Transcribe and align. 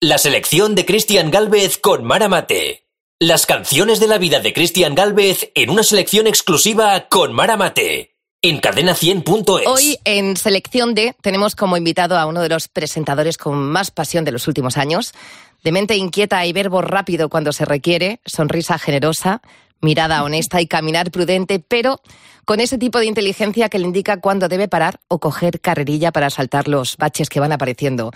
La 0.00 0.18
selección 0.18 0.76
de 0.76 0.86
Cristian 0.86 1.32
Galvez 1.32 1.76
con 1.76 2.04
Mara 2.04 2.28
Mate. 2.28 2.86
Las 3.18 3.46
canciones 3.46 3.98
de 3.98 4.06
la 4.06 4.18
vida 4.18 4.38
de 4.38 4.52
Cristian 4.52 4.94
Galvez 4.94 5.50
en 5.56 5.70
una 5.70 5.82
selección 5.82 6.28
exclusiva 6.28 7.08
con 7.08 7.32
Mara 7.32 7.56
Mate. 7.56 8.14
En 8.40 8.60
cadena100.es. 8.60 9.66
Hoy 9.66 9.98
en 10.04 10.36
Selección 10.36 10.94
D 10.94 11.16
tenemos 11.20 11.56
como 11.56 11.76
invitado 11.76 12.16
a 12.16 12.26
uno 12.26 12.42
de 12.42 12.48
los 12.48 12.68
presentadores 12.68 13.38
con 13.38 13.58
más 13.58 13.90
pasión 13.90 14.24
de 14.24 14.30
los 14.30 14.46
últimos 14.46 14.76
años. 14.76 15.14
De 15.64 15.72
mente 15.72 15.96
inquieta 15.96 16.46
y 16.46 16.52
verbo 16.52 16.80
rápido 16.80 17.28
cuando 17.28 17.52
se 17.52 17.64
requiere, 17.64 18.20
sonrisa 18.24 18.78
generosa, 18.78 19.42
mirada 19.80 20.22
honesta 20.22 20.60
y 20.60 20.68
caminar 20.68 21.10
prudente, 21.10 21.58
pero 21.58 22.00
con 22.44 22.60
ese 22.60 22.78
tipo 22.78 23.00
de 23.00 23.06
inteligencia 23.06 23.68
que 23.68 23.80
le 23.80 23.86
indica 23.86 24.20
cuándo 24.20 24.46
debe 24.46 24.68
parar 24.68 25.00
o 25.08 25.18
coger 25.18 25.60
carrerilla 25.60 26.12
para 26.12 26.30
saltar 26.30 26.68
los 26.68 26.96
baches 26.98 27.28
que 27.28 27.40
van 27.40 27.50
apareciendo. 27.50 28.12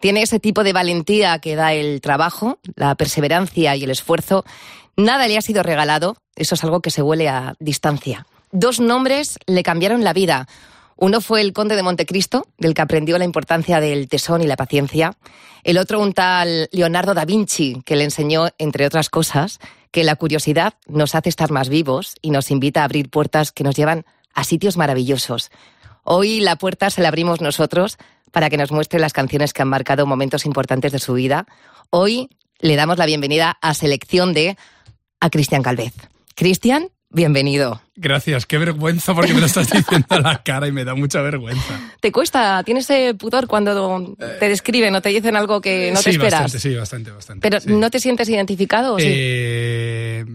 Tiene 0.00 0.22
ese 0.22 0.40
tipo 0.40 0.64
de 0.64 0.72
valentía 0.72 1.38
que 1.38 1.56
da 1.56 1.72
el 1.72 2.00
trabajo, 2.00 2.58
la 2.74 2.94
perseverancia 2.94 3.76
y 3.76 3.84
el 3.84 3.90
esfuerzo. 3.90 4.44
Nada 4.96 5.26
le 5.28 5.38
ha 5.38 5.42
sido 5.42 5.62
regalado, 5.62 6.16
eso 6.34 6.54
es 6.54 6.64
algo 6.64 6.80
que 6.80 6.90
se 6.90 7.02
huele 7.02 7.28
a 7.28 7.54
distancia. 7.58 8.26
Dos 8.52 8.80
nombres 8.80 9.38
le 9.46 9.62
cambiaron 9.62 10.04
la 10.04 10.12
vida. 10.12 10.46
Uno 10.96 11.20
fue 11.20 11.42
el 11.42 11.52
conde 11.52 11.76
de 11.76 11.82
Montecristo, 11.82 12.46
del 12.56 12.72
que 12.72 12.80
aprendió 12.80 13.18
la 13.18 13.24
importancia 13.24 13.80
del 13.80 14.08
tesón 14.08 14.42
y 14.42 14.46
la 14.46 14.56
paciencia. 14.56 15.14
El 15.62 15.76
otro 15.76 16.00
un 16.00 16.14
tal 16.14 16.68
Leonardo 16.72 17.12
da 17.12 17.26
Vinci, 17.26 17.82
que 17.84 17.96
le 17.96 18.04
enseñó, 18.04 18.48
entre 18.58 18.86
otras 18.86 19.10
cosas, 19.10 19.58
que 19.90 20.04
la 20.04 20.16
curiosidad 20.16 20.74
nos 20.86 21.14
hace 21.14 21.28
estar 21.28 21.50
más 21.50 21.68
vivos 21.68 22.14
y 22.22 22.30
nos 22.30 22.50
invita 22.50 22.80
a 22.80 22.84
abrir 22.84 23.10
puertas 23.10 23.52
que 23.52 23.64
nos 23.64 23.76
llevan 23.76 24.06
a 24.32 24.44
sitios 24.44 24.76
maravillosos. 24.76 25.50
Hoy 26.02 26.40
la 26.40 26.56
puerta 26.56 26.88
se 26.88 27.02
la 27.02 27.08
abrimos 27.08 27.40
nosotros 27.40 27.98
para 28.36 28.50
que 28.50 28.58
nos 28.58 28.70
muestre 28.70 29.00
las 29.00 29.14
canciones 29.14 29.54
que 29.54 29.62
han 29.62 29.68
marcado 29.68 30.04
momentos 30.04 30.44
importantes 30.44 30.92
de 30.92 30.98
su 30.98 31.14
vida. 31.14 31.46
Hoy 31.88 32.28
le 32.58 32.76
damos 32.76 32.98
la 32.98 33.06
bienvenida 33.06 33.56
a 33.62 33.72
Selección 33.72 34.34
de 34.34 34.58
a 35.20 35.30
Cristian 35.30 35.62
Calvez. 35.62 35.94
Cristian, 36.34 36.90
bienvenido. 37.08 37.80
Gracias, 37.94 38.44
qué 38.44 38.58
vergüenza 38.58 39.14
porque 39.14 39.32
me 39.32 39.40
lo 39.40 39.46
estás 39.46 39.70
diciendo 39.70 40.06
a 40.10 40.20
la 40.20 40.42
cara 40.42 40.68
y 40.68 40.72
me 40.72 40.84
da 40.84 40.94
mucha 40.94 41.22
vergüenza. 41.22 41.80
¿Te 42.00 42.12
cuesta? 42.12 42.62
¿Tienes 42.62 42.86
pudor 43.18 43.46
cuando 43.46 44.14
te 44.38 44.50
describen 44.50 44.94
o 44.94 45.00
te 45.00 45.08
dicen 45.08 45.34
algo 45.34 45.62
que 45.62 45.90
no 45.92 45.96
sí, 45.96 46.04
te 46.04 46.10
esperas? 46.10 46.42
Bastante, 46.42 46.58
sí, 46.58 46.74
bastante, 46.74 47.10
bastante. 47.12 47.40
Pero 47.40 47.58
sí. 47.58 47.70
¿no 47.72 47.90
te 47.90 48.00
sientes 48.00 48.28
identificado? 48.28 48.96
o 48.96 48.98
sí? 48.98 49.06
Eh, 49.08 50.26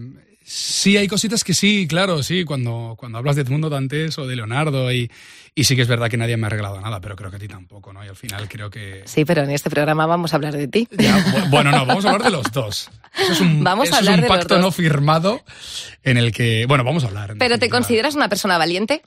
sí, 0.44 0.96
hay 0.96 1.08
cositas 1.08 1.44
que 1.44 1.54
sí, 1.54 1.86
claro, 1.88 2.22
sí, 2.22 2.44
cuando, 2.44 2.94
cuando 2.98 3.18
hablas 3.18 3.36
de 3.36 3.42
Edmundo 3.42 3.70
Dantes 3.70 4.18
o 4.18 4.26
de 4.26 4.36
Leonardo 4.36 4.92
y, 4.92 5.10
y 5.54 5.64
sí 5.64 5.76
que 5.76 5.82
es 5.82 5.88
verdad 5.88 6.08
que 6.08 6.16
nadie 6.16 6.36
me 6.36 6.46
ha 6.46 6.50
regalado 6.50 6.80
nada, 6.80 7.00
pero 7.00 7.16
creo 7.16 7.30
que 7.30 7.36
a 7.36 7.40
ti 7.40 7.48
tampoco, 7.48 7.92
¿no? 7.92 8.04
Y 8.04 8.08
al 8.08 8.16
final 8.16 8.48
creo 8.48 8.70
que... 8.70 9.02
Sí, 9.06 9.24
pero 9.24 9.42
en 9.42 9.50
este 9.50 9.70
programa 9.70 10.06
vamos 10.06 10.32
a 10.32 10.36
hablar 10.36 10.54
de 10.56 10.68
ti. 10.68 10.88
Ya, 10.98 11.18
bu- 11.24 11.50
bueno, 11.50 11.70
no, 11.70 11.84
vamos 11.86 12.04
a 12.04 12.10
hablar 12.10 12.24
de 12.24 12.30
los 12.30 12.50
dos. 12.52 12.90
Eso 13.18 13.32
es 13.32 13.40
un, 13.40 13.62
Vamos 13.62 13.84
a 13.84 13.86
eso 13.86 13.94
es 13.94 13.98
hablar 14.00 14.14
un 14.16 14.22
de 14.22 14.28
pacto 14.28 14.58
no 14.58 14.70
firmado 14.72 15.42
en 16.02 16.16
el 16.16 16.32
que... 16.32 16.66
Bueno, 16.66 16.84
vamos 16.84 17.04
a 17.04 17.08
hablar. 17.08 17.34
¿Pero 17.38 17.58
te 17.58 17.68
consideras 17.68 18.14
una 18.14 18.28
persona 18.28 18.58
valiente 18.58 19.02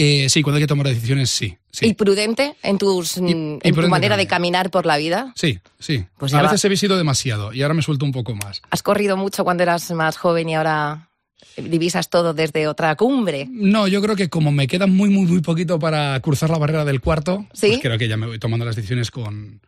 Eh, 0.00 0.28
sí, 0.28 0.42
cuando 0.42 0.56
hay 0.58 0.62
que 0.62 0.66
tomar 0.68 0.86
decisiones, 0.86 1.28
sí. 1.28 1.56
sí. 1.72 1.86
y 1.86 1.94
prudente 1.94 2.54
en, 2.62 2.78
tus, 2.78 3.16
Y- 3.16 3.20
y 3.22 3.30
en 3.62 3.74
tu 3.74 3.88
manera 3.88 4.16
de 4.16 4.26
caminar 4.28 4.70
por 4.70 4.86
la 4.86 4.96
vida? 4.96 5.32
Sí, 5.34 5.58
sí. 5.80 6.04
Pues 6.18 6.32
a 6.34 6.36
va. 6.42 6.50
veces 6.52 6.64
he 6.70 6.76
sido 6.76 6.96
demasiado 6.96 7.52
y 7.52 7.62
ahora 7.62 7.74
me 7.74 7.82
suelto 7.82 8.04
un 8.04 8.12
poco 8.12 8.34
más. 8.36 8.62
¿Has 8.70 8.82
corrido 8.84 9.16
mucho 9.16 9.42
cuando 9.42 9.64
eras 9.64 9.90
más 9.90 10.16
joven 10.16 10.48
y 10.50 10.54
ahora 10.54 11.08
divisas 11.56 12.10
todo 12.10 12.32
desde 12.34 12.68
otra 12.68 12.94
cumbre? 12.94 13.48
No, 13.50 13.88
yo 13.88 14.00
creo 14.00 14.14
que 14.14 14.28
como 14.28 14.52
me 14.52 14.68
queda 14.68 14.86
muy, 14.86 15.10
muy, 15.10 15.26
muy 15.26 15.40
poquito 15.40 15.78
para 15.80 16.20
cruzar 16.20 16.50
la 16.50 16.58
barrera 16.58 16.84
del 16.84 17.00
cuarto, 17.00 17.46
¿Sí? 17.52 17.66
pues 17.68 17.80
creo 17.80 17.98
que 17.98 18.06
ya 18.06 18.16
me 18.16 18.26
voy 18.28 18.38
tomando 18.38 18.64
las 18.64 18.76
decisiones 18.76 19.10
con 19.10 19.60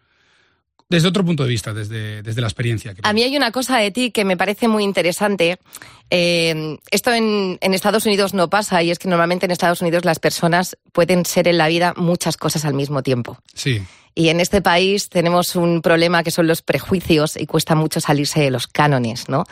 desde 0.90 1.08
otro 1.08 1.24
punto 1.24 1.44
de 1.44 1.48
vista, 1.48 1.72
desde, 1.72 2.20
desde 2.22 2.40
la 2.40 2.48
experiencia. 2.48 2.92
creo. 2.92 3.08
A 3.08 3.12
mí 3.12 3.22
hay 3.22 3.36
una 3.36 3.52
cosa 3.52 3.78
de 3.78 3.92
ti 3.92 4.10
que 4.10 4.24
me 4.24 4.36
parece 4.36 4.66
muy 4.68 4.82
interesante. 4.82 5.58
Eh, 6.10 6.76
esto 6.90 7.12
en, 7.12 7.58
en 7.60 7.74
Estados 7.74 8.04
Unidos 8.04 8.34
no 8.34 8.50
pasa 8.50 8.82
y 8.82 8.90
es 8.90 8.98
que 8.98 9.08
normalmente 9.08 9.46
en 9.46 9.52
Estados 9.52 9.80
Unidos 9.80 10.04
las 10.04 10.18
personas 10.18 10.76
pueden 10.92 11.24
ser 11.24 11.46
en 11.46 11.58
la 11.58 11.68
vida 11.68 11.94
muchas 11.96 12.36
cosas 12.36 12.64
al 12.64 12.74
mismo 12.74 13.02
tiempo. 13.04 13.38
Sí, 13.54 13.80
Y 14.16 14.28
en 14.28 14.40
este 14.40 14.60
país 14.60 15.08
tenemos 15.08 15.54
un 15.54 15.80
problema 15.80 16.24
que 16.24 16.32
son 16.32 16.48
los 16.48 16.60
prejuicios 16.60 17.36
y 17.36 17.46
cuesta 17.46 17.76
mucho 17.76 18.00
salirse 18.00 18.40
de 18.40 18.50
los 18.50 18.66
cánones, 18.66 19.28
¿no? 19.28 19.44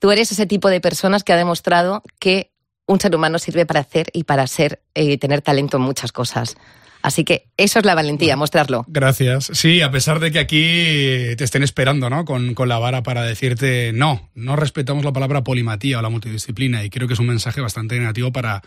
Tú 0.00 0.10
eres 0.10 0.32
ese 0.32 0.46
tipo 0.46 0.68
de 0.68 0.80
personas 0.80 1.22
que 1.22 1.32
ha 1.32 1.36
demostrado 1.36 2.02
que 2.18 2.50
un 2.86 2.98
ser 2.98 3.14
humano 3.14 3.38
sirve 3.38 3.64
para 3.64 3.80
hacer 3.80 4.08
y 4.12 4.24
para 4.24 4.46
ser, 4.48 4.82
eh, 4.94 5.18
tener 5.18 5.42
talento 5.42 5.76
en 5.76 5.84
muchas 5.84 6.10
cosas. 6.10 6.56
Así 7.02 7.24
que 7.24 7.46
eso 7.56 7.78
es 7.78 7.84
la 7.84 7.94
valentía, 7.94 8.36
mostrarlo. 8.36 8.84
gracias. 8.88 9.50
Sí, 9.52 9.80
a 9.80 9.90
pesar 9.90 10.20
de 10.20 10.30
que 10.30 10.38
aquí 10.38 11.34
te 11.36 11.44
estén 11.44 11.62
esperando, 11.62 12.10
¿no? 12.10 12.24
Con, 12.24 12.54
con 12.54 12.68
la 12.68 12.78
vara 12.78 13.02
para 13.02 13.22
decirte 13.22 13.92
no, 13.92 14.30
no 14.34 14.56
respetamos 14.56 15.04
la 15.04 15.12
palabra 15.12 15.42
polimatía 15.42 15.98
o 15.98 16.02
la 16.02 16.08
multidisciplina 16.08 16.84
y 16.84 16.90
creo 16.90 17.08
que 17.08 17.14
es 17.14 17.20
un 17.20 17.26
mensaje 17.26 17.60
bastante 17.60 17.98
negativo 17.98 18.32
para, 18.32 18.62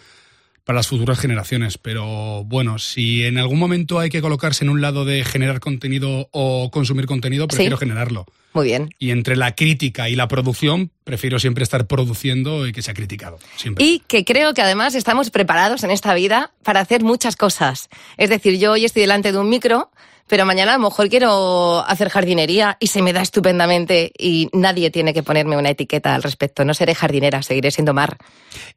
para 0.63 0.77
las 0.77 0.87
futuras 0.87 1.19
generaciones. 1.19 1.77
Pero 1.77 2.43
bueno, 2.45 2.79
si 2.79 3.23
en 3.25 3.37
algún 3.37 3.59
momento 3.59 3.99
hay 3.99 4.09
que 4.09 4.21
colocarse 4.21 4.63
en 4.63 4.69
un 4.69 4.81
lado 4.81 5.05
de 5.05 5.23
generar 5.23 5.59
contenido 5.59 6.29
o 6.31 6.69
consumir 6.71 7.05
contenido, 7.05 7.47
prefiero 7.47 7.77
Sí. 7.77 7.81
generarlo. 7.85 8.25
Muy 8.53 8.67
bien. 8.67 8.89
Y 8.99 9.09
entre 9.09 9.35
la 9.35 9.55
crítica 9.55 10.09
y 10.09 10.15
la 10.15 10.27
producción, 10.27 10.91
prefiero 11.03 11.39
siempre 11.39 11.63
estar 11.63 11.87
produciendo 11.87 12.67
y 12.67 12.71
que 12.71 12.83
sea 12.83 12.93
criticado. 12.93 13.39
Siempre. 13.55 13.83
Y 13.83 13.99
que 14.07 14.23
creo 14.25 14.53
que 14.53 14.61
además 14.61 14.93
estamos 14.93 15.31
preparados 15.31 15.83
en 15.83 15.89
esta 15.89 16.13
vida 16.13 16.51
para 16.63 16.79
hacer 16.79 17.03
muchas 17.03 17.35
cosas. 17.35 17.89
Es 18.17 18.29
decir, 18.29 18.59
yo 18.59 18.73
hoy 18.73 18.85
estoy 18.85 19.01
delante 19.01 19.31
de 19.31 19.39
un 19.39 19.49
micro, 19.49 19.89
pero 20.27 20.45
mañana 20.45 20.73
a 20.73 20.77
lo 20.77 20.83
mejor 20.83 21.09
quiero 21.09 21.83
hacer 21.85 22.09
jardinería 22.09 22.77
y 22.79 22.87
se 22.87 23.01
me 23.01 23.13
da 23.13 23.21
estupendamente 23.21 24.11
y 24.17 24.49
nadie 24.53 24.89
tiene 24.91 25.13
que 25.13 25.23
ponerme 25.23 25.57
una 25.57 25.69
etiqueta 25.69 26.15
al 26.15 26.23
respecto. 26.23 26.65
No 26.65 26.73
seré 26.73 26.95
jardinera, 26.95 27.43
seguiré 27.43 27.71
siendo 27.71 27.93
mar. 27.93 28.17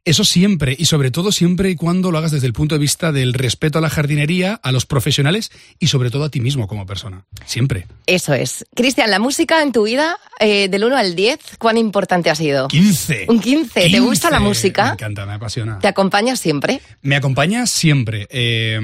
Eso 0.05 0.23
siempre, 0.23 0.75
y 0.77 0.85
sobre 0.85 1.11
todo 1.11 1.31
siempre 1.31 1.69
y 1.69 1.75
cuando 1.75 2.11
lo 2.11 2.17
hagas 2.17 2.31
desde 2.31 2.47
el 2.47 2.53
punto 2.53 2.75
de 2.75 2.79
vista 2.79 3.11
del 3.11 3.33
respeto 3.33 3.77
a 3.77 3.81
la 3.81 3.89
jardinería, 3.89 4.59
a 4.63 4.71
los 4.71 4.85
profesionales 4.85 5.51
y 5.79 5.87
sobre 5.87 6.09
todo 6.09 6.25
a 6.25 6.29
ti 6.29 6.39
mismo 6.41 6.67
como 6.67 6.85
persona. 6.85 7.25
Siempre. 7.45 7.87
Eso 8.05 8.33
es. 8.33 8.65
Cristian, 8.75 9.09
la 9.11 9.19
música 9.19 9.61
en 9.61 9.71
tu 9.71 9.83
vida, 9.83 10.17
eh, 10.39 10.67
del 10.69 10.83
1 10.83 10.97
al 10.97 11.15
10, 11.15 11.39
¿cuán 11.59 11.77
importante 11.77 12.29
ha 12.29 12.35
sido? 12.35 12.67
15. 12.67 13.25
Un 13.29 13.39
15. 13.39 13.89
¿Te 13.89 13.99
gusta 13.99 14.29
la 14.29 14.37
15. 14.37 14.47
música? 14.49 14.85
Me 14.85 14.91
encanta, 14.93 15.25
me 15.25 15.33
apasiona. 15.33 15.79
¿Te 15.79 15.87
acompaña 15.87 16.35
siempre? 16.35 16.81
Me 17.01 17.15
acompaña 17.15 17.65
siempre. 17.65 18.27
eh, 18.29 18.79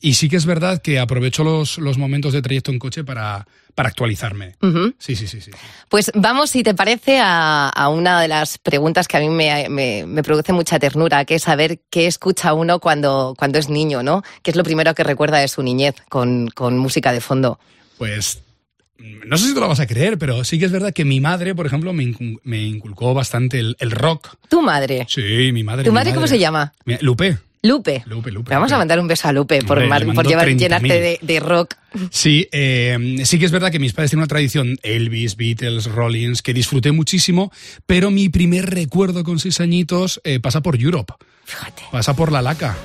y 0.00 0.14
sí 0.14 0.28
que 0.28 0.36
es 0.36 0.46
verdad 0.46 0.80
que 0.80 0.98
aprovecho 0.98 1.44
los, 1.44 1.78
los 1.82 1.98
momentos 1.98 2.32
de 2.32 2.40
trayecto 2.42 2.70
en 2.70 2.78
coche 2.78 3.04
para, 3.04 3.46
para 3.74 3.88
actualizarme. 3.88 4.56
Sí, 4.98 5.16
sí, 5.16 5.26
sí, 5.26 5.40
sí. 5.40 5.50
Pues 5.88 6.10
vamos, 6.14 6.50
si 6.50 6.62
te 6.62 6.74
parece, 6.74 7.18
a, 7.20 7.68
a 7.68 7.88
una 7.88 8.20
de 8.20 8.28
las 8.28 8.58
preguntas 8.58 9.08
que 9.08 9.16
a 9.16 9.20
mí 9.20 9.28
me, 9.28 9.68
me- 9.68 10.06
me 10.06 10.22
produce 10.22 10.52
mucha 10.52 10.78
ternura, 10.78 11.24
que 11.24 11.34
es 11.36 11.42
saber 11.42 11.80
qué 11.90 12.06
escucha 12.06 12.54
uno 12.54 12.78
cuando, 12.80 13.34
cuando 13.36 13.58
es 13.58 13.68
niño, 13.68 14.02
¿no? 14.02 14.22
¿Qué 14.42 14.50
es 14.50 14.56
lo 14.56 14.64
primero 14.64 14.94
que 14.94 15.04
recuerda 15.04 15.38
de 15.38 15.48
su 15.48 15.62
niñez 15.62 15.96
con, 16.08 16.48
con 16.48 16.78
música 16.78 17.12
de 17.12 17.20
fondo? 17.20 17.58
Pues 17.98 18.42
no 19.24 19.36
sé 19.36 19.48
si 19.48 19.54
te 19.54 19.60
lo 19.60 19.66
vas 19.68 19.80
a 19.80 19.86
creer, 19.86 20.16
pero 20.18 20.44
sí 20.44 20.58
que 20.60 20.66
es 20.66 20.70
verdad 20.72 20.92
que 20.92 21.04
mi 21.04 21.18
madre, 21.20 21.54
por 21.56 21.66
ejemplo, 21.66 21.92
me, 21.92 22.04
incu- 22.04 22.38
me 22.44 22.62
inculcó 22.62 23.14
bastante 23.14 23.58
el, 23.58 23.76
el 23.80 23.90
rock. 23.90 24.36
Tu 24.48 24.62
madre. 24.62 25.06
Sí, 25.08 25.50
mi 25.52 25.64
madre. 25.64 25.82
¿Tu 25.84 25.90
mi 25.90 25.94
madre 25.94 26.14
cómo 26.14 26.26
se 26.28 26.38
llama? 26.38 26.72
Lupe. 27.00 27.38
Lupe. 27.64 28.02
Lupe, 28.06 28.30
vamos 28.32 28.70
Lupe. 28.70 28.74
a 28.74 28.78
mandar 28.78 28.98
un 28.98 29.06
beso 29.06 29.28
a 29.28 29.32
Lupe 29.32 29.60
por, 29.62 29.78
Hombre, 29.78 29.88
mar- 29.88 30.00
le 30.00 30.06
por 30.06 30.14
mando 30.16 30.30
llevar, 30.30 30.48
30.000. 30.48 30.58
llenarte 30.58 31.00
de, 31.00 31.18
de 31.22 31.40
rock. 31.40 31.74
Sí, 32.10 32.48
eh, 32.50 33.22
sí 33.24 33.38
que 33.38 33.44
es 33.44 33.52
verdad 33.52 33.70
que 33.70 33.78
mis 33.78 33.92
padres 33.92 34.10
tienen 34.10 34.22
una 34.22 34.26
tradición, 34.28 34.78
Elvis, 34.82 35.36
Beatles, 35.36 35.84
Rollins, 35.86 36.42
que 36.42 36.52
disfruté 36.54 36.90
muchísimo, 36.90 37.52
pero 37.86 38.10
mi 38.10 38.28
primer 38.28 38.68
recuerdo 38.70 39.22
con 39.22 39.38
seis 39.38 39.60
añitos 39.60 40.20
eh, 40.24 40.40
pasa 40.40 40.60
por 40.60 40.80
Europe, 40.80 41.12
Fíjate. 41.44 41.82
pasa 41.92 42.16
por 42.16 42.32
la 42.32 42.42
laca. 42.42 42.76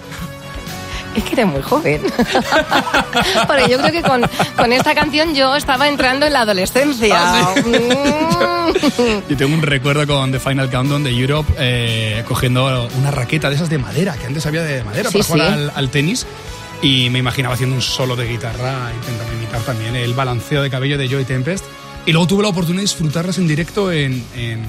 Es 1.17 1.23
que 1.23 1.33
eres 1.33 1.47
muy 1.47 1.61
joven. 1.61 2.01
Porque 3.47 3.69
yo 3.69 3.77
creo 3.79 3.91
que 3.91 4.01
con, 4.03 4.21
con 4.55 4.71
esta 4.71 4.93
canción 4.95 5.33
yo 5.35 5.55
estaba 5.55 5.87
entrando 5.87 6.25
en 6.25 6.33
la 6.33 6.41
adolescencia. 6.41 7.15
Ah, 7.19 7.53
sí. 7.55 7.61
Mm. 8.67 9.29
Yo 9.29 9.37
tengo 9.37 9.55
un 9.55 9.61
recuerdo 9.61 10.05
con 10.05 10.29
The 10.31 10.39
Final 10.41 10.69
Countdown 10.69 11.01
de 11.03 11.11
Europe 11.11 11.51
eh, 11.57 12.21
cogiendo 12.27 12.89
una 12.99 13.11
raqueta 13.11 13.49
de 13.49 13.55
esas 13.55 13.69
de 13.69 13.77
madera, 13.77 14.13
que 14.17 14.25
antes 14.25 14.45
había 14.45 14.61
de 14.61 14.83
madera 14.83 15.09
Sí, 15.09 15.17
para 15.19 15.23
jugar 15.29 15.47
sí. 15.47 15.53
al, 15.53 15.71
al 15.73 15.89
tenis. 15.89 16.25
Y 16.81 17.09
me 17.09 17.19
imaginaba 17.19 17.55
haciendo 17.55 17.75
un 17.77 17.81
solo 17.81 18.17
de 18.17 18.27
guitarra, 18.27 18.91
intentando 18.93 19.33
imitar 19.33 19.61
también 19.61 19.95
el 19.95 20.13
balanceo 20.13 20.61
de 20.61 20.69
cabello 20.69 20.97
de 20.97 21.07
Joy 21.07 21.23
Tempest. 21.23 21.63
Y 22.05 22.11
luego 22.11 22.27
tuve 22.27 22.43
la 22.43 22.49
oportunidad 22.49 22.81
de 22.81 22.87
disfrutarlas 22.89 23.37
en 23.37 23.47
directo 23.47 23.89
en, 23.91 24.21
en- 24.35 24.65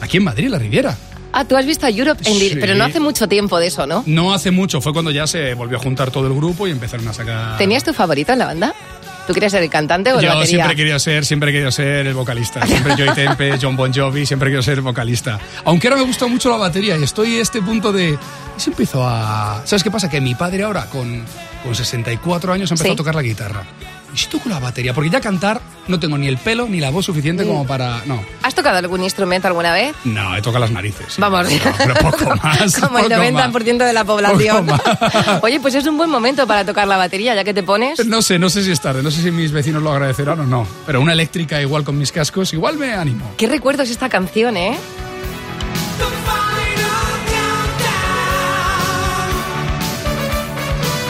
aquí 0.00 0.16
en 0.16 0.24
Madrid, 0.24 0.46
en 0.46 0.52
la 0.52 0.58
Riviera. 0.58 0.96
Ah, 1.32 1.44
tú 1.44 1.56
has 1.56 1.66
visto 1.66 1.86
a 1.86 1.90
Europe, 1.90 2.22
en 2.26 2.34
Sí. 2.38 2.56
pero 2.60 2.74
no 2.74 2.84
hace 2.84 3.00
mucho 3.00 3.28
tiempo 3.28 3.58
de 3.58 3.66
eso, 3.66 3.86
¿no? 3.86 4.02
No 4.06 4.32
hace 4.32 4.50
mucho, 4.50 4.80
fue 4.80 4.92
cuando 4.92 5.10
ya 5.10 5.26
se 5.26 5.54
volvió 5.54 5.76
a 5.78 5.80
juntar 5.80 6.10
todo 6.10 6.26
el 6.26 6.34
grupo 6.34 6.66
y 6.66 6.70
empezaron 6.70 7.06
a 7.08 7.12
sacar... 7.12 7.58
¿Tenías 7.58 7.84
tu 7.84 7.92
favorito 7.92 8.32
en 8.32 8.38
la 8.38 8.46
banda? 8.46 8.74
¿Tú 9.26 9.34
querías 9.34 9.52
ser 9.52 9.62
el 9.62 9.68
cantante 9.68 10.10
o 10.10 10.18
el 10.20 10.24
Yo 10.24 10.28
batería? 10.30 10.46
siempre 10.46 10.74
querido 10.76 10.98
ser, 10.98 11.24
siempre 11.26 11.52
querido 11.52 11.70
ser 11.70 12.06
el 12.06 12.14
vocalista. 12.14 12.66
Siempre 12.66 12.94
Joy 12.96 13.14
Tempest, 13.14 13.58
John 13.62 13.76
Bon 13.76 13.92
Jovi, 13.92 14.24
siempre 14.24 14.46
querido 14.46 14.62
ser 14.62 14.80
vocalista. 14.80 15.38
Aunque 15.66 15.88
ahora 15.88 16.00
me 16.00 16.06
gusta 16.06 16.26
mucho 16.26 16.48
la 16.48 16.56
batería 16.56 16.96
y 16.96 17.02
estoy 17.02 17.36
a 17.36 17.42
este 17.42 17.60
punto 17.60 17.92
de... 17.92 18.12
¿y 18.12 18.60
si 18.60 18.70
empiezo 18.70 19.06
a... 19.06 19.60
¿Sabes 19.66 19.82
qué 19.84 19.90
pasa? 19.90 20.08
Que 20.08 20.22
mi 20.22 20.34
padre 20.34 20.62
ahora, 20.62 20.86
con, 20.86 21.22
con 21.62 21.74
64 21.74 22.54
años, 22.54 22.70
ha 22.70 22.74
empezado 22.74 22.88
Sí. 22.88 22.94
a 22.94 22.96
tocar 22.96 23.14
la 23.14 23.22
guitarra. 23.22 23.64
¿Y 24.14 24.16
si 24.18 24.26
toco 24.26 24.48
la 24.48 24.58
batería? 24.58 24.94
Porque 24.94 25.10
ya 25.10 25.20
cantar 25.20 25.60
no 25.86 25.98
tengo 25.98 26.18
ni 26.18 26.28
el 26.28 26.36
pelo 26.38 26.66
ni 26.68 26.80
la 26.80 26.90
voz 26.90 27.06
suficiente 27.06 27.44
como 27.46 27.66
para... 27.66 28.02
No. 28.06 28.22
¿Has 28.42 28.54
tocado 28.54 28.76
algún 28.78 29.02
instrumento 29.02 29.48
alguna 29.48 29.72
vez? 29.72 29.94
No, 30.04 30.36
he 30.36 30.42
tocado 30.42 30.60
las 30.60 30.70
narices. 30.70 31.06
sí. 31.14 31.20
Vamos. 31.20 31.48
No, 31.50 31.72
pero 31.78 31.94
poco 31.94 32.36
más. 32.42 32.74
Como 32.78 32.98
el 32.98 33.04
poco 33.04 33.14
90% 33.22 33.78
de 33.86 33.92
la 33.92 34.04
población. 34.04 34.66
Más. 34.66 34.80
Oye, 35.42 35.60
pues 35.60 35.74
es 35.74 35.86
un 35.86 35.96
buen 35.96 36.10
momento 36.10 36.46
para 36.46 36.64
tocar 36.64 36.86
la 36.86 36.96
batería, 36.96 37.34
ya 37.34 37.44
que 37.44 37.54
te 37.54 37.62
pones. 37.62 37.98
más. 37.98 38.06
No 38.06 38.22
sé, 38.22 38.38
no 38.38 38.50
sé 38.50 38.62
si 38.64 38.70
es 38.70 38.80
tarde, 38.80 39.02
no 39.02 39.10
sé 39.10 39.22
si 39.22 39.30
mis 39.30 39.52
vecinos 39.52 39.82
lo 39.82 39.92
agradecerán 39.92 40.40
o 40.40 40.44
no. 40.46 40.66
Pero 40.86 41.00
una 41.00 41.12
eléctrica 41.12 41.60
igual 41.60 41.84
con 41.84 41.96
mis 41.98 42.12
cascos, 42.12 42.52
igual 42.52 42.76
me 42.76 42.92
animo. 42.94 43.30
¿Qué 43.36 43.46
recuerdos 43.46 43.88
esta 43.90 44.08
canción, 44.08 44.56
eh? 44.56 44.76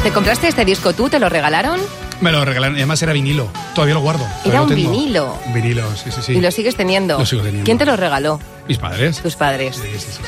¿Te 0.02 0.12
compraste 0.12 0.48
este 0.48 0.64
disco 0.64 0.92
tú? 0.94 1.08
¿Te 1.08 1.18
lo 1.18 1.28
regalaron? 1.28 1.80
Me 2.20 2.32
lo 2.32 2.44
regalaron, 2.44 2.76
y 2.76 2.80
además 2.80 3.00
era 3.02 3.12
vinilo. 3.12 3.48
Todavía 3.74 3.94
lo 3.94 4.00
guardo. 4.00 4.24
todavía 4.24 4.50
Era 4.50 4.58
lo 4.58 4.64
un 4.64 4.74
tengo. 4.74 4.90
vinilo. 4.90 5.38
Vinilo, 5.54 5.96
sí, 5.96 6.10
sí, 6.10 6.20
sí. 6.22 6.32
Y 6.32 6.40
lo 6.40 6.50
sigues 6.50 6.74
teniendo. 6.76 7.18
Lo 7.18 7.24
sigo 7.26 7.42
teniendo. 7.42 7.64
¿Quién 7.64 7.78
te 7.78 7.86
lo 7.86 7.96
regaló? 7.96 8.40
Mis 8.66 8.78
padres. 8.78 9.18
Tus 9.22 9.36
padres. 9.36 9.76
Sí, 9.76 9.82
sí, 9.92 9.98
sí, 10.00 10.12
sí. 10.12 10.22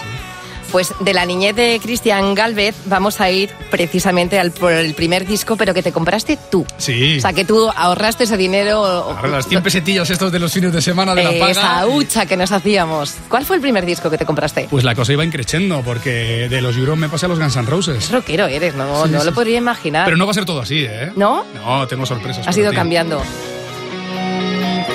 Pues 0.72 0.92
de 1.00 1.12
la 1.14 1.26
niñez 1.26 1.56
de 1.56 1.80
Cristian 1.82 2.34
Galvez 2.34 2.76
vamos 2.86 3.20
a 3.20 3.30
ir 3.30 3.50
precisamente 3.70 4.38
al, 4.38 4.52
por 4.52 4.72
el 4.72 4.94
primer 4.94 5.26
disco, 5.26 5.56
pero 5.56 5.74
que 5.74 5.82
te 5.82 5.90
compraste 5.92 6.38
tú. 6.50 6.64
Sí. 6.76 7.18
O 7.18 7.20
sea, 7.20 7.32
que 7.32 7.44
tú 7.44 7.68
ahorraste 7.74 8.24
ese 8.24 8.36
dinero. 8.36 8.84
Ahora 8.84 9.28
las 9.28 9.48
100 9.48 9.62
pesetillas 9.62 10.08
estos 10.10 10.30
de 10.30 10.38
los 10.38 10.52
fines 10.52 10.72
de 10.72 10.80
semana 10.80 11.14
de 11.14 11.24
la 11.24 11.30
paga. 11.30 11.50
Esa 11.50 11.86
hucha 11.86 12.26
que 12.26 12.36
nos 12.36 12.52
hacíamos. 12.52 13.14
¿Cuál 13.28 13.44
fue 13.44 13.56
el 13.56 13.62
primer 13.62 13.84
disco 13.84 14.10
que 14.10 14.18
te 14.18 14.24
compraste? 14.26 14.68
Pues 14.70 14.84
la 14.84 14.94
cosa 14.94 15.12
iba 15.12 15.24
increciendo, 15.24 15.82
porque 15.84 16.48
de 16.48 16.60
los 16.60 16.76
Euros 16.76 16.96
me 16.96 17.08
pasé 17.08 17.26
a 17.26 17.28
los 17.28 17.38
Guns 17.40 17.56
N' 17.56 17.66
Roses. 17.66 18.10
rockero 18.10 18.46
eres, 18.46 18.74
no, 18.74 19.04
Sí, 19.06 19.10
no 19.12 19.18
sí, 19.20 19.24
lo 19.26 19.30
sí. 19.32 19.34
podría 19.34 19.58
imaginar. 19.58 20.04
Pero 20.04 20.16
no 20.16 20.24
va 20.26 20.30
a 20.30 20.34
ser 20.34 20.44
todo 20.44 20.60
así, 20.60 20.84
¿eh? 20.88 21.10
¿No? 21.16 21.44
No, 21.54 21.86
tengo 21.88 22.06
sorpresas. 22.06 22.46
Ha 22.46 22.58
ido 22.60 22.72
cambiando. 22.72 23.20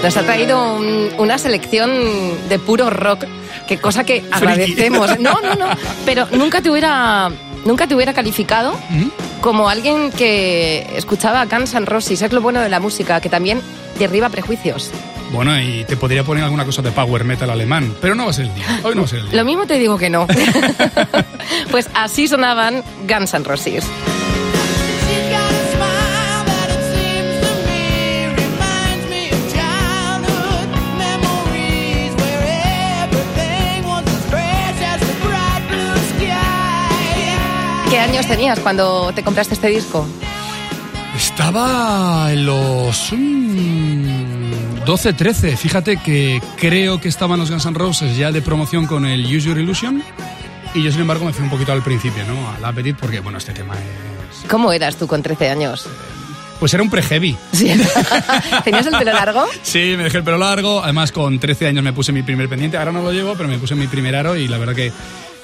Nos 0.03 0.17
ha 0.17 0.23
traído 0.23 0.75
un- 0.75 1.09
una 1.17 1.37
selección 1.37 1.91
de 2.47 2.59
puro 2.59 2.89
rock, 2.91 3.25
que 3.67 3.77
cosa 3.77 4.03
que 4.03 4.23
agradecemos. 4.31 5.19
No, 5.19 5.41
no, 5.41 5.55
no. 5.55 5.67
Pero 6.05 6.27
nunca 6.31 6.61
te 6.61 6.69
hubiera, 6.69 7.31
nunca 7.65 7.87
te 7.87 7.95
hubiera 7.95 8.13
calificado 8.13 8.73
¿Mm? 8.89 9.07
como 9.41 9.69
alguien 9.69 10.11
que 10.11 10.87
escuchaba 10.95 11.45
Guns 11.45 11.73
N' 11.73 11.85
Roses. 11.85 12.21
Es 12.21 12.31
lo 12.33 12.41
bueno 12.41 12.61
de 12.61 12.69
la 12.69 12.79
música, 12.79 13.21
que 13.21 13.29
también 13.29 13.61
derriba 13.99 14.29
prejuicios. 14.29 14.91
Bueno, 15.31 15.59
y 15.59 15.83
te 15.85 15.97
podría 15.97 16.23
poner 16.23 16.43
alguna 16.43 16.65
cosa 16.65 16.81
de 16.81 16.91
power 16.91 17.23
metal 17.23 17.49
alemán, 17.49 17.95
pero 17.99 18.15
no 18.15 18.25
va 18.25 18.29
a 18.29 18.33
ser 18.33 18.45
el 18.45 18.55
día. 18.55 18.65
Hoy 18.83 18.95
no 18.95 19.01
va 19.01 19.05
a 19.05 19.09
ser 19.09 19.19
el 19.19 19.29
día. 19.29 19.37
Lo 19.37 19.45
mismo 19.45 19.65
te 19.65 19.79
digo 19.79 19.97
que 19.97 20.09
no. 20.09 20.27
pues 21.71 21.89
así 21.93 22.27
sonaban 22.27 22.83
Guns 23.07 23.33
N' 23.33 23.43
Roses. 23.43 23.85
Sky. 38.25 38.27
¿Qué 38.27 38.33
años 38.33 38.37
tenías 38.37 38.59
cuando 38.59 39.11
te 39.13 39.23
compraste 39.23 39.53
este 39.53 39.67
disco? 39.67 40.07
Estaba 41.15 42.31
en 42.31 42.45
los 42.45 43.11
mm, 43.11 44.83
12, 44.85 45.13
13. 45.13 45.57
Fíjate 45.57 45.97
que 45.97 46.41
creo 46.57 46.99
que 46.99 47.07
estaban 47.07 47.39
los 47.39 47.49
Guns 47.49 47.65
N' 47.65 47.73
Roses 47.73 48.17
ya 48.17 48.31
de 48.31 48.41
promoción 48.41 48.85
con 48.85 49.05
el 49.05 49.25
Use 49.25 49.47
Your 49.47 49.57
Illusion. 49.57 50.03
Y 50.73 50.83
yo, 50.83 50.91
sin 50.91 51.01
embargo, 51.01 51.25
me 51.25 51.31
fui 51.31 51.43
un 51.43 51.49
poquito 51.49 51.71
al 51.71 51.81
principio, 51.81 52.23
¿no? 52.25 52.49
Al 52.51 52.65
Appetit, 52.65 52.97
porque, 52.97 53.21
bueno, 53.21 53.37
este 53.37 53.53
tema 53.53 53.75
es... 53.75 54.49
¿Cómo 54.49 54.73
eras 54.73 54.97
tú 54.97 55.07
con 55.07 55.23
13 55.23 55.49
años? 55.49 55.87
Pues 56.59 56.73
era 56.73 56.83
un 56.83 56.89
pre-heavy. 56.89 57.37
Sí. 57.53 57.71
¿Tenías 58.63 58.85
el 58.85 58.97
pelo 58.97 59.13
largo? 59.13 59.45
Sí, 59.61 59.95
me 59.97 60.03
dejé 60.03 60.17
el 60.17 60.23
pelo 60.23 60.37
largo. 60.37 60.83
Además, 60.83 61.11
con 61.13 61.39
13 61.39 61.67
años 61.67 61.83
me 61.83 61.93
puse 61.93 62.11
mi 62.11 62.23
primer 62.23 62.49
pendiente. 62.49 62.77
Ahora 62.77 62.91
no 62.91 63.01
lo 63.01 63.11
llevo, 63.11 63.35
pero 63.35 63.47
me 63.47 63.57
puse 63.57 63.75
mi 63.75 63.87
primer 63.87 64.15
aro 64.15 64.35
y 64.35 64.47
la 64.47 64.57
verdad 64.57 64.75
que 64.75 64.91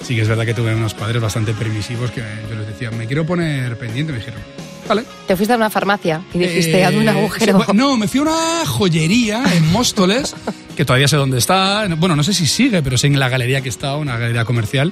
sí 0.04 0.16
que 0.16 0.22
es 0.22 0.28
verdad 0.28 0.46
que 0.46 0.54
tuve 0.54 0.74
unos 0.76 0.94
padres 0.94 1.22
bastante 1.22 1.54
permisivos 1.54 2.12
que 2.12 2.22
yo 2.50 2.56
les 2.56 2.68
decía, 2.68 2.92
me 2.92 3.06
quiero 3.08 3.26
poner 3.26 3.78
pendiente. 3.78 4.12
Me 4.14 4.20
dijeron, 4.20 4.42
vale. 4.88 5.04
Te 5.28 5.36
fuiste 5.36 5.54
a 5.54 5.58
una 5.58 5.70
farmacia 5.70 6.22
y 6.34 6.40
dijiste, 6.40 6.80
Eh, 6.80 6.86
hazme 6.86 7.00
un 7.00 7.10
agujero. 7.10 7.60
sí, 7.66 7.72
no, 7.74 7.98
me 7.98 8.08
fui 8.08 8.20
a 8.20 8.24
una 8.24 8.66
joyería 8.66 9.44
en 9.56 9.72
Móstoles, 9.72 10.36
que 10.76 10.86
todavía 10.86 11.08
sé 11.08 11.18
dónde 11.18 11.38
está. 11.38 11.88
Bueno, 11.98 12.16
no 12.16 12.24
sé 12.24 12.34
si 12.34 12.46
sigue, 12.48 12.82
pero 12.82 12.98
sé 12.98 13.08
en 13.08 13.20
la 13.20 13.30
galería 13.30 13.62
que 13.62 13.70
está, 13.70 13.96
una 13.98 14.18
galería 14.18 14.46
comercial. 14.46 14.92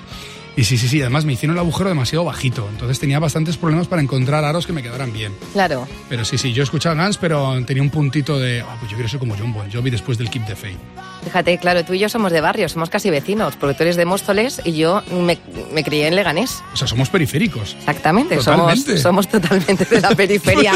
Y 0.60 0.66
sí, 0.66 0.78
sí, 0.78 0.90
sí, 0.90 1.00
además 1.00 1.24
me 1.24 1.32
hicieron 1.32 1.56
el 1.56 1.62
agujero 1.62 1.88
demasiado 1.88 2.26
bajito. 2.26 2.68
Entonces 2.70 3.00
tenía 3.00 3.18
bastantes 3.18 3.56
problemas 3.56 3.88
para 3.88 4.02
encontrar 4.02 4.44
aros 4.44 4.68
que 4.68 4.74
me 4.74 4.84
quedaran 4.84 5.14
bien. 5.14 5.34
Claro. 5.54 5.88
Pero 6.10 6.26
sí, 6.26 6.38
sí, 6.38 6.52
yo 6.52 6.64
escuchaba 6.64 7.02
Guns, 7.02 7.18
pero 7.18 7.64
tenía 7.64 7.82
un 7.82 7.90
puntito 7.90 8.38
de, 8.38 8.60
ah, 8.60 8.76
pues 8.78 8.92
yo 8.92 8.98
quiero 8.98 9.08
ser 9.08 9.20
como 9.22 9.38
John 9.40 9.54
Bon 9.54 9.72
Jovi 9.72 9.90
después 9.90 10.18
del 10.18 10.30
Keep 10.30 10.48
the 10.48 10.58
Faith. 10.58 10.78
Fíjate, 11.24 11.58
claro, 11.60 11.86
tú 11.86 11.94
y 11.94 12.00
yo 12.00 12.10
somos 12.10 12.34
de 12.34 12.42
barrio, 12.42 12.68
somos 12.68 12.90
casi 12.90 13.10
vecinos, 13.10 13.56
porque 13.56 13.74
tú 13.74 13.84
eres 13.84 13.96
de 13.96 14.04
Móstoles 14.04 14.62
y 14.66 14.74
yo 14.74 15.02
me, 15.10 15.40
me 15.72 15.82
crié 15.86 16.08
en 16.08 16.18
Leganés. 16.18 16.62
O 16.74 16.76
sea, 16.76 16.90
somos 16.90 17.08
periféricos. 17.08 17.78
Exactamente, 17.80 18.36
Totalmente. 18.36 18.98
Somos, 18.98 19.02
somos 19.02 19.28
totalmente 19.30 19.86
de 19.86 20.02
la 20.02 20.10
periferia. 20.10 20.74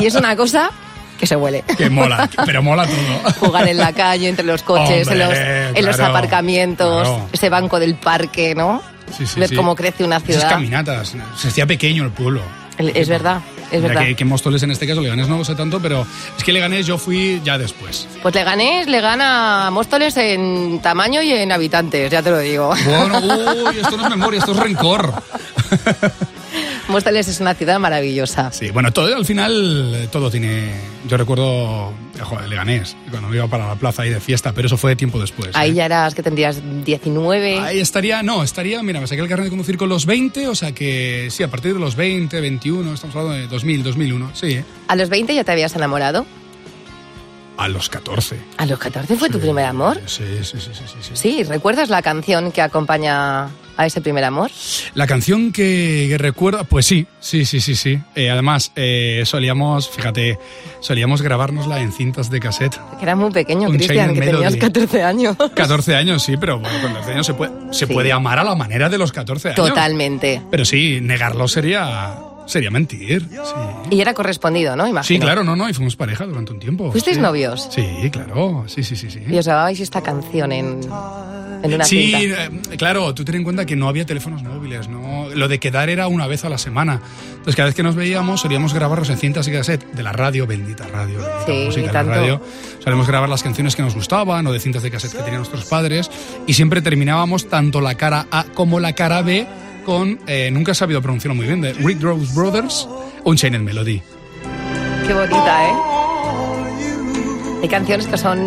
y 0.00 0.06
es 0.06 0.16
una 0.16 0.34
cosa 0.34 0.72
que 1.20 1.28
se 1.28 1.36
huele. 1.36 1.62
Que 1.78 1.88
mola, 1.88 2.28
pero 2.46 2.64
mola 2.64 2.84
todo. 2.84 3.32
Jugar 3.46 3.68
en 3.68 3.76
la 3.76 3.92
calle, 3.92 4.28
entre 4.28 4.44
los 4.44 4.64
coches, 4.64 5.06
en, 5.06 5.18
los, 5.20 5.28
Hombre, 5.28 5.68
en 5.68 5.86
los 5.86 5.94
claro, 5.94 6.16
aparcamientos, 6.16 7.06
claro. 7.06 7.28
ese 7.30 7.48
banco 7.48 7.78
del 7.78 7.94
parque, 7.94 8.56
¿no? 8.56 8.82
Sí, 9.16 9.26
sí, 9.26 9.40
Ver 9.40 9.54
cómo 9.54 9.74
crece 9.74 10.04
una 10.04 10.16
Esas 10.16 10.26
ciudad. 10.28 10.48
caminatas. 10.50 11.14
Se 11.36 11.48
hacía 11.48 11.66
pequeño 11.66 12.04
el 12.04 12.10
pueblo. 12.10 12.40
El- 12.78 12.96
Es 12.96 13.08
verdad, 13.08 13.40
es 13.70 13.82
verdad. 13.82 14.02
Que, 14.06 14.16
que 14.16 14.24
Móstoles 14.24 14.62
en 14.62 14.70
este 14.70 14.86
caso, 14.86 15.02
Leganés 15.02 15.28
no 15.28 15.36
lo 15.36 15.44
sé 15.44 15.54
tanto, 15.54 15.80
pero 15.80 16.06
es 16.38 16.42
que 16.42 16.52
Leganés 16.52 16.86
yo 16.86 16.96
fui 16.96 17.42
ya 17.44 17.58
después. 17.58 18.08
Pues 18.22 18.34
Leganés 18.34 18.86
le 18.88 19.00
gana 19.02 19.66
a 19.66 19.70
Móstoles 19.70 20.16
en 20.16 20.80
tamaño 20.82 21.20
y 21.20 21.30
en 21.32 21.52
habitantes, 21.52 22.10
ya 22.10 22.22
te 22.22 22.30
lo 22.30 22.38
digo. 22.38 22.68
Bueno, 22.86 23.18
uy, 23.68 23.78
esto 23.78 23.96
no 23.98 24.04
es 24.04 24.10
memoria, 24.10 24.38
esto 24.40 24.52
es 24.52 24.58
rencor. 24.58 25.12
Móstoles 26.90 27.28
es 27.28 27.40
una 27.40 27.54
ciudad 27.54 27.78
maravillosa. 27.78 28.50
Sí, 28.52 28.70
bueno, 28.70 28.92
todo 28.92 29.14
al 29.14 29.24
final 29.24 29.94
eh, 29.94 30.08
todo 30.10 30.30
tiene. 30.30 30.72
Yo 31.08 31.16
recuerdo, 31.16 31.92
eh, 32.14 32.20
joder, 32.20 32.48
Leganés, 32.48 32.96
cuando 33.10 33.32
iba 33.34 33.46
para 33.46 33.68
la 33.68 33.76
plaza 33.76 34.02
ahí 34.02 34.10
de 34.10 34.20
fiesta, 34.20 34.52
pero 34.52 34.66
eso 34.66 34.76
fue 34.76 34.96
tiempo 34.96 35.20
después. 35.20 35.50
Ahí 35.54 35.70
¿eh? 35.70 35.74
ya 35.74 35.84
eras 35.86 36.14
que 36.14 36.22
tendrías 36.22 36.60
19. 36.84 37.60
Ahí 37.60 37.80
estaría, 37.80 38.22
no, 38.22 38.42
estaría, 38.42 38.82
mira, 38.82 39.00
me 39.00 39.06
saqué 39.06 39.22
el 39.22 39.28
carnet 39.28 39.44
de 39.44 39.50
conducir 39.50 39.76
con 39.76 39.88
los 39.88 40.04
20, 40.04 40.48
o 40.48 40.54
sea 40.54 40.72
que 40.72 41.28
sí, 41.30 41.42
a 41.42 41.48
partir 41.48 41.74
de 41.74 41.80
los 41.80 41.94
20, 41.96 42.40
21, 42.40 42.94
estamos 42.94 43.14
hablando 43.16 43.38
de 43.38 43.46
2000, 43.46 43.82
2001, 43.84 44.30
sí, 44.34 44.46
¿eh? 44.52 44.64
¿A 44.88 44.96
los 44.96 45.08
20 45.08 45.34
ya 45.34 45.44
te 45.44 45.52
habías 45.52 45.74
enamorado? 45.76 46.26
a 47.56 47.68
los 47.68 47.90
14. 47.90 48.40
¿A 48.56 48.64
los 48.64 48.78
14 48.78 49.16
fue 49.16 49.28
tu 49.28 49.38
primer 49.38 49.66
amor? 49.66 50.00
Sí, 50.06 50.24
sí, 50.42 50.56
sí, 50.58 50.70
sí, 50.72 50.84
sí, 50.86 50.98
sí. 51.02 51.10
Sí, 51.12 51.44
¿recuerdas 51.44 51.90
la 51.90 52.00
canción 52.00 52.52
que 52.52 52.62
acompaña 52.62 53.50
a 53.80 53.86
ese 53.86 54.00
primer 54.00 54.24
amor? 54.24 54.50
La 54.94 55.06
canción 55.06 55.52
que, 55.52 56.06
que 56.08 56.18
recuerdo, 56.18 56.64
pues 56.64 56.84
sí, 56.86 57.06
sí, 57.20 57.44
sí, 57.44 57.60
sí, 57.60 57.74
sí. 57.74 57.98
Eh, 58.14 58.30
además, 58.30 58.72
eh, 58.76 59.22
solíamos, 59.24 59.88
fíjate, 59.88 60.38
solíamos 60.80 61.22
grabárnosla 61.22 61.80
en 61.80 61.92
cintas 61.92 62.30
de 62.30 62.40
cassette. 62.40 62.76
Que 62.98 63.04
eras 63.04 63.16
muy 63.16 63.30
pequeño, 63.30 63.68
Cristian, 63.70 64.12
que 64.14 64.20
tenías 64.20 64.52
Melody. 64.52 64.58
14 64.58 65.02
años. 65.02 65.36
14 65.54 65.96
años, 65.96 66.22
sí, 66.22 66.36
pero 66.38 66.58
bueno, 66.58 66.76
con 66.82 66.92
14 66.92 67.12
años 67.12 67.26
se 67.26 67.34
puede, 67.34 67.52
se 67.72 67.86
Sí. 67.86 67.92
puede 67.92 68.12
amar 68.12 68.38
a 68.38 68.44
la 68.44 68.54
manera 68.54 68.88
de 68.88 68.98
los 68.98 69.12
14 69.12 69.48
años. 69.48 69.56
Totalmente. 69.56 70.42
Pero 70.50 70.64
sí, 70.66 70.98
negarlo 71.00 71.48
sería, 71.48 72.14
sería 72.46 72.70
mentir. 72.70 73.22
Sí. 73.30 73.96
Y 73.96 74.00
era 74.02 74.12
correspondido, 74.12 74.76
¿no? 74.76 74.86
Imagino. 74.86 75.04
Sí, 75.16 75.18
claro, 75.18 75.42
no, 75.42 75.56
no, 75.56 75.68
y 75.70 75.72
fuimos 75.72 75.96
pareja 75.96 76.26
durante 76.26 76.52
un 76.52 76.60
tiempo. 76.60 76.90
¿Fuisteis 76.92 77.16
sí. 77.16 77.22
novios? 77.22 77.68
Sí, 77.74 78.10
claro, 78.12 78.64
sí, 78.68 78.82
sí, 78.84 78.94
sí, 78.96 79.10
sí. 79.10 79.20
Y 79.28 79.38
os 79.38 79.46
grababais 79.46 79.80
esta 79.80 80.02
canción 80.02 80.52
en, 80.52 80.80
en 81.62 81.74
una 81.74 81.84
Sí, 81.84 82.12
cinta. 82.14 82.44
eh, 82.44 82.76
claro, 82.76 83.14
tú 83.14 83.24
ten 83.24 83.34
en 83.36 83.44
cuenta 83.44 83.64
que 83.66 83.76
no 83.76 83.88
había 83.88 84.06
teléfonos 84.06 84.42
móviles, 84.42 84.88
¿no? 84.88 85.28
Lo 85.34 85.48
de 85.48 85.58
quedar 85.58 85.88
era 85.90 86.08
una 86.08 86.26
vez 86.26 86.44
a 86.44 86.48
la 86.48 86.58
semana. 86.58 87.00
Entonces, 87.30 87.56
cada 87.56 87.66
vez 87.66 87.74
que 87.74 87.82
nos 87.82 87.94
veíamos, 87.96 88.40
solíamos 88.40 88.72
grabarlos 88.74 89.10
en 89.10 89.16
cintas 89.18 89.46
y 89.48 89.52
cassette 89.52 89.84
de 89.92 90.02
la 90.02 90.12
radio, 90.12 90.46
bendita 90.46 90.86
radio, 90.88 91.18
bendita 91.18 91.46
Sí, 91.46 91.62
música 91.66 91.92
tanto. 91.92 92.10
la 92.12 92.16
radio. 92.18 92.42
Solíamos 92.82 93.06
grabar 93.06 93.28
las 93.28 93.42
canciones 93.42 93.76
que 93.76 93.82
nos 93.82 93.94
gustaban 93.94 94.46
o 94.46 94.52
de 94.52 94.60
cintas 94.60 94.82
de 94.82 94.90
cassette 94.90 95.12
que 95.12 95.18
tenían 95.18 95.38
nuestros 95.38 95.64
padres 95.66 96.10
y 96.46 96.54
siempre 96.54 96.82
terminábamos 96.82 97.48
tanto 97.48 97.80
la 97.80 97.94
cara 97.96 98.26
A 98.30 98.44
como 98.54 98.80
la 98.80 98.92
cara 98.94 99.22
B 99.22 99.46
con, 99.84 100.18
eh, 100.26 100.50
nunca 100.52 100.72
he 100.72 100.74
sabido 100.74 101.00
pronunciarlo 101.02 101.34
muy 101.34 101.46
bien, 101.46 101.60
de 101.62 101.72
Rick 101.72 102.02
Rose 102.02 102.32
Brothers, 102.34 102.86
Unchained 103.24 103.60
Melody. 103.62 104.02
Qué 105.06 105.14
bonita, 105.14 105.68
¿eh? 105.68 105.72
Hay 107.62 107.68
canciones 107.68 108.06
que 108.06 108.16
son 108.16 108.38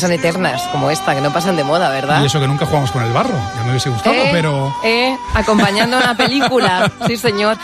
que 0.00 0.06
son 0.06 0.12
eternas, 0.12 0.62
como 0.72 0.90
esta, 0.90 1.14
que 1.14 1.20
no 1.20 1.30
pasan 1.30 1.56
de 1.56 1.64
moda, 1.64 1.90
¿verdad? 1.90 2.22
Y 2.22 2.26
eso 2.26 2.40
que 2.40 2.48
nunca 2.48 2.64
jugamos 2.64 2.90
con 2.90 3.04
el 3.04 3.12
barro, 3.12 3.34
ya 3.56 3.62
me 3.64 3.70
hubiese 3.70 3.90
gustado, 3.90 4.14
Eh, 4.14 4.30
pero... 4.32 4.74
eh, 4.82 5.14
acompañando 5.34 5.98
una 5.98 6.16
película, 6.16 6.90
sí 7.06 7.16
señor. 7.18 7.58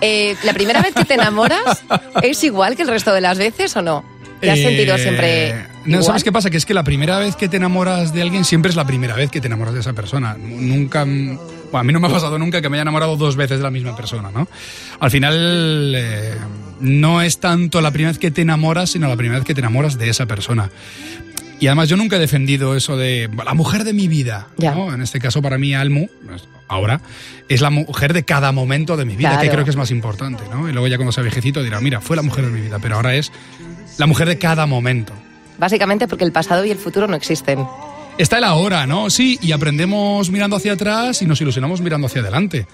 Eh, 0.00 0.36
¿La 0.44 0.52
primera 0.52 0.80
vez 0.82 0.94
que 0.94 1.04
te 1.04 1.14
enamoras 1.14 1.82
es 2.22 2.42
igual 2.44 2.76
que 2.76 2.82
el 2.82 2.88
resto 2.88 3.12
de 3.12 3.20
las 3.20 3.38
veces 3.38 3.76
o 3.76 3.82
no? 3.82 4.04
¿Te 4.40 4.50
has 4.50 4.58
Eh, 4.58 4.62
sentido 4.62 4.96
siempre 4.98 5.52
No, 5.84 5.90
igual? 5.96 6.04
¿sabes 6.04 6.24
qué 6.24 6.32
pasa? 6.32 6.48
Que 6.48 6.56
es 6.56 6.64
que 6.64 6.72
la 6.74 6.84
primera 6.84 7.18
vez 7.18 7.34
que 7.36 7.48
te 7.48 7.56
enamoras 7.58 8.14
de 8.14 8.22
alguien 8.22 8.44
siempre 8.46 8.70
es 8.70 8.76
la 8.76 8.86
primera 8.86 9.14
vez 9.14 9.30
que 9.30 9.40
te 9.40 9.48
enamoras 9.48 9.74
de 9.74 9.80
esa 9.80 9.92
persona. 9.92 10.36
Nunca... 10.38 11.04
Bueno, 11.04 11.78
a 11.78 11.82
mí 11.84 11.92
no 11.92 12.00
me 12.00 12.06
ha 12.08 12.10
pasado 12.10 12.38
nunca 12.38 12.62
que 12.62 12.68
me 12.70 12.76
haya 12.78 12.82
enamorado 12.82 13.16
dos 13.16 13.36
veces 13.36 13.58
de 13.58 13.62
la 13.64 13.70
misma 13.70 13.94
persona, 13.94 14.30
¿no? 14.32 14.48
Al 15.00 15.10
final, 15.10 15.94
eh, 15.96 16.34
no 16.80 17.20
es 17.20 17.38
tanto 17.38 17.80
la 17.82 17.90
primera 17.90 18.10
vez 18.12 18.18
que 18.18 18.30
te 18.30 18.40
enamoras, 18.42 18.90
sino 18.90 19.06
la 19.08 19.16
primera 19.16 19.38
vez 19.38 19.46
que 19.46 19.54
te 19.54 19.60
enamoras 19.60 19.98
de 19.98 20.08
esa 20.08 20.24
persona. 20.26 20.70
Y 21.60 21.66
además 21.66 21.88
yo 21.90 21.96
nunca 21.96 22.16
he 22.16 22.18
defendido 22.18 22.74
eso 22.74 22.96
de 22.96 23.28
la 23.44 23.54
mujer 23.54 23.84
de 23.84 23.92
mi 23.92 24.08
vida. 24.08 24.48
Ya. 24.56 24.74
¿no? 24.74 24.92
En 24.94 25.02
este 25.02 25.20
caso, 25.20 25.42
para 25.42 25.58
mí, 25.58 25.74
Almu, 25.74 26.08
pues, 26.26 26.44
ahora, 26.68 27.00
es 27.48 27.60
la 27.60 27.68
mujer 27.70 28.14
de 28.14 28.24
cada 28.24 28.50
momento 28.50 28.96
de 28.96 29.04
mi 29.04 29.14
vida, 29.14 29.30
Claro. 29.30 29.42
que 29.42 29.50
creo 29.50 29.64
que 29.64 29.70
es 29.70 29.76
más 29.76 29.90
importante. 29.90 30.42
¿no? 30.50 30.68
Y 30.68 30.72
luego 30.72 30.88
ya 30.88 30.96
cuando 30.96 31.12
sea 31.12 31.22
viejecito 31.22 31.62
dirá, 31.62 31.80
mira, 31.80 32.00
fue 32.00 32.16
la 32.16 32.22
mujer 32.22 32.46
de 32.46 32.50
mi 32.50 32.62
vida, 32.62 32.78
pero 32.80 32.96
ahora 32.96 33.14
es 33.14 33.30
la 33.98 34.06
mujer 34.06 34.26
de 34.26 34.38
cada 34.38 34.64
momento. 34.66 35.12
Básicamente 35.58 36.08
porque 36.08 36.24
el 36.24 36.32
pasado 36.32 36.64
y 36.64 36.70
el 36.70 36.78
futuro 36.78 37.06
no 37.06 37.14
existen. 37.16 37.66
Está 38.16 38.38
el 38.38 38.44
ahora, 38.44 38.86
¿no? 38.86 39.10
Sí, 39.10 39.38
y 39.42 39.52
aprendemos 39.52 40.30
mirando 40.30 40.56
hacia 40.56 40.72
atrás 40.72 41.20
y 41.20 41.26
nos 41.26 41.40
ilusionamos 41.40 41.80
mirando 41.82 42.06
hacia 42.06 42.22
adelante. 42.22 42.66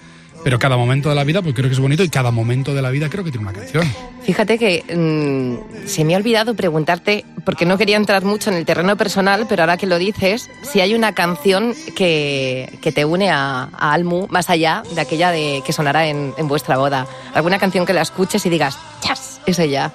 Pero 0.43 0.59
cada 0.59 0.77
momento 0.77 1.09
de 1.09 1.15
la 1.15 1.23
vida, 1.23 1.41
pues 1.41 1.53
creo 1.55 1.67
que 1.67 1.73
es 1.73 1.79
bonito 1.79 2.03
y 2.03 2.09
cada 2.09 2.31
momento 2.31 2.73
de 2.73 2.81
la 2.81 2.89
vida 2.89 3.09
creo 3.09 3.23
que 3.23 3.31
tiene 3.31 3.47
una 3.47 3.57
canción. 3.57 3.83
Fíjate 4.23 4.57
que 4.57 4.83
mm, 4.93 5.87
se 5.87 6.03
me 6.03 6.13
ha 6.13 6.17
olvidado 6.17 6.53
preguntarte, 6.53 7.25
porque 7.45 7.65
no 7.65 7.77
quería 7.77 7.97
entrar 7.97 8.23
mucho 8.23 8.49
en 8.49 8.57
el 8.57 8.65
terreno 8.65 8.95
personal, 8.97 9.45
pero 9.47 9.63
ahora 9.63 9.77
que 9.77 9.87
lo 9.87 9.97
dices, 9.97 10.49
si 10.61 10.81
hay 10.81 10.95
una 10.95 11.13
canción 11.13 11.73
que, 11.95 12.77
que 12.81 12.91
te 12.91 13.05
une 13.05 13.29
a, 13.29 13.69
Almu, 13.77 14.27
más 14.29 14.49
allá 14.49 14.83
de 14.93 15.01
aquella 15.01 15.31
de, 15.31 15.61
que 15.65 15.73
sonará 15.73 16.07
en, 16.07 16.33
en 16.37 16.47
vuestra 16.47 16.77
boda. 16.77 17.07
Alguna 17.33 17.59
canción 17.59 17.85
que 17.85 17.93
la 17.93 18.01
escuches 18.01 18.45
y 18.45 18.49
digas, 18.49 18.77
¡chas! 19.01 19.39
Es 19.45 19.59
ella. 19.59 19.91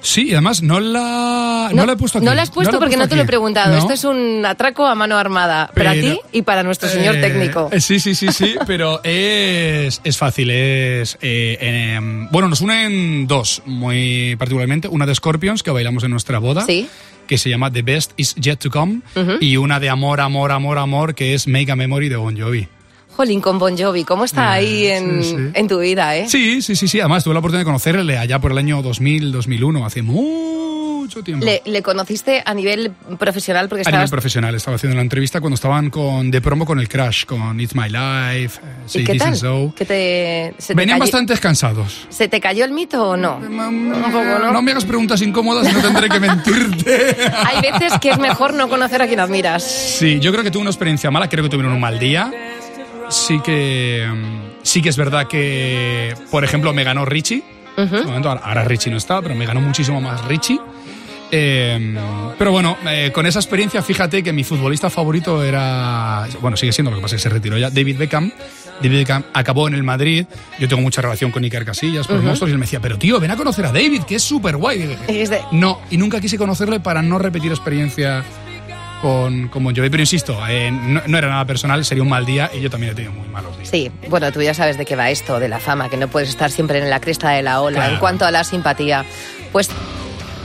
Sí, 0.00 0.28
y 0.28 0.32
además 0.32 0.62
no 0.62 0.80
la, 0.80 1.70
no, 1.74 1.84
la 1.86 1.92
he 1.92 1.96
puesto 1.96 2.18
aquí. 2.18 2.24
No 2.24 2.34
la 2.34 2.42
has 2.42 2.50
puesto 2.50 2.72
la 2.72 2.78
porque 2.78 2.96
no 2.96 3.08
te 3.08 3.16
lo 3.16 3.22
he 3.22 3.26
preguntado. 3.26 3.72
No. 3.72 3.78
Esto 3.78 3.92
es 3.92 4.04
un 4.04 4.44
atraco 4.46 4.86
a 4.86 4.94
mano 4.94 5.16
armada. 5.18 5.70
Para 5.74 5.92
ti 5.92 6.18
y 6.32 6.42
para 6.42 6.62
nuestro 6.62 6.88
señor 6.88 7.16
Eh, 7.16 7.20
técnico. 7.20 7.68
eh, 7.72 7.80
Sí, 7.80 7.98
sí, 8.00 8.14
sí, 8.14 8.28
sí, 8.32 8.54
pero 8.66 9.00
es, 9.04 10.00
es 10.04 10.16
fácil. 10.16 10.50
Es, 10.50 11.18
eh, 11.20 11.94
em, 11.96 12.28
bueno, 12.30 12.48
nos 12.48 12.60
unen 12.60 13.26
dos, 13.26 13.62
muy 13.66 14.36
particularmente. 14.36 14.88
Una 14.88 15.06
de 15.06 15.14
Scorpions, 15.14 15.62
que 15.62 15.70
bailamos 15.70 16.04
en 16.04 16.10
nuestra 16.10 16.38
boda. 16.38 16.64
Sí. 16.64 16.88
Que 17.26 17.36
se 17.36 17.50
llama 17.50 17.70
The 17.70 17.82
Best 17.82 18.12
Is 18.16 18.34
Yet 18.36 18.56
to 18.60 18.70
Come. 18.70 19.00
Y 19.40 19.56
una 19.58 19.80
de 19.80 19.90
amor, 19.90 20.20
amor, 20.20 20.50
amor, 20.52 20.78
amor, 20.78 21.14
que 21.14 21.34
es 21.34 21.46
Make 21.48 21.70
a 21.72 21.76
Memory 21.76 22.08
de 22.08 22.16
Bon 22.16 22.38
Jovi. 22.38 22.68
Jolín 23.18 23.40
con 23.40 23.58
Bon 23.58 23.76
Jovi, 23.76 24.04
¿cómo 24.04 24.24
está 24.24 24.52
ahí 24.52 24.86
Eh, 24.86 24.96
en, 24.98 25.24
sí, 25.24 25.30
sí. 25.30 25.36
en 25.52 25.66
tu 25.66 25.80
vida, 25.80 26.14
eh? 26.16 26.28
Sí, 26.28 26.62
sí, 26.62 26.76
sí, 26.76 26.86
sí. 26.86 27.00
Además, 27.00 27.24
tuve 27.24 27.34
la 27.34 27.40
oportunidad 27.40 27.62
de 27.62 27.64
conocerle 27.64 28.16
allá 28.16 28.38
por 28.38 28.52
el 28.52 28.58
año 28.58 28.80
2000, 28.80 29.32
2001, 29.32 29.84
hace 29.84 30.02
mucho 30.02 31.20
tiempo. 31.24 31.44
Le, 31.44 31.60
le 31.64 31.82
conociste 31.82 32.44
a 32.46 32.54
nivel 32.54 32.92
profesional 33.18 33.68
porque 33.68 33.82
a 33.84 33.90
nivel 33.90 34.08
profesional, 34.08 34.54
estaba 34.54 34.76
haciendo 34.76 34.94
la 34.94 35.02
entrevista 35.02 35.40
cuando 35.40 35.56
estaban 35.56 35.90
con, 35.90 36.30
de 36.30 36.40
promo 36.40 36.64
con 36.64 36.78
el 36.78 36.88
Crash, 36.88 37.24
con 37.24 37.58
It's 37.58 37.74
My 37.74 37.88
Life, 37.88 38.60
eh, 38.62 39.00
¿Y 39.00 39.04
qué 39.04 39.12
This 39.14 39.22
tal? 39.22 39.36
So. 39.36 39.72
¿Qué 39.76 39.84
te, 39.84 40.54
se 40.58 40.68
te 40.68 40.74
Venían 40.74 40.98
cayó- 41.00 41.10
bastante 41.10 41.36
cansados. 41.38 42.06
¿Se 42.10 42.28
te 42.28 42.40
cayó 42.40 42.64
el 42.64 42.70
mito 42.70 43.02
o 43.10 43.16
no? 43.16 43.38
Un 43.38 43.92
poco, 44.12 44.22
¿no? 44.52 44.62
me 44.62 44.70
hagas 44.70 44.84
preguntas 44.84 45.20
incómodas 45.22 45.68
y 45.68 45.72
no 45.72 45.80
tendré 45.82 46.08
que 46.08 46.20
mentirte. 46.20 47.16
Hay 47.46 47.62
veces 47.62 47.94
que 48.00 48.10
es 48.10 48.18
mejor 48.20 48.54
no 48.54 48.68
conocer 48.68 49.02
a 49.02 49.08
quien 49.08 49.18
admiras. 49.18 49.64
Sí, 49.64 50.20
yo 50.20 50.30
creo 50.30 50.44
que 50.44 50.52
tuve 50.52 50.60
una 50.60 50.70
experiencia 50.70 51.10
mala, 51.10 51.28
creo 51.28 51.42
que 51.42 51.50
tuvieron 51.50 51.72
un 51.72 51.80
mal 51.80 51.98
día. 51.98 52.30
Sí 53.08 53.40
que, 53.40 54.06
mm, 54.10 54.40
sí 54.62 54.82
que 54.82 54.88
es 54.90 54.96
verdad 54.96 55.26
que, 55.26 56.14
por 56.30 56.44
ejemplo, 56.44 56.72
me 56.72 56.84
ganó 56.84 57.04
Richie. 57.04 57.42
En 57.76 57.88
su 57.88 58.04
momento, 58.08 58.28
ahora- 58.30 58.64
Richie 58.64 58.90
no 58.90 58.96
está, 58.96 59.22
pero 59.22 59.34
me 59.34 59.46
ganó 59.46 59.60
muchísimo 59.60 60.00
más 60.00 60.24
Richie. 60.26 60.58
Eh, 61.30 61.94
pero 62.38 62.50
bueno, 62.52 62.76
eh, 62.88 63.10
con 63.14 63.26
esa 63.26 63.38
experiencia, 63.38 63.82
fíjate 63.82 64.22
que 64.22 64.32
mi 64.32 64.44
futbolista 64.44 64.88
favorito 64.90 65.44
era, 65.44 66.26
bueno, 66.40 66.56
sigue 66.56 66.72
siendo, 66.72 66.90
lo 66.90 66.96
que 66.96 67.02
pasa 67.02 67.16
es 67.16 67.22
que 67.22 67.28
se 67.28 67.34
retiró 67.34 67.58
ya, 67.58 67.70
David 67.70 67.98
Beckham. 67.98 68.32
David 68.82 68.98
Beckham 68.98 69.24
acabó 69.34 69.68
en 69.68 69.74
el 69.74 69.82
Madrid. 69.82 70.24
Yo 70.58 70.68
tengo 70.68 70.80
mucha 70.82 71.02
relación 71.02 71.30
con 71.30 71.44
Iker 71.44 71.64
Casillas, 71.64 72.06
por 72.06 72.16
monstruos, 72.22 72.48
y 72.50 72.52
él 72.52 72.58
me 72.58 72.64
decía, 72.66 72.80
pero 72.80 72.96
tío, 72.98 73.20
ven 73.20 73.30
a 73.30 73.36
conocer 73.36 73.66
a 73.66 73.72
David, 73.72 74.02
que 74.04 74.14
es 74.16 74.22
súper 74.22 74.56
guay. 74.56 74.96
No, 75.52 75.80
y 75.90 75.96
nunca 75.98 76.20
quise 76.20 76.38
conocerle 76.38 76.80
para 76.80 77.02
no 77.02 77.18
repetir 77.18 77.50
experiencia 77.52 78.24
con, 79.00 79.48
con 79.48 79.64
Bon 79.64 79.74
Jovi. 79.74 79.90
Pero 79.90 80.02
insisto, 80.02 80.38
eh, 80.48 80.70
no, 80.70 81.02
no 81.06 81.18
era 81.18 81.28
nada 81.28 81.44
personal, 81.44 81.84
sería 81.84 82.02
un 82.02 82.08
mal 82.08 82.24
día 82.26 82.50
y 82.54 82.60
yo 82.60 82.70
también 82.70 82.92
he 82.92 82.94
tenido 82.94 83.12
muy 83.12 83.28
malos 83.28 83.56
días. 83.56 83.68
Sí, 83.70 83.90
bueno, 84.08 84.30
tú 84.32 84.42
ya 84.42 84.54
sabes 84.54 84.76
de 84.78 84.84
qué 84.84 84.96
va 84.96 85.10
esto, 85.10 85.38
de 85.40 85.48
la 85.48 85.58
fama, 85.60 85.88
que 85.88 85.96
no 85.96 86.08
puedes 86.08 86.28
estar 86.28 86.50
siempre 86.50 86.78
en 86.78 86.90
la 86.90 87.00
cresta 87.00 87.30
de 87.30 87.42
la 87.42 87.60
ola 87.60 87.78
Claro. 87.78 87.94
en 87.94 88.00
cuanto 88.00 88.24
a 88.24 88.30
la 88.30 88.44
simpatía. 88.44 89.04
Pues 89.52 89.70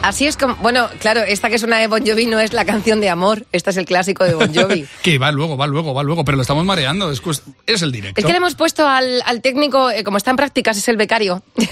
así 0.04 0.28
es 0.28 0.38
como, 0.38 0.56
bueno, 0.58 0.88
claro, 1.00 1.22
esta 1.22 1.50
que 1.50 1.56
es 1.56 1.64
una 1.64 1.78
de 1.80 1.88
Bon 1.88 2.06
Jovi 2.06 2.28
no 2.28 2.40
es 2.40 2.54
la 2.54 2.66
canción 2.66 3.02
de 3.02 3.10
amor, 3.10 3.46
esta 3.52 3.72
es 3.72 3.78
el 3.78 3.86
clásico 3.86 4.24
de 4.26 4.36
Bon 4.36 4.54
Jovi. 4.54 4.86
que 5.02 5.18
va 5.18 5.32
luego, 5.32 5.58
va 5.58 5.66
luego, 5.66 5.94
va 5.94 6.04
luego, 6.04 6.24
pero 6.24 6.36
lo 6.36 6.42
estamos 6.44 6.66
mareando, 6.66 7.12
es, 7.12 7.22
es 7.66 7.82
el 7.82 7.92
directo. 7.92 8.20
Es 8.20 8.26
que 8.26 8.32
le 8.32 8.38
hemos 8.38 8.56
puesto 8.56 8.88
al, 8.88 9.24
al 9.26 9.42
técnico, 9.42 9.90
eh, 9.90 10.04
como 10.04 10.18
está 10.18 10.30
en 10.32 10.38
prácticas, 10.38 10.78
es 10.78 10.88
el 10.88 10.98
becario. 10.98 11.42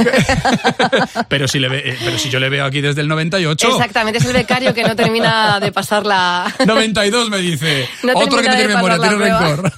pero, 1.29 1.47
si 1.47 1.59
le 1.59 1.69
ve- 1.69 1.89
eh, 1.91 1.97
pero 2.03 2.17
si 2.17 2.29
yo 2.29 2.39
le 2.39 2.49
veo 2.49 2.65
aquí 2.65 2.81
desde 2.81 3.01
el 3.01 3.07
98. 3.07 3.67
Exactamente, 3.69 4.19
es 4.19 4.25
el 4.25 4.33
becario 4.33 4.73
que 4.73 4.83
no 4.83 4.95
termina 4.95 5.59
de 5.59 5.71
pasar 5.71 6.05
la... 6.05 6.51
92 6.65 7.29
me 7.29 7.37
dice. 7.37 7.87
No 8.03 8.13
Otro 8.15 8.41
que 8.41 8.47
no 8.49 8.55
tiene 8.55 8.75
memoria, 8.75 8.97
tiene 8.97 9.15
rencor. 9.17 9.71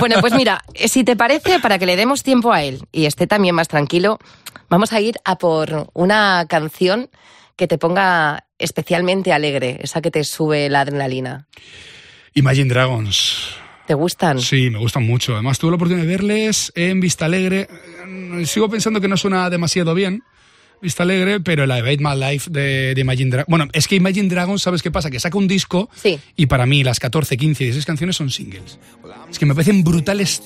Bueno, 0.00 0.16
pues 0.20 0.34
mira, 0.34 0.62
si 0.86 1.04
te 1.04 1.16
parece, 1.16 1.60
para 1.60 1.78
que 1.78 1.86
le 1.86 1.96
demos 1.96 2.22
tiempo 2.22 2.52
a 2.52 2.62
él 2.62 2.82
y 2.92 3.06
esté 3.06 3.26
también 3.26 3.54
más 3.54 3.68
tranquilo, 3.68 4.18
vamos 4.68 4.92
a 4.92 5.00
ir 5.00 5.16
a 5.24 5.38
por 5.38 5.88
una 5.94 6.46
canción 6.48 7.08
que 7.60 7.68
te 7.68 7.76
ponga 7.76 8.46
especialmente 8.58 9.34
alegre, 9.34 9.76
esa 9.82 10.00
que 10.00 10.10
te 10.10 10.24
sube 10.24 10.70
la 10.70 10.80
adrenalina. 10.80 11.46
Imagine 12.32 12.70
Dragons. 12.70 13.50
¿Te 13.86 13.92
gustan? 13.92 14.40
Sí, 14.40 14.70
me 14.70 14.78
gustan 14.78 15.04
mucho. 15.04 15.34
Además, 15.34 15.58
tuve 15.58 15.72
la 15.72 15.74
oportunidad 15.76 16.06
de 16.06 16.10
verles 16.10 16.72
en 16.74 17.00
Vista 17.00 17.26
Alegre. 17.26 17.68
Eh, 18.38 18.46
Sigo 18.46 18.70
pensando 18.70 18.98
que 18.98 19.08
no 19.08 19.18
suena 19.18 19.50
demasiado 19.50 19.92
bien. 19.94 20.22
Vista 20.80 21.02
Alegre, 21.02 21.40
pero 21.40 21.66
la 21.66 21.74
de 21.74 21.82
Bait 21.82 22.00
My 22.00 22.16
Life 22.18 22.48
de, 22.50 22.94
de 22.94 23.00
Imagine 23.02 23.28
Dragons. 23.30 23.48
Bueno, 23.50 23.66
es 23.74 23.86
que 23.86 23.96
Imagine 23.96 24.30
Dragons, 24.30 24.62
¿sabes 24.62 24.80
qué 24.82 24.90
pasa? 24.90 25.10
Que 25.10 25.20
saca 25.20 25.36
un 25.36 25.46
disco 25.46 25.90
Sí. 25.94 26.18
y 26.36 26.46
para 26.46 26.64
mí 26.64 26.82
las 26.82 26.98
14, 26.98 27.36
15, 27.36 27.64
16 27.64 27.84
canciones 27.84 28.16
son 28.16 28.30
singles. 28.30 28.78
Es 29.30 29.38
que 29.38 29.44
me 29.44 29.54
parecen 29.54 29.84
brutales 29.84 30.42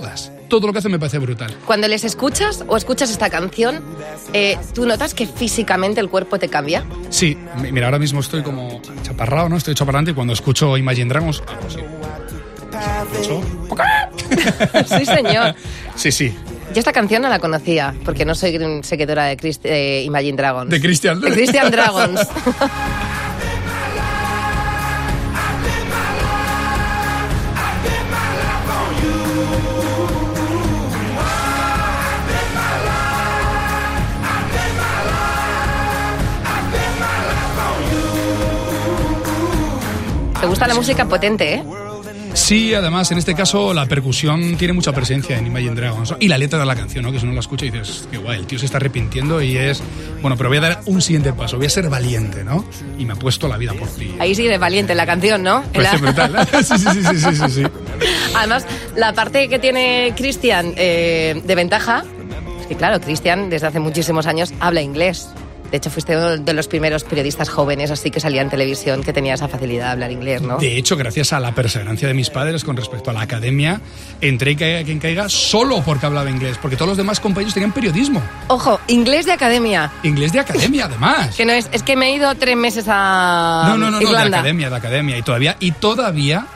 todas. 0.00 0.32
Todo 0.48 0.66
lo 0.66 0.72
que 0.72 0.78
hacen 0.78 0.90
me 0.90 0.98
parece 0.98 1.18
brutal. 1.18 1.54
Cuando 1.66 1.86
les 1.86 2.02
escuchas 2.04 2.64
o 2.66 2.78
escuchas 2.78 3.10
esta 3.10 3.28
canción, 3.28 3.84
eh, 4.32 4.56
¿tú 4.74 4.86
notas 4.86 5.12
que 5.12 5.26
físicamente 5.26 6.00
el 6.00 6.08
cuerpo 6.08 6.38
te 6.38 6.48
cambia? 6.48 6.82
Sí, 7.10 7.36
mi- 7.60 7.72
mira, 7.72 7.88
ahora 7.88 7.98
mismo 7.98 8.20
estoy 8.20 8.42
como 8.42 8.80
chaparrado, 9.02 9.50
¿no? 9.50 9.58
Estoy 9.58 9.74
chaparrante 9.74 10.12
y 10.12 10.14
cuando 10.14 10.32
escucho 10.32 10.78
Imagine 10.78 11.10
Dragons, 11.10 11.42
hago 11.46 11.66
así. 11.66 11.78
Sí, 14.98 15.04
señor. 15.06 15.54
Sí, 15.94 16.10
sí. 16.10 16.34
Yo 16.74 16.78
esta 16.78 16.90
canción 16.92 17.20
no 17.20 17.28
la 17.28 17.38
conocía, 17.38 17.94
porque 18.02 18.24
no 18.24 18.34
soy 18.34 18.58
seguidora 18.82 19.26
de, 19.26 19.36
Christ- 19.36 19.60
de 19.60 20.02
Imagine 20.04 20.38
Dragons. 20.38 20.70
De 20.70 20.80
Christian. 20.80 21.20
De 21.20 21.30
Christian 21.32 21.70
Dragons. 21.70 22.20
Te 40.42 40.48
gusta 40.48 40.66
la 40.66 40.74
música 40.74 41.04
potente, 41.06 41.54
¿eh? 41.54 41.62
Sí, 42.34 42.74
además, 42.74 43.12
en 43.12 43.18
este 43.18 43.32
caso, 43.32 43.72
la 43.72 43.86
percusión 43.86 44.56
tiene 44.56 44.72
mucha 44.72 44.90
presencia 44.90 45.38
en 45.38 45.46
Imagine 45.46 45.76
Dragons. 45.76 46.16
Y 46.18 46.26
la 46.26 46.36
letra 46.36 46.58
de 46.58 46.66
la 46.66 46.74
canción, 46.74 47.04
¿no? 47.04 47.12
Que 47.12 47.20
si 47.20 47.26
uno 47.26 47.32
la 47.34 47.38
escucha 47.38 47.64
y 47.64 47.70
dices, 47.70 48.08
qué 48.10 48.18
guay, 48.18 48.40
el 48.40 48.46
tío 48.48 48.58
se 48.58 48.66
está 48.66 48.78
arrepintiendo 48.78 49.40
y 49.40 49.56
es, 49.56 49.80
bueno, 50.20 50.36
pero 50.36 50.48
voy 50.48 50.58
a 50.58 50.62
dar 50.62 50.80
un 50.86 51.00
siguiente 51.00 51.32
paso, 51.32 51.58
voy 51.58 51.66
a 51.66 51.70
ser 51.70 51.88
valiente, 51.88 52.42
¿no? 52.42 52.64
Y 52.98 53.04
me 53.06 53.12
ha 53.12 53.16
puesto 53.16 53.46
la 53.46 53.56
vida 53.56 53.72
por 53.74 53.88
ti. 53.90 54.16
Ahí 54.18 54.34
sí 54.34 54.48
de 54.48 54.58
valiente 54.58 54.96
la 54.96 55.06
canción, 55.06 55.44
¿no? 55.44 55.62
La- 55.74 55.96
brutal. 55.96 56.48
Sí, 56.64 56.64
sí, 56.76 56.86
sí, 56.92 57.02
sí, 57.04 57.18
sí, 57.20 57.36
sí, 57.36 57.50
sí. 57.50 57.62
Además, 58.34 58.66
la 58.96 59.12
parte 59.12 59.48
que 59.48 59.60
tiene 59.60 60.12
Cristian 60.16 60.74
eh, 60.76 61.40
de 61.44 61.54
ventaja 61.54 62.02
es 62.62 62.66
que, 62.66 62.74
claro, 62.74 63.00
Cristian 63.00 63.48
desde 63.48 63.68
hace 63.68 63.78
muchísimos 63.78 64.26
años 64.26 64.52
habla 64.58 64.82
inglés. 64.82 65.28
De 65.72 65.78
hecho, 65.78 65.88
fuiste 65.88 66.14
uno 66.14 66.36
de 66.36 66.52
los 66.52 66.68
primeros 66.68 67.02
periodistas 67.02 67.48
jóvenes 67.48 67.90
así 67.90 68.10
que 68.10 68.20
salía 68.20 68.42
en 68.42 68.50
televisión 68.50 69.02
que 69.02 69.14
tenía 69.14 69.32
esa 69.32 69.48
facilidad 69.48 69.86
de 69.86 69.90
hablar 69.92 70.12
inglés, 70.12 70.42
¿no? 70.42 70.58
De 70.58 70.76
hecho, 70.76 70.98
gracias 70.98 71.32
a 71.32 71.40
la 71.40 71.54
perseverancia 71.54 72.06
de 72.06 72.12
mis 72.12 72.28
padres 72.28 72.62
con 72.62 72.76
respecto 72.76 73.08
a 73.08 73.14
la 73.14 73.22
academia, 73.22 73.80
entré 74.20 74.50
y 74.50 74.56
caiga 74.56 74.84
quien 74.84 74.98
caiga 74.98 75.30
solo 75.30 75.82
porque 75.82 76.04
hablaba 76.04 76.28
inglés, 76.28 76.58
porque 76.60 76.76
todos 76.76 76.90
los 76.90 76.98
demás 76.98 77.20
compañeros 77.20 77.54
tenían 77.54 77.72
periodismo. 77.72 78.22
Ojo, 78.48 78.80
inglés 78.88 79.24
de 79.24 79.32
academia. 79.32 79.90
Inglés 80.02 80.32
de 80.34 80.40
academia, 80.40 80.84
además. 80.84 81.34
Que 81.42 81.46
no 81.46 81.52
es, 81.52 81.70
es 81.72 81.82
que 81.82 81.96
me 81.96 82.08
he 82.08 82.16
ido 82.16 82.34
tres 82.34 82.56
meses 82.56 82.84
a 82.88 83.64
No, 83.68 83.78
no, 83.78 83.90
no, 83.90 83.98
no, 83.98 84.12
de 84.12 84.18
academia, 84.18 84.68
de 84.68 84.76
academia. 84.76 85.16
Y 85.16 85.22
todavía, 85.22 85.56
y 85.58 85.72
todavía 85.72 86.46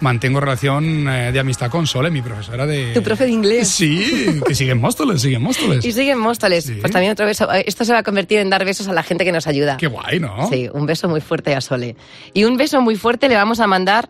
mantengo 0.00 0.40
relación 0.40 1.08
eh, 1.08 1.32
de 1.32 1.38
amistad 1.38 1.70
con 1.70 1.86
Sole, 1.86 2.10
mi 2.10 2.22
profesora 2.22 2.66
de... 2.66 2.92
Tu 2.92 3.02
profe 3.02 3.24
de 3.24 3.30
inglés. 3.30 3.68
Sí, 3.68 4.40
que 4.46 4.54
sigue 4.54 4.72
en 4.72 4.80
Móstoles, 4.80 5.20
sigue 5.20 5.36
en 5.36 5.42
Móstoles. 5.42 5.84
Y 5.90 5.92
sigue 5.92 6.12
en 6.12 6.18
Móstoles. 6.18 6.64
Sí. 6.64 6.78
Pues 6.80 6.92
también 6.92 7.12
otro 7.12 7.26
beso. 7.26 7.50
Esto 7.52 7.84
se 7.84 7.92
va 7.92 7.98
a 7.98 8.02
convertir 8.02 8.38
en 8.38 8.50
dar 8.50 8.64
besos 8.64 8.88
a 8.88 8.92
la 8.92 9.02
gente 9.02 9.24
que 9.24 9.32
nos 9.32 9.46
ayuda. 9.46 9.76
Qué 9.76 9.86
guay, 9.86 10.20
¿no? 10.20 10.48
Sí, 10.48 10.68
un 10.72 10.86
beso 10.86 11.08
muy 11.08 11.20
fuerte 11.20 11.54
a 11.54 11.60
Sole. 11.60 11.96
Y 12.32 12.44
un 12.44 12.56
beso 12.56 12.80
muy 12.80 12.96
fuerte 12.96 13.28
le 13.28 13.34
vamos 13.34 13.60
a 13.60 13.66
mandar 13.66 14.08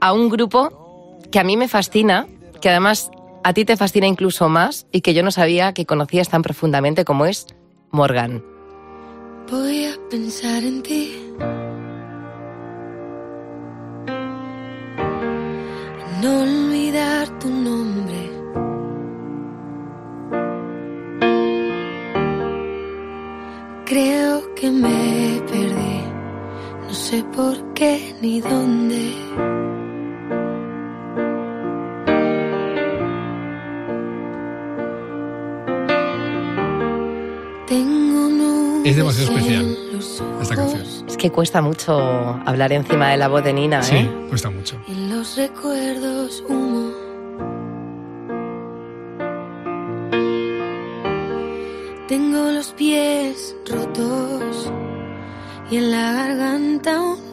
a 0.00 0.12
un 0.12 0.28
grupo 0.28 1.18
que 1.30 1.38
a 1.38 1.44
mí 1.44 1.56
me 1.56 1.68
fascina, 1.68 2.26
que 2.60 2.68
además 2.68 3.10
a 3.44 3.52
ti 3.52 3.64
te 3.64 3.76
fascina 3.76 4.06
incluso 4.06 4.48
más 4.48 4.86
y 4.92 5.00
que 5.00 5.14
yo 5.14 5.22
no 5.22 5.30
sabía 5.30 5.72
que 5.72 5.86
conocías 5.86 6.28
tan 6.28 6.42
profundamente 6.42 7.04
como 7.04 7.26
es 7.26 7.46
Morgan. 7.90 8.42
Voy 9.50 9.86
a 9.86 9.94
pensar 10.10 10.62
en 10.62 10.82
ti. 10.82 11.16
No 16.22 16.42
olvidar 16.42 17.28
tu 17.38 17.48
nombre. 17.48 18.30
Creo 23.86 24.54
que 24.54 24.70
me 24.70 25.40
perdí. 25.50 26.00
No 26.86 26.92
sé 26.92 27.24
por 27.34 27.72
qué 27.72 28.14
ni 28.20 28.42
dónde. 28.42 29.14
Tengo 37.66 38.82
Es 38.84 38.96
demasiado 38.96 39.32
especial 39.32 39.89
esta 40.40 40.56
canción. 40.56 40.82
Es 41.08 41.16
que 41.16 41.30
cuesta 41.30 41.60
mucho 41.62 41.98
hablar 42.46 42.72
encima 42.72 43.10
de 43.10 43.16
la 43.16 43.28
voz 43.28 43.44
de 43.44 43.52
Nina, 43.52 43.82
Sí, 43.82 43.96
¿eh? 43.96 44.10
cuesta 44.28 44.50
mucho. 44.50 44.76
y 44.88 44.92
en 44.92 45.10
los 45.10 45.36
recuerdos 45.36 46.42
humo. 46.48 46.90
Tengo 52.08 52.50
los 52.50 52.72
pies 52.72 53.54
rotos 53.70 54.70
y 55.70 55.76
en 55.76 55.90
la 55.92 56.12
garganta 56.12 57.00
un 57.00 57.29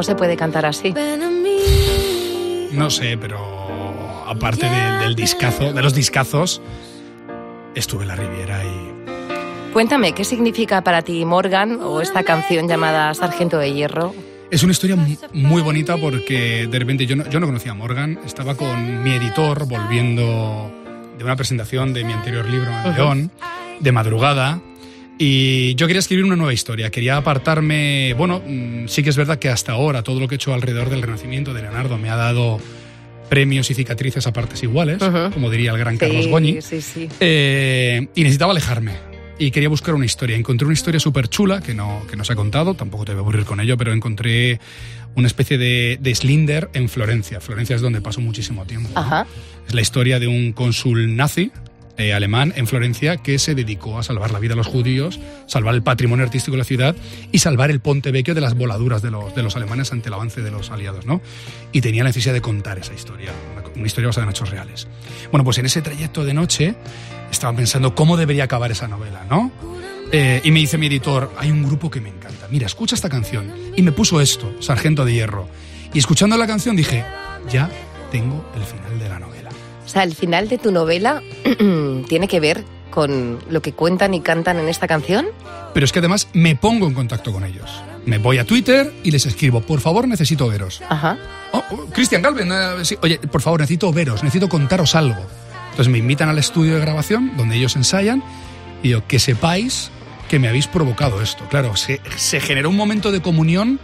¿Cómo 0.00 0.06
se 0.06 0.14
puede 0.14 0.34
cantar 0.34 0.64
así? 0.64 0.94
No 2.72 2.88
sé, 2.88 3.18
pero 3.18 3.36
aparte 4.26 4.64
de- 4.64 4.98
del 5.00 5.14
discazo, 5.14 5.74
de 5.74 5.82
los 5.82 5.92
discazos, 5.92 6.62
estuve 7.74 8.04
en 8.04 8.08
la 8.08 8.16
Riviera 8.16 8.64
y 8.64 9.72
Cuéntame, 9.74 10.14
¿qué 10.14 10.24
significa 10.24 10.80
para 10.82 11.02
ti 11.02 11.22
Morgan 11.26 11.80
o 11.82 12.00
esta 12.00 12.22
canción 12.22 12.66
llamada 12.66 13.12
Sargento 13.12 13.58
de 13.58 13.74
Hierro? 13.74 14.14
Es 14.50 14.62
una 14.62 14.72
historia 14.72 14.96
mu- 14.96 15.16
muy 15.34 15.60
bonita 15.60 15.98
porque 15.98 16.66
de 16.66 16.78
repente 16.78 17.04
yo 17.04 17.16
no, 17.16 17.28
yo 17.28 17.38
no 17.38 17.44
conocía 17.44 17.72
a 17.72 17.74
Morgan, 17.74 18.18
estaba 18.24 18.54
con 18.54 19.02
mi 19.04 19.10
editor 19.16 19.66
volviendo 19.68 20.72
de 21.18 21.24
una 21.24 21.36
presentación 21.36 21.92
de 21.92 22.04
mi 22.04 22.14
anterior 22.14 22.46
libro 22.48 22.70
en 22.86 22.94
León, 22.94 23.30
de 23.80 23.92
madrugada, 23.92 24.60
y 25.22 25.74
yo 25.74 25.86
quería 25.86 26.00
escribir 26.00 26.24
una 26.24 26.34
nueva 26.34 26.54
historia, 26.54 26.90
quería 26.90 27.18
apartarme, 27.18 28.14
bueno, 28.14 28.42
mm, 28.44 28.88
sí 28.88 29.02
que 29.02 29.10
es 29.10 29.18
verdad 29.18 29.38
que 29.38 29.50
hasta 29.50 29.72
ahora 29.72 30.02
todo 30.02 30.18
lo 30.18 30.26
que 30.26 30.34
he 30.34 30.36
hecho 30.36 30.54
alrededor 30.54 30.88
del 30.88 31.02
Renacimiento 31.02 31.52
de 31.52 31.60
Leonardo 31.60 31.98
me 31.98 32.08
ha 32.08 32.16
dado 32.16 32.58
premios 33.28 33.70
y 33.70 33.74
cicatrices 33.74 34.26
a 34.26 34.32
partes 34.32 34.62
iguales, 34.62 35.02
como 35.34 35.50
diría 35.50 35.72
el 35.72 35.78
gran 35.78 35.98
Carlos 35.98 36.26
Goñi. 36.26 36.62
sí, 36.62 36.80
sí. 36.80 37.06
Eh, 37.20 38.08
y 38.14 38.22
necesitaba 38.22 38.52
alejarme. 38.52 38.92
Y 39.38 39.50
quería 39.50 39.68
buscar 39.68 39.94
una 39.94 40.06
historia. 40.06 40.36
Encontré 40.36 40.64
una 40.64 40.74
historia 40.74 41.00
súper 41.00 41.28
chula 41.28 41.60
que 41.60 41.74
no, 41.74 42.02
que 42.10 42.16
no 42.16 42.24
se 42.24 42.32
ha 42.32 42.36
contado, 42.36 42.72
tampoco 42.72 43.04
te 43.04 43.12
voy 43.12 43.18
a 43.18 43.22
aburrir 43.22 43.44
con 43.44 43.60
ello, 43.60 43.76
pero 43.76 43.92
encontré 43.92 44.58
una 45.16 45.26
especie 45.26 45.58
de, 45.58 45.98
de 46.00 46.14
Slinder 46.14 46.70
en 46.72 46.88
Florencia. 46.88 47.40
Florencia 47.40 47.76
es 47.76 47.82
donde 47.82 48.00
paso 48.00 48.22
muchísimo 48.22 48.64
tiempo. 48.64 48.88
¿no? 48.94 49.00
Ajá. 49.00 49.26
Es 49.68 49.74
la 49.74 49.82
historia 49.82 50.18
de 50.18 50.28
un 50.28 50.52
cónsul 50.52 51.14
nazi 51.14 51.52
eh, 52.00 52.14
alemán 52.14 52.52
en 52.56 52.66
Florencia 52.66 53.18
que 53.18 53.38
se 53.38 53.54
dedicó 53.54 53.98
a 53.98 54.02
salvar 54.02 54.30
la 54.30 54.38
vida 54.38 54.54
a 54.54 54.56
los 54.56 54.66
judíos, 54.66 55.20
salvar 55.46 55.74
el 55.74 55.82
patrimonio 55.82 56.24
artístico 56.24 56.52
de 56.52 56.58
la 56.58 56.64
ciudad 56.64 56.96
y 57.30 57.38
salvar 57.38 57.70
el 57.70 57.80
Ponte 57.80 58.10
Vecchio 58.10 58.34
de 58.34 58.40
las 58.40 58.54
voladuras 58.54 59.02
de 59.02 59.10
los, 59.10 59.34
de 59.34 59.42
los 59.42 59.56
alemanes 59.56 59.92
ante 59.92 60.08
el 60.08 60.14
avance 60.14 60.40
de 60.42 60.50
los 60.50 60.70
aliados. 60.70 61.06
¿no? 61.06 61.20
Y 61.72 61.80
tenía 61.80 62.02
la 62.02 62.10
necesidad 62.10 62.34
de 62.34 62.40
contar 62.40 62.78
esa 62.78 62.94
historia, 62.94 63.30
una, 63.52 63.68
una 63.68 63.86
historia 63.86 64.08
basada 64.08 64.24
en 64.24 64.30
hechos 64.30 64.50
reales. 64.50 64.88
Bueno, 65.30 65.44
pues 65.44 65.58
en 65.58 65.66
ese 65.66 65.82
trayecto 65.82 66.24
de 66.24 66.34
noche 66.34 66.74
estaba 67.30 67.56
pensando 67.56 67.94
cómo 67.94 68.16
debería 68.16 68.44
acabar 68.44 68.70
esa 68.70 68.88
novela, 68.88 69.24
¿no? 69.28 69.52
Eh, 70.12 70.40
y 70.42 70.50
me 70.50 70.58
dice 70.58 70.76
mi 70.76 70.86
editor, 70.86 71.32
hay 71.38 71.50
un 71.50 71.62
grupo 71.62 71.90
que 71.90 72.00
me 72.00 72.08
encanta. 72.08 72.48
Mira, 72.50 72.66
escucha 72.66 72.94
esta 72.94 73.08
canción. 73.08 73.52
Y 73.76 73.82
me 73.82 73.92
puso 73.92 74.20
esto, 74.20 74.52
Sargento 74.60 75.04
de 75.04 75.14
Hierro. 75.14 75.48
Y 75.94 75.98
escuchando 75.98 76.36
la 76.36 76.46
canción 76.46 76.74
dije, 76.76 77.04
ya 77.48 77.70
tengo 78.10 78.44
el 78.56 78.62
final 78.62 78.98
de 78.98 79.08
la 79.08 79.18
novela. 79.18 79.29
O 79.90 79.92
sea, 79.92 80.04
el 80.04 80.14
final 80.14 80.48
de 80.48 80.56
tu 80.56 80.70
novela 80.70 81.20
tiene 82.08 82.28
que 82.28 82.38
ver 82.38 82.64
con 82.92 83.40
lo 83.50 83.60
que 83.60 83.72
cuentan 83.72 84.14
y 84.14 84.20
cantan 84.20 84.60
en 84.60 84.68
esta 84.68 84.86
canción. 84.86 85.26
Pero 85.74 85.84
es 85.84 85.90
que 85.90 85.98
además 85.98 86.28
me 86.32 86.54
pongo 86.54 86.86
en 86.86 86.94
contacto 86.94 87.32
con 87.32 87.42
ellos. 87.42 87.82
Me 88.06 88.18
voy 88.18 88.38
a 88.38 88.44
Twitter 88.44 88.92
y 89.02 89.10
les 89.10 89.26
escribo, 89.26 89.62
por 89.62 89.80
favor, 89.80 90.06
necesito 90.06 90.46
veros. 90.46 90.80
Ajá. 90.88 91.18
Oh, 91.50 91.64
oh, 91.72 91.76
Cristian 91.86 92.22
Galvin, 92.22 92.52
eh, 92.52 92.84
sí, 92.84 92.96
oye, 93.02 93.18
por 93.18 93.42
favor, 93.42 93.58
necesito 93.58 93.92
veros, 93.92 94.22
necesito 94.22 94.48
contaros 94.48 94.94
algo. 94.94 95.26
Entonces 95.70 95.88
me 95.88 95.98
invitan 95.98 96.28
al 96.28 96.38
estudio 96.38 96.76
de 96.76 96.80
grabación 96.80 97.36
donde 97.36 97.56
ellos 97.56 97.74
ensayan 97.74 98.22
y 98.84 98.88
digo, 98.88 99.02
que 99.08 99.18
sepáis 99.18 99.90
que 100.28 100.38
me 100.38 100.46
habéis 100.46 100.68
provocado 100.68 101.20
esto. 101.20 101.48
Claro, 101.48 101.74
se, 101.74 102.00
se 102.14 102.38
generó 102.38 102.70
un 102.70 102.76
momento 102.76 103.10
de 103.10 103.20
comunión 103.20 103.80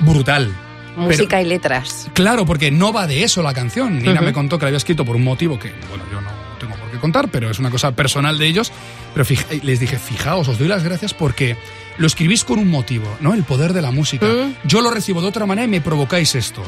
brutal. 0.00 0.52
Música 0.96 1.40
y 1.42 1.44
letras. 1.44 2.08
Claro, 2.14 2.46
porque 2.46 2.70
no 2.70 2.92
va 2.92 3.06
de 3.06 3.22
eso 3.24 3.42
la 3.42 3.52
canción. 3.54 3.98
Nina 4.02 4.20
me 4.20 4.32
contó 4.32 4.58
que 4.58 4.64
la 4.64 4.68
había 4.68 4.76
escrito 4.78 5.04
por 5.04 5.16
un 5.16 5.24
motivo 5.24 5.58
que, 5.58 5.72
bueno, 5.88 6.04
yo 6.12 6.20
no 6.20 6.30
tengo 6.60 6.74
por 6.76 6.90
qué 6.90 6.98
contar, 6.98 7.28
pero 7.28 7.50
es 7.50 7.58
una 7.58 7.70
cosa 7.70 7.92
personal 7.96 8.38
de 8.38 8.46
ellos. 8.46 8.72
Pero 9.12 9.24
fija- 9.24 9.46
les 9.62 9.80
dije, 9.80 9.98
fijaos, 9.98 10.48
os 10.48 10.58
doy 10.58 10.68
las 10.68 10.84
gracias 10.84 11.12
porque 11.14 11.56
lo 11.98 12.06
escribís 12.06 12.44
con 12.44 12.58
un 12.58 12.68
motivo, 12.68 13.06
¿no? 13.20 13.34
El 13.34 13.44
poder 13.44 13.72
de 13.72 13.82
la 13.82 13.90
música. 13.90 14.26
Yo 14.64 14.80
lo 14.80 14.90
recibo 14.90 15.20
de 15.20 15.28
otra 15.28 15.46
manera 15.46 15.66
y 15.66 15.70
me 15.70 15.80
provocáis 15.80 16.34
esto. 16.34 16.62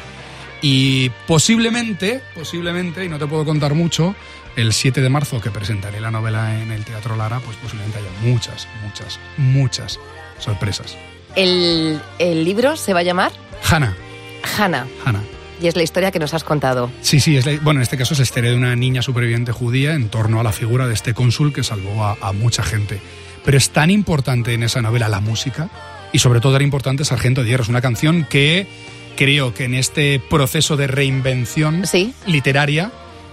Y 0.63 1.11
posiblemente, 1.27 2.23
posiblemente, 2.35 3.05
y 3.05 3.09
no 3.09 3.19
te 3.19 3.27
puedo 3.27 3.45
contar 3.45 3.75
mucho, 3.75 4.15
el 4.57 4.73
7 4.73 5.01
de 5.03 5.09
marzo 5.09 5.41
que 5.41 5.51
presentaré 5.51 6.01
la 6.01 6.11
novela 6.11 6.61
en 6.61 6.73
el 6.73 6.85
Teatro 6.85 7.15
Lara, 7.15 7.41
pues 7.41 7.57
posiblemente 7.59 7.99
haya 7.99 8.09
muchas, 8.23 8.67
muchas, 8.83 9.21
muchas 9.37 10.01
sorpresas. 10.39 10.97
El, 11.37 12.01
el 12.19 12.45
libro 12.45 12.77
se 12.77 12.95
va 12.95 13.01
a 13.01 13.03
llamar 13.03 13.33
Hannah, 13.69 13.95
Hannah 14.59 14.87
Hannah. 15.05 15.23
y 15.61 15.67
es 15.69 15.77
la 15.77 15.83
historia 15.83 16.11
que 16.11 16.19
nos 16.19 16.35
has 16.35 16.45
contado. 16.45 16.91
Sí, 17.01 17.19
sí, 17.21 17.37
es 17.37 17.47
la- 17.47 17.59
bueno, 17.63 17.81
en 17.81 17.83
este 17.83 17.97
caso 17.97 18.15
es 18.15 18.19
la 18.21 18.25
historia 18.25 18.51
de 18.51 18.57
una 18.57 18.77
niña 18.77 19.03
superviviente 19.03 19.53
judía 19.53 19.95
en 19.95 20.09
torno 20.09 20.39
a 20.41 20.43
la 20.43 20.53
figura 20.53 20.87
de 20.87 20.95
este 20.95 21.15
cónsul 21.15 21.53
que 21.53 21.63
salvó 21.65 22.05
a, 22.05 22.17
a 22.21 22.33
mucha 22.33 22.63
gente. 22.63 23.01
Pero 23.45 23.57
es 23.57 23.71
tan 23.71 23.91
importante 23.91 24.53
en 24.55 24.63
esa 24.63 24.83
novela 24.83 25.09
la 25.09 25.21
música 25.21 25.71
y 26.13 26.19
sobre 26.19 26.41
todo 26.41 26.57
era 26.57 26.65
importante 26.65 27.05
Sargento 27.05 27.43
de 27.43 27.49
Hierro. 27.49 27.63
Es 27.63 27.69
una 27.69 27.81
canción 27.81 28.27
que 28.29 28.67
creo 29.17 29.55
que 29.55 29.65
en 29.65 29.75
este 29.75 30.21
proceso 30.29 30.77
de 30.77 30.89
reinvención 30.89 31.87
Sí. 31.87 32.13
literaria 32.27 32.91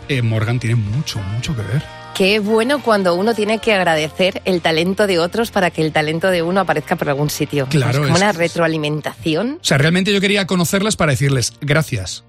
eh, 0.07 0.21
Morgan 0.21 0.59
tiene 0.59 0.75
mucho, 0.75 1.19
mucho 1.19 1.55
que 1.55 1.61
ver. 1.61 1.81
Qué 2.15 2.39
bueno 2.39 2.81
cuando 2.83 3.15
uno 3.15 3.33
tiene 3.33 3.57
que 3.57 3.73
agradecer 3.73 4.41
el 4.45 4.61
talento 4.61 5.07
de 5.07 5.17
otros 5.17 5.49
para 5.49 5.71
que 5.71 5.81
el 5.81 5.91
talento 5.91 6.29
de 6.29 6.43
uno 6.43 6.59
aparezca 6.61 6.95
por 6.95 7.09
algún 7.09 7.29
sitio. 7.31 7.65
Claro, 7.69 7.91
es 7.91 7.97
como 8.05 8.15
es- 8.15 8.21
una 8.21 8.31
retroalimentación. 8.31 9.57
O 9.59 9.63
sea, 9.63 9.79
realmente 9.79 10.13
yo 10.13 10.21
quería 10.21 10.45
conocerlas 10.45 10.95
para 10.95 11.11
decirles 11.13 11.53
gracias. 11.59 12.23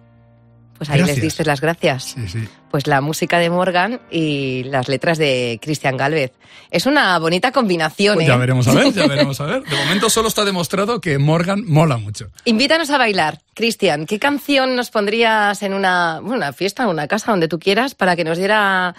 Pues 0.78 0.90
ahí 0.90 1.02
les 1.02 1.20
diste 1.20 1.44
las 1.44 1.60
gracias. 1.60 2.14
Sí, 2.16 2.26
sí. 2.28 2.48
Pues 2.70 2.86
la 2.88 3.00
música 3.00 3.38
de 3.38 3.48
Morgan 3.50 4.00
y 4.10 4.64
las 4.64 4.88
letras 4.88 5.18
de 5.18 5.60
Cristian 5.62 5.96
Galvez. 5.96 6.32
Es 6.70 6.86
una 6.86 7.16
bonita 7.18 7.52
combinación, 7.52 8.14
Pues 8.14 8.26
¿eh? 8.26 8.30
ya 8.30 8.36
veremos 8.36 8.66
a 8.66 8.72
ver, 8.74 8.92
ya 8.92 9.06
veremos 9.06 9.40
a 9.40 9.44
ver. 9.44 9.62
De 9.62 9.76
momento 9.76 10.10
solo 10.10 10.28
está 10.28 10.44
demostrado 10.44 11.00
que 11.00 11.18
Morgan 11.18 11.62
mola 11.66 11.98
mucho. 11.98 12.30
Invítanos 12.46 12.90
a 12.90 12.98
bailar. 12.98 13.40
Cristian, 13.54 14.06
¿qué 14.06 14.18
canción 14.18 14.74
nos 14.74 14.90
pondrías 14.90 15.62
en 15.62 15.74
una, 15.74 16.18
bueno, 16.20 16.38
una 16.38 16.52
fiesta, 16.52 16.82
en 16.82 16.88
una 16.88 17.06
casa, 17.06 17.30
donde 17.30 17.48
tú 17.48 17.58
quieras, 17.60 17.94
para 17.94 18.16
que 18.16 18.24
nos 18.24 18.36
diera 18.38 18.96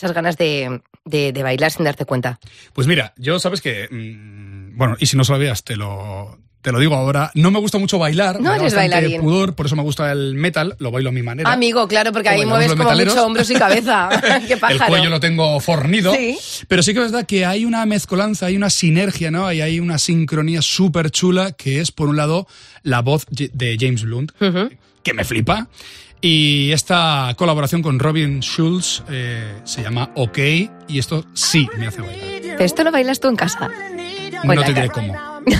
esas 0.00 0.12
ganas 0.12 0.36
de, 0.36 0.80
de- 1.04 1.32
de 1.32 1.42
bailar 1.42 1.70
sin 1.70 1.84
darte 1.84 2.04
cuenta? 2.04 2.38
Pues 2.72 2.86
mira, 2.86 3.12
yo 3.16 3.38
sabes 3.38 3.60
que. 3.60 3.86
mm, 3.90 4.76
bueno, 4.76 4.96
y 4.98 5.06
si 5.06 5.16
no 5.16 5.24
sabías, 5.24 5.62
te 5.64 5.76
lo, 5.76 6.38
te 6.62 6.72
lo 6.72 6.78
digo 6.78 6.94
ahora. 6.94 7.30
No 7.34 7.50
me 7.50 7.58
gusta 7.58 7.76
mucho 7.78 7.98
bailar. 7.98 8.40
No 8.40 8.54
eres 8.54 8.74
bailarín. 8.74 9.20
pudor, 9.20 9.54
por 9.54 9.66
eso 9.66 9.76
me 9.76 9.82
gusta 9.82 10.10
el 10.12 10.34
metal, 10.34 10.76
lo 10.78 10.90
bailo 10.90 11.10
a 11.10 11.12
mi 11.12 11.22
manera. 11.22 11.52
Amigo, 11.52 11.86
claro, 11.88 12.12
porque 12.12 12.28
ahí 12.30 12.44
mueves 12.46 12.74
como 12.74 12.90
mucho 12.90 13.26
hombros 13.26 13.50
y 13.50 13.54
cabeza. 13.54 14.08
¡Qué 14.46 14.54
El 14.54 14.58
pájaro! 14.58 14.86
cuello 14.88 15.10
lo 15.10 15.20
tengo 15.20 15.58
fornido. 15.60 16.14
Sí. 16.14 16.38
Pero 16.68 16.82
sí 16.82 16.92
que 16.94 17.00
es 17.04 17.12
verdad 17.12 17.26
que 17.26 17.44
hay 17.46 17.64
una 17.66 17.84
mezcolanza, 17.86 18.46
hay 18.46 18.56
una 18.56 18.70
sinergia, 18.70 19.30
¿no? 19.30 19.52
Y 19.52 19.60
hay 19.60 19.80
una 19.80 19.98
sincronía 19.98 20.62
súper 20.62 21.10
chula 21.10 21.52
que 21.52 21.80
es, 21.80 21.92
por 21.92 22.08
un 22.08 22.16
lado, 22.16 22.46
la 22.82 23.00
voz 23.02 23.26
de 23.30 23.76
James 23.78 24.02
Blunt, 24.04 24.32
que 25.02 25.14
me 25.14 25.24
flipa. 25.24 25.68
Y 26.20 26.72
esta 26.72 27.32
colaboración 27.36 27.82
con 27.82 27.98
Robin 27.98 28.40
Schulz 28.40 29.02
eh, 29.08 29.60
se 29.64 29.82
llama 29.82 30.10
OK 30.14 30.38
y 30.88 30.98
esto 30.98 31.24
sí 31.32 31.68
me 31.78 31.86
hace 31.86 32.02
bailar. 32.02 32.60
Esto 32.60 32.84
lo 32.84 32.92
bailas 32.92 33.20
tú 33.20 33.28
en 33.28 33.36
casa. 33.36 33.70
No 34.44 34.62
te 34.62 34.74
diré 34.74 34.90
cómo. 34.90 35.14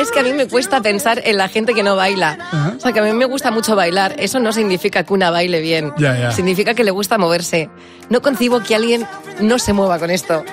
Es 0.00 0.10
que 0.10 0.20
a 0.20 0.22
mí 0.22 0.32
me 0.32 0.46
cuesta 0.46 0.82
pensar 0.82 1.22
en 1.24 1.38
la 1.38 1.48
gente 1.48 1.72
que 1.72 1.82
no 1.82 1.96
baila. 1.96 2.38
O 2.76 2.80
sea, 2.80 2.92
que 2.92 3.00
a 3.00 3.02
mí 3.02 3.12
me 3.12 3.24
gusta 3.24 3.50
mucho 3.50 3.74
bailar. 3.74 4.14
Eso 4.18 4.38
no 4.38 4.52
significa 4.52 5.04
que 5.04 5.12
una 5.12 5.30
baile 5.30 5.60
bien. 5.60 5.92
Significa 6.32 6.74
que 6.74 6.84
le 6.84 6.90
gusta 6.90 7.16
moverse. 7.16 7.70
No 8.10 8.20
concibo 8.20 8.62
que 8.62 8.74
alguien 8.74 9.06
no 9.40 9.58
se 9.58 9.72
mueva 9.72 9.98
con 9.98 10.10
esto. 10.10 10.44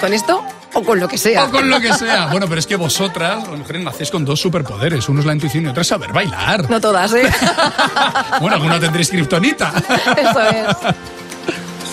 ¿Con 0.00 0.12
esto 0.12 0.42
o 0.74 0.82
con 0.82 1.00
lo 1.00 1.08
que 1.08 1.18
sea? 1.18 1.44
O 1.44 1.50
con 1.50 1.68
lo 1.68 1.80
que 1.80 1.92
sea. 1.92 2.26
Bueno, 2.26 2.46
pero 2.48 2.58
es 2.58 2.66
que 2.66 2.76
vosotras, 2.76 3.48
las 3.48 3.58
mujeres, 3.58 3.82
nacéis 3.82 4.10
con 4.10 4.24
dos 4.24 4.40
superpoderes. 4.40 5.08
Uno 5.08 5.20
es 5.20 5.26
la 5.26 5.32
intuición 5.32 5.64
y 5.64 5.68
otro 5.68 5.82
es 5.82 5.88
saber 5.88 6.12
bailar. 6.12 6.68
No 6.70 6.80
todas, 6.80 7.12
¿eh? 7.14 7.30
Bueno, 8.40 8.56
alguna 8.56 8.78
tendréis 8.80 9.10
kriptonita. 9.10 9.72
Eso 10.16 10.40
es. 10.40 10.66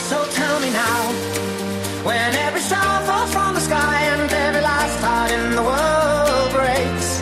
So 0.09 0.17
tell 0.35 0.59
me 0.61 0.71
now, 0.71 2.05
when 2.05 2.35
every 2.47 2.61
star 2.61 3.01
falls 3.05 3.29
from 3.31 3.53
the 3.55 3.61
sky 3.61 3.75
and 4.13 4.31
every 4.31 4.61
last 4.61 5.01
heart 5.03 5.31
in 5.31 5.55
the 5.55 5.61
world 5.61 6.53
breaks. 6.53 7.21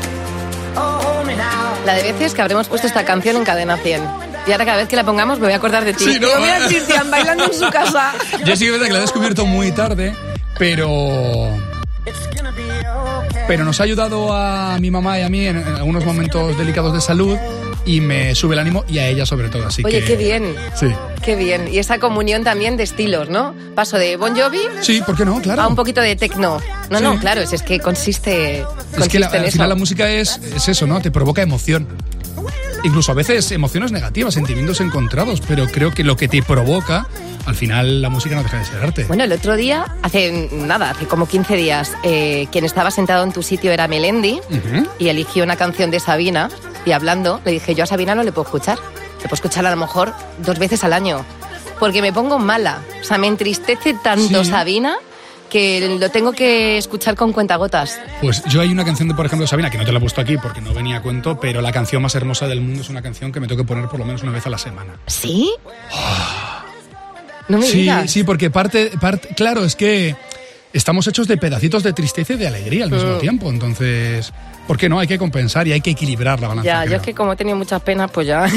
Oh, 0.75 0.99
hold 1.03 1.27
me 1.27 1.35
now. 1.35 1.85
La 1.85 1.93
de 1.95 2.11
veces 2.11 2.33
que 2.33 2.41
habremos 2.41 2.67
puesto 2.67 2.85
esta 2.87 3.03
canción 3.05 3.37
en 3.37 3.43
cadena 3.43 3.77
100. 3.77 4.03
Y 4.47 4.51
ahora 4.51 4.65
cada 4.65 4.77
vez 4.77 4.87
que 4.87 4.95
la 4.95 5.03
pongamos 5.03 5.39
me 5.39 5.45
voy 5.45 5.53
a 5.53 5.57
acordar 5.57 5.83
de 5.85 5.93
ti. 5.93 6.03
Sí, 6.03 6.19
¿no? 6.19 6.27
Digo, 6.27 6.39
mira 6.39 6.57
a 6.57 6.67
Cristian 6.67 7.09
bailando 7.09 7.45
en 7.45 7.53
su 7.53 7.67
casa. 7.71 8.13
Yo 8.45 8.55
sí 8.55 8.65
que 8.65 8.65
es 8.65 8.71
verdad 8.73 8.85
que 8.85 8.93
la 8.93 8.99
he 8.99 9.01
descubierto 9.01 9.45
muy 9.47 9.71
tarde, 9.71 10.15
pero... 10.57 11.49
Pero 13.47 13.63
nos 13.63 13.79
ha 13.79 13.83
ayudado 13.83 14.33
a 14.33 14.77
mi 14.79 14.89
mamá 14.89 15.19
y 15.19 15.21
a 15.23 15.29
mí 15.29 15.45
en, 15.45 15.57
en 15.57 15.67
algunos 15.67 16.03
momentos 16.05 16.57
delicados 16.57 16.93
de 16.93 17.01
salud 17.01 17.37
y 17.85 18.01
me 18.01 18.33
sube 18.33 18.53
el 18.55 18.59
ánimo 18.59 18.83
y 18.87 18.97
a 18.97 19.07
ella 19.07 19.25
sobre 19.27 19.49
todo. 19.49 19.67
Así 19.67 19.83
Oye, 19.85 19.99
que... 19.99 20.05
qué 20.05 20.15
bien. 20.15 20.55
Sí. 20.75 20.87
Qué 21.23 21.35
bien. 21.35 21.67
Y 21.71 21.77
esa 21.77 21.99
comunión 21.99 22.43
también 22.43 22.75
de 22.77 22.83
estilos, 22.83 23.29
¿no? 23.29 23.53
Paso 23.75 23.97
de 23.97 24.15
Bon 24.17 24.35
Jovi 24.35 24.61
Sí, 24.81 25.01
¿por 25.05 25.15
qué 25.15 25.25
no? 25.25 25.39
Claro. 25.41 25.61
a 25.61 25.67
un 25.67 25.75
poquito 25.75 26.01
de 26.01 26.15
techno. 26.15 26.59
No, 26.89 26.97
Sí. 26.97 27.03
no, 27.03 27.19
claro, 27.19 27.41
es, 27.41 27.53
es 27.53 27.61
que 27.61 27.79
consiste, 27.79 28.63
consiste 28.63 29.01
Es 29.03 29.07
que 29.09 29.19
la- 29.19 29.27
en 29.27 29.35
al 29.35 29.43
eso. 29.45 29.51
final 29.53 29.69
la 29.69 29.75
música 29.75 30.09
es, 30.09 30.37
es 30.55 30.67
eso, 30.67 30.87
¿no? 30.87 30.99
Te 31.01 31.11
provoca 31.11 31.41
emoción. 31.43 31.87
Incluso 32.85 33.11
a 33.11 33.15
veces 33.15 33.51
emociones 33.51 33.91
negativas, 33.91 34.35
sentimientos 34.35 34.79
encontrados, 34.79 35.41
pero 35.47 35.65
creo 35.65 35.91
que 35.91 36.03
lo 36.03 36.15
que 36.15 36.27
te 36.27 36.43
provoca, 36.43 37.07
al 37.47 37.55
final 37.55 37.99
la 37.99 38.09
música 38.09 38.35
no 38.35 38.43
deja 38.43 38.59
de 38.59 38.65
ser 38.65 38.83
arte. 38.83 39.03
Bueno, 39.05 39.23
el 39.23 39.31
otro 39.33 39.55
día, 39.55 39.85
hace 40.03 40.49
nada, 40.51 40.91
hace 40.91 41.07
como 41.07 41.27
15 41.27 41.55
días, 41.55 41.93
eh, 42.03 42.45
quien 42.51 42.63
estaba 42.63 42.91
sentado 42.91 43.23
en 43.23 43.33
tu 43.33 43.41
sitio 43.41 43.71
era 43.71 43.87
Melendi 43.87 44.39
y 44.99 45.07
eligió 45.07 45.43
una 45.43 45.55
canción 45.55 45.89
de 45.89 45.99
Sabina 45.99 46.49
y 46.85 46.91
hablando 46.91 47.41
le 47.43 47.53
dije, 47.53 47.73
yo 47.73 47.83
a 47.85 47.87
Sabina 47.87 48.13
no 48.13 48.21
le 48.21 48.31
puedo 48.31 48.45
escuchar. 48.45 48.77
Le 48.77 49.23
puedo 49.23 49.33
escuchar 49.33 49.65
a 49.65 49.71
lo 49.71 49.77
mejor 49.77 50.13
dos 50.45 50.59
veces 50.59 50.83
al 50.83 50.93
año 50.93 51.25
porque 51.79 52.03
me 52.03 52.13
pongo 52.13 52.37
mala. 52.37 52.81
O 53.01 53.03
sea, 53.03 53.17
me 53.17 53.25
entristece 53.25 53.95
tanto 53.95 54.43
Sí. 54.43 54.49
Sabina 54.51 54.95
que 55.49 55.97
lo 55.99 56.09
tengo 56.09 56.31
que 56.33 56.77
escuchar 56.77 57.15
con 57.15 57.31
cuentagotas. 57.33 57.99
Pues 58.21 58.43
yo 58.45 58.61
hay 58.61 58.69
una 58.69 58.83
canción 58.83 59.07
de, 59.07 59.13
por 59.15 59.25
ejemplo, 59.25 59.47
Sabina, 59.47 59.69
que 59.69 59.77
no 59.77 59.85
te 59.85 59.91
la 59.91 59.97
he 59.97 60.01
puesto 60.01 60.21
aquí 60.21 60.37
porque 60.37 60.61
no 60.61 60.73
venía 60.73 60.97
a 60.97 61.01
cuento, 61.01 61.39
pero 61.39 61.61
la 61.61 61.71
canción 61.71 62.01
más 62.01 62.15
hermosa 62.15 62.47
del 62.47 62.61
mundo 62.61 62.81
es 62.81 62.89
una 62.89 63.01
canción 63.01 63.31
que 63.31 63.39
me 63.39 63.47
tengo 63.47 63.61
que 63.63 63.67
poner 63.67 63.87
por 63.87 63.99
lo 63.99 64.05
menos 64.05 64.21
una 64.23 64.31
vez 64.31 64.45
a 64.45 64.49
la 64.49 64.57
semana. 64.57 64.93
¿Sí? 65.07 65.51
No 67.47 67.59
me 67.59 67.65
Sí, 67.65 67.81
digas. 67.81 68.09
sí, 68.11 68.23
porque 68.23 68.49
parte, 68.49 68.91
parte, 68.99 69.29
claro, 69.35 69.63
es 69.63 69.75
que 69.75 70.15
estamos 70.77 71.07
hechos 71.07 71.27
de 71.27 71.37
pedacitos 71.37 71.83
de 71.83 71.93
tristeza 71.93 72.33
y 72.33 72.37
de 72.37 72.47
alegría 72.47 72.85
al 72.85 72.91
mismo 72.91 73.15
Mm. 73.15 73.19
tiempo, 73.19 73.49
entonces, 73.49 74.31
¿por 74.67 74.77
qué 74.77 74.89
no? 74.89 74.99
Hay 74.99 75.07
que 75.07 75.17
compensar 75.17 75.67
y 75.67 75.73
hay 75.73 75.81
que 75.81 75.91
equilibrar 75.91 76.39
la 76.39 76.47
balanza. 76.49 76.65
Ya, 76.65 76.81
yo 76.83 76.85
creo. 76.87 76.97
es 76.97 77.03
que 77.03 77.13
como 77.13 77.33
he 77.33 77.35
tenido 77.35 77.57
muchas 77.57 77.81
penas, 77.81 78.11
pues 78.11 78.27
ya. 78.27 78.45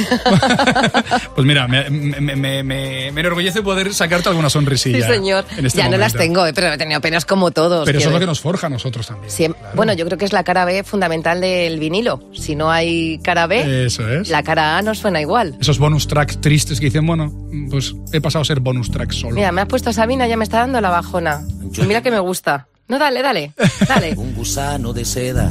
Pues 1.34 1.46
mira, 1.46 1.68
me, 1.68 1.88
me, 1.90 2.36
me, 2.36 2.62
me- 2.62 3.08
enorgullece 3.08 3.62
poder 3.62 3.94
sacarte 3.94 4.28
alguna 4.28 4.48
Sí, 4.48 4.54
sonrisilla. 4.54 5.06
señor. 5.06 5.44
en 5.56 5.66
este 5.66 5.78
ya 5.78 5.88
no 5.88 5.96
las 5.96 6.12
momento. 6.14 6.18
tengo, 6.18 6.46
eh, 6.46 6.52
pero 6.52 6.72
he 6.72 6.78
tenido 6.78 7.00
penas 7.00 7.24
como 7.24 7.50
todos. 7.50 7.84
Pero 7.86 7.98
eso 7.98 8.08
es 8.08 8.14
lo 8.14 8.20
que 8.20 8.26
nos 8.26 8.40
forja 8.40 8.66
a 8.66 8.70
nosotros 8.70 9.06
también. 9.06 9.30
Siem- 9.30 9.54
claro. 9.54 9.76
Bueno, 9.76 9.92
yo 9.92 10.04
creo 10.06 10.18
que 10.18 10.24
es 10.24 10.32
la 10.32 10.42
cara 10.44 10.64
B 10.64 10.82
fundamental 10.84 11.40
del 11.40 11.78
vinilo. 11.78 12.20
Si 12.34 12.56
no 12.56 12.70
hay 12.70 13.18
cara 13.18 13.46
B, 13.46 13.86
Eso 13.86 14.08
es. 14.08 14.28
la 14.28 14.42
cara 14.42 14.78
A 14.78 14.82
no 14.82 14.94
suena 14.94 15.20
igual. 15.20 15.56
Esos 15.60 15.78
bonus 15.78 16.08
tracks 16.08 16.40
tristes 16.40 16.80
que 16.80 16.86
dicen, 16.86 17.06
bueno, 17.06 17.32
pues 17.70 17.94
he 18.12 18.20
pasado 18.20 18.42
a 18.42 18.44
ser 18.44 18.60
bonus 18.60 18.90
track 18.90 19.12
solo. 19.12 19.34
Mira, 19.34 19.52
me 19.52 19.60
has 19.60 19.68
puesto 19.68 19.90
a 19.90 19.92
Sabina, 19.92 20.26
ya 20.26 20.36
me 20.36 20.44
está 20.44 20.58
dando 20.58 20.80
la 20.80 20.90
bajona. 20.90 21.42
Y 21.76 21.82
mira 21.86 22.02
que 22.02 22.07
me 22.10 22.20
gusta. 22.20 22.66
No, 22.88 22.98
dale, 22.98 23.22
dale, 23.22 23.52
dale. 23.86 24.14
un 24.16 24.34
gusano 24.34 24.92
de 24.92 25.04
seda, 25.04 25.50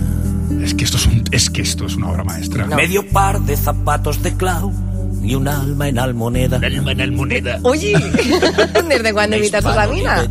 Es 0.63 0.73
que 0.73 0.85
esto 0.85 0.97
es, 0.97 1.05
un, 1.05 1.23
es 1.31 1.49
que 1.49 1.61
esto 1.61 1.85
es 1.85 1.95
una 1.95 2.09
obra 2.09 2.23
maestra. 2.23 2.65
No. 2.65 2.75
medio 2.75 3.07
par 3.09 3.39
de 3.41 3.55
zapatos 3.55 4.23
de 4.23 4.35
clau 4.35 4.73
y 5.23 5.35
un 5.35 5.47
alma 5.47 5.87
en 5.87 5.99
almoneda. 5.99 6.57
Alma 6.57 6.91
en 6.93 7.01
almoneda. 7.01 7.59
Oye, 7.63 7.93
¿desde 8.89 9.13
cuándo 9.13 9.35
Me 9.35 9.37
invitas 9.37 9.65
a 9.65 9.73
Sabina? 9.73 10.21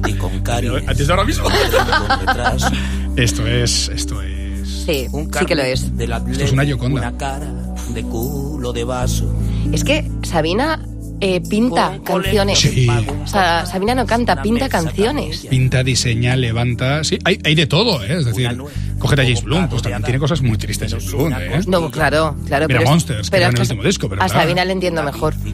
¿Antes 0.86 1.06
de 1.06 1.12
ahora 1.12 1.24
mismo? 1.24 1.48
Esto 3.16 3.46
es, 3.46 3.88
esto 3.88 4.20
es... 4.22 4.68
Sí, 4.84 5.06
Un 5.12 5.32
sí 5.32 5.46
que 5.46 5.54
lo 5.54 5.62
es. 5.62 5.84
atleta, 5.84 6.44
es 6.44 6.52
una 6.52 6.64
Gioconda. 6.64 7.00
Una 7.00 7.16
cara 7.16 7.46
de 7.94 8.02
culo 8.02 8.72
de 8.72 8.84
vaso. 8.84 9.32
Es 9.72 9.82
que 9.84 10.08
Sabina 10.22 10.78
eh, 11.20 11.40
pinta 11.40 11.98
canciones. 12.04 12.58
Sí. 12.58 12.88
O 13.22 13.26
sea, 13.26 13.64
Sabina 13.66 13.94
no 13.94 14.06
canta, 14.06 14.42
pinta 14.42 14.68
canciones. 14.68 15.46
Pinta, 15.46 15.82
diseña, 15.82 16.36
levanta... 16.36 17.02
Sí, 17.04 17.18
hay, 17.24 17.38
hay 17.44 17.54
de 17.54 17.66
todo, 17.66 18.02
¿eh? 18.04 18.18
Es 18.18 18.24
decir, 18.26 18.56
cógete 18.98 19.22
a 19.22 19.24
James 19.24 19.42
Blunt, 19.42 19.70
pues 19.70 19.82
también 19.82 20.02
tiene 20.02 20.18
cosas 20.18 20.42
muy 20.42 20.56
tristes 20.58 20.90
James 20.92 21.10
Blunt, 21.12 21.36
¿eh? 21.38 21.60
No, 21.66 21.90
claro, 21.90 22.36
claro. 22.46 22.66
Mira 22.66 22.78
pero 22.78 22.80
es- 22.82 22.88
Monsters, 22.90 23.30
que 23.30 23.30
pero 23.30 23.42
era 23.42 23.50
en 23.50 23.56
el 23.56 23.62
es 23.62 23.68
que 23.68 23.72
último 23.74 23.86
disco, 23.88 24.08
pero 24.08 24.22
A 24.22 24.26
claro. 24.26 24.40
Sabina 24.42 24.64
le 24.64 24.72
entiendo 24.72 25.02
mejor. 25.02 25.34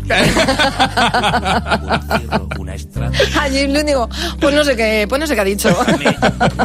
A 3.35 3.49
James 3.49 3.69
Blunt 3.71 3.87
digo, 3.87 4.09
pues 4.41 4.55
no 4.55 4.65
sé 4.65 4.77
qué, 4.77 5.07
pues 5.09 5.21
no 5.21 5.27
sé 5.27 5.35
qué 5.35 5.41
ha 5.41 5.45
dicho. 5.45 5.69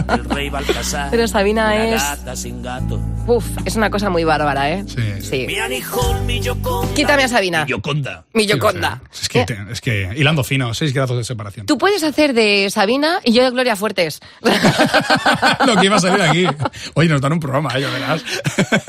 El 0.10 0.26
rey 0.26 0.50
Baltasar. 0.50 1.10
Pero 1.12 1.28
Sabina 1.28 1.76
es-. 1.88 2.04
Uf, 3.28 3.46
es 3.66 3.76
una 3.76 3.90
cosa 3.90 4.10
muy 4.10 4.24
bárbara, 4.24 4.72
¿eh? 4.72 4.86
Sí. 5.20 5.48
Quítame 6.96 7.24
a 7.24 7.28
Sabina. 7.28 7.66
Yoconda. 7.66 8.26
Mi 8.34 8.46
Es 9.14 9.30
que, 9.30 9.46
te- 9.46 9.58
es 9.72 9.82
que 9.82 10.10
hilando 10.16 10.44
fino, 10.44 10.74
seis 10.74 10.94
grados 10.94 11.18
de 11.18 11.24
separación. 11.24 11.66
Tú 11.66 11.78
puedes 11.78 12.04
hacer 12.04 12.34
de 12.34 12.70
Sabina 12.70 13.20
y 13.24 13.34
yo 13.34 13.44
de 13.44 13.52
Gloria 13.52 13.76
Fuertes. 13.76 14.20
Lo 15.66 15.76
que 15.76 15.86
iba 15.86 15.96
a 15.98 16.00
salir 16.00 16.22
aquí. 16.22 16.46
Oye, 16.94 17.10
nos 17.10 17.22
dan 17.22 17.34
un 17.34 17.40
programa, 17.40 17.70
¿eh? 17.78 17.86
Verás. 17.86 18.24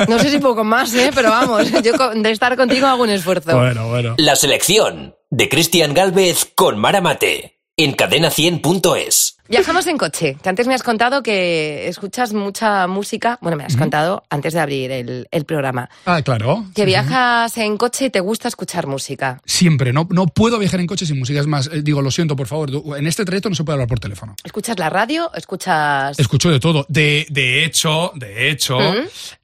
No 0.08 0.18
sé 0.18 0.30
si 0.30 0.38
poco 0.38 0.64
más, 0.64 0.92
¿eh? 0.94 1.10
Pero 1.14 1.30
vamos, 1.30 1.70
yo 1.82 2.10
de 2.14 2.30
estar 2.30 2.56
contigo 2.56 2.86
hago 2.86 3.02
un 3.02 3.10
esfuerzo. 3.10 3.56
Bueno, 3.56 3.88
bueno. 3.88 4.14
La 4.18 4.36
selección 4.36 5.14
de 5.30 5.48
Cristian 5.48 5.94
Galvez 5.94 6.46
con 6.54 6.78
Mara 6.78 7.00
Mate 7.00 7.60
en 7.76 7.96
cadena100.es. 7.96 9.27
Viajamos 9.48 9.86
en 9.86 9.96
coche, 9.96 10.36
que 10.42 10.48
antes 10.48 10.66
me 10.66 10.74
has 10.74 10.82
contado 10.82 11.22
que 11.22 11.88
escuchas 11.88 12.32
mucha 12.34 12.86
música. 12.86 13.38
Bueno, 13.40 13.56
me 13.56 13.64
has 13.64 13.76
contado 13.76 14.22
antes 14.28 14.52
de 14.52 14.60
abrir 14.60 14.90
el, 14.90 15.26
el 15.30 15.44
programa. 15.44 15.88
Ah, 16.04 16.20
claro. 16.22 16.64
Que 16.74 16.82
Sí, 16.82 16.82
sí. 16.82 16.86
viajas 16.86 17.56
en 17.58 17.76
coche 17.78 18.06
y 18.06 18.10
te 18.10 18.20
gusta 18.20 18.48
escuchar 18.48 18.86
música. 18.86 19.40
Siempre, 19.46 19.92
no, 19.92 20.06
no 20.10 20.26
puedo 20.26 20.58
viajar 20.58 20.80
en 20.80 20.86
coche 20.86 21.06
sin 21.06 21.18
música. 21.18 21.40
Es 21.40 21.46
más, 21.46 21.68
eh, 21.72 21.80
digo, 21.82 22.02
lo 22.02 22.10
siento, 22.10 22.36
por 22.36 22.46
favor, 22.46 22.70
en 22.98 23.06
este 23.06 23.24
trayecto 23.24 23.48
no 23.48 23.54
se 23.54 23.64
puede 23.64 23.74
hablar 23.74 23.88
por 23.88 24.00
teléfono. 24.00 24.36
¿Escuchas 24.44 24.78
la 24.78 24.90
radio? 24.90 25.30
¿Escuchas...? 25.34 26.18
Escucho 26.18 26.50
de 26.50 26.60
todo. 26.60 26.84
De, 26.88 27.26
de 27.30 27.64
hecho, 27.64 28.12
de 28.16 28.50
hecho, 28.50 28.76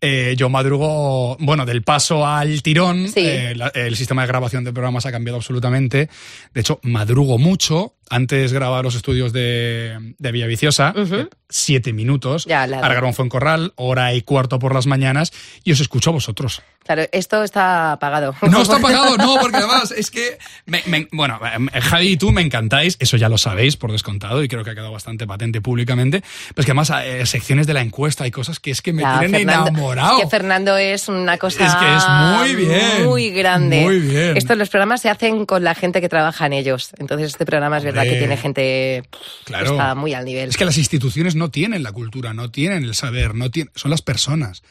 eh, 0.01 0.35
yo 0.37 0.49
madrugo, 0.51 1.37
bueno, 1.41 1.65
del 1.65 1.83
paso 1.83 2.27
al 2.27 2.63
tirón, 2.63 3.09
Sí. 3.09 3.21
eh, 3.27 3.55
la- 3.57 3.69
el 3.69 3.97
sistema 3.97 4.23
de 4.23 4.29
grabación 4.29 4.65
de 4.65 4.73
programas 4.73 5.07
ha 5.07 5.13
cambiado 5.13 5.37
absolutamente. 5.39 6.11
De 6.53 6.61
hecho, 6.61 6.79
madrugo 6.83 7.39
mucho. 7.39 7.95
Antes 8.11 8.53
grababa 8.53 8.83
los 8.83 8.95
estudios 8.97 9.33
de, 9.33 9.94
de 10.19 10.33
Villaviciosa, 10.33 10.93
eh, 10.97 11.27
siete 11.49 11.93
minutos. 11.93 12.45
Ya, 12.47 12.67
la- 12.67 12.81
en 13.05 13.15
Fuencorral, 13.15 13.73
hora 13.77 14.15
y 14.15 14.23
cuarto 14.23 14.59
por 14.59 14.75
las 14.75 14.87
mañanas, 14.87 15.33
y 15.63 15.73
os 15.73 15.81
escucho 15.81 16.11
a 16.11 16.13
vosotros. 16.15 16.63
Claro, 16.85 17.03
esto 17.13 17.43
está 17.43 17.93
apagado. 17.93 18.35
No 18.43 18.61
está 18.63 18.79
pagado, 18.81 19.17
no, 19.17 19.37
porque 19.41 19.57
además 19.57 19.91
es 19.97 20.11
que, 20.11 20.39
me- 20.67 20.83
me- 20.87 21.09
bueno, 21.13 21.41
eh, 21.73 21.81
Javi 21.81 22.09
y 22.09 22.17
tú 22.17 22.31
me 22.31 22.43
encantáis, 22.43 22.97
eso 23.01 23.17
ya 23.17 23.29
lo 23.29 23.39
sabéis 23.39 23.77
por 23.77 23.91
descontado 23.93 24.43
y 24.43 24.49
creo 24.49 24.65
que 24.65 24.71
ha 24.71 24.75
quedado 24.75 24.93
bastante 24.93 25.27
patente 25.27 25.61
públicamente, 25.63 26.21
pero 26.21 26.61
es 26.61 26.67
que 26.67 26.73
además 26.73 26.93
eh, 27.05 27.25
secciones 27.27 27.67
de 27.67 27.75
la 27.75 27.81
encuesta 27.81 28.25
hay 28.25 28.31
cosas 28.31 28.61
que 28.61 28.71
es 28.71 28.83
que 28.83 28.93
me 28.93 29.03
Ya, 29.03 29.19
tienen 29.19 29.41
Fernando- 29.47 29.69
enamorado. 29.71 30.19
Es 30.19 30.25
que 30.25 30.31
Fernando 30.31 30.77
es 30.77 31.09
una 31.09 31.39
cosa 31.39 31.67
Es 31.67 31.75
que 31.75 31.95
es 31.97 32.05
muy 32.09 32.67
bien, 32.67 33.05
muy 33.07 33.31
grande. 33.31 33.81
muy 33.83 33.99
bien. 34.01 34.37
Estos 34.37 34.57
los 34.59 34.69
programas 34.69 35.01
se 35.01 35.09
hacen 35.09 35.47
con 35.47 35.65
la 35.65 35.75
gente 35.75 36.01
que 36.03 36.09
trabaja 36.09 36.47
en 36.47 36.53
ellos. 36.53 36.91
Entonces 36.99 37.29
este 37.29 37.47
programa 37.47 37.79
es 37.79 37.85
verdad 37.85 38.03
Hombre, 38.03 38.15
que 38.15 38.19
tiene 38.19 38.37
gente 38.37 39.03
claro. 39.45 39.71
Está 39.85 39.95
muy 39.95 40.15
al 40.15 40.25
nivel. 40.25 40.51
Es 40.51 40.57
que 40.57 40.65
las 40.65 40.79
instituciones 40.79 41.35
no 41.35 41.51
tienen 41.51 41.83
la 41.83 41.93
cultura, 41.93 42.35
no 42.35 42.51
tienen 42.51 42.85
el 42.85 42.95
saber, 42.95 43.35
no 43.35 43.51
tienen, 43.51 43.73
son 43.75 43.91
las 43.91 44.03
personas. 44.03 44.63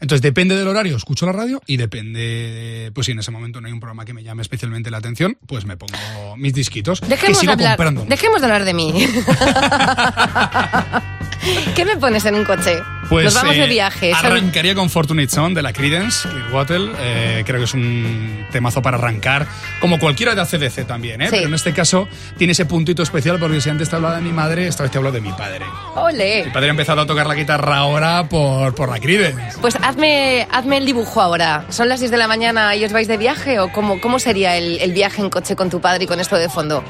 Entonces 0.00 0.22
depende 0.22 0.56
del 0.56 0.66
horario, 0.66 0.96
escucho 0.96 1.26
la 1.26 1.32
radio 1.32 1.60
y 1.66 1.76
depende, 1.76 2.90
pues 2.94 3.04
si 3.04 3.12
en 3.12 3.18
ese 3.18 3.30
momento 3.30 3.60
no 3.60 3.66
hay 3.66 3.74
un 3.74 3.80
programa 3.80 4.06
que 4.06 4.14
me 4.14 4.22
llame 4.22 4.40
especialmente 4.40 4.90
la 4.90 4.96
atención, 4.96 5.36
pues 5.46 5.66
me 5.66 5.76
pongo 5.76 5.92
mis 6.38 6.54
disquitos 6.54 7.02
que 7.02 7.06
Dejemos 7.06 7.42
de 7.42 7.52
hablar, 7.52 8.06
dejemos 8.06 8.40
de 8.40 8.46
hablar 8.46 8.64
de 8.64 8.74
mí. 8.74 8.94
¿Qué 11.74 11.84
me 11.84 11.96
pones 11.96 12.24
en 12.24 12.34
un 12.34 12.44
coche? 12.44 12.82
Pues 13.08 13.24
Nos 13.24 13.34
vamos 13.34 13.56
eh, 13.56 13.60
de 13.62 13.66
viaje. 13.66 14.12
Arrancaría 14.12 14.74
con 14.74 14.88
Fortunate 14.88 15.28
Son 15.28 15.52
de 15.52 15.62
la 15.62 15.72
Creedence 15.72 16.28
Clearwater. 16.28 16.80
Eh, 17.00 17.42
creo 17.44 17.58
que 17.58 17.64
es 17.64 17.74
un 17.74 18.46
temazo 18.52 18.82
para 18.82 18.98
arrancar, 18.98 19.46
como 19.80 19.98
cualquiera 19.98 20.34
de 20.34 20.42
ACDC 20.42 20.86
también, 20.86 21.20
¿eh? 21.22 21.26
Sí. 21.26 21.30
Pero 21.36 21.48
en 21.48 21.54
este 21.54 21.72
caso 21.72 22.08
tiene 22.38 22.52
ese 22.52 22.66
puntito 22.66 23.02
especial 23.02 23.38
porque 23.40 23.60
si 23.60 23.68
antes 23.68 23.88
te 23.88 23.96
hablaba 23.96 24.16
de 24.16 24.22
mi 24.22 24.32
madre, 24.32 24.66
esta 24.68 24.84
vez 24.84 24.92
te 24.92 24.98
hablo 24.98 25.10
de 25.10 25.20
mi 25.20 25.32
padre. 25.32 25.64
Mi 25.64 26.00
Ole. 26.00 26.50
padre 26.52 26.68
ha 26.68 26.70
empezado 26.70 27.00
a 27.00 27.06
tocar 27.06 27.26
la 27.26 27.34
guitarra 27.34 27.78
ahora 27.78 28.28
por, 28.28 28.74
por 28.74 28.88
la 28.88 29.00
Creedence. 29.00 29.58
Pues 29.60 29.76
hazme, 29.82 30.46
hazme 30.50 30.76
el 30.78 30.86
dibujo 30.86 31.20
ahora. 31.20 31.64
¿Son 31.70 31.88
las 31.88 32.00
10 32.00 32.12
de 32.12 32.16
la 32.18 32.28
mañana 32.28 32.76
y 32.76 32.84
os 32.84 32.92
vais 32.92 33.08
de 33.08 33.16
viaje? 33.16 33.58
¿O 33.58 33.72
cómo, 33.72 34.00
cómo 34.00 34.18
sería 34.20 34.56
el, 34.56 34.78
el 34.80 34.92
viaje 34.92 35.20
en 35.20 35.30
coche 35.30 35.56
con 35.56 35.68
tu 35.68 35.80
padre 35.80 36.04
y 36.04 36.06
con 36.06 36.20
esto 36.20 36.36
de 36.36 36.48
fondo? 36.48 36.84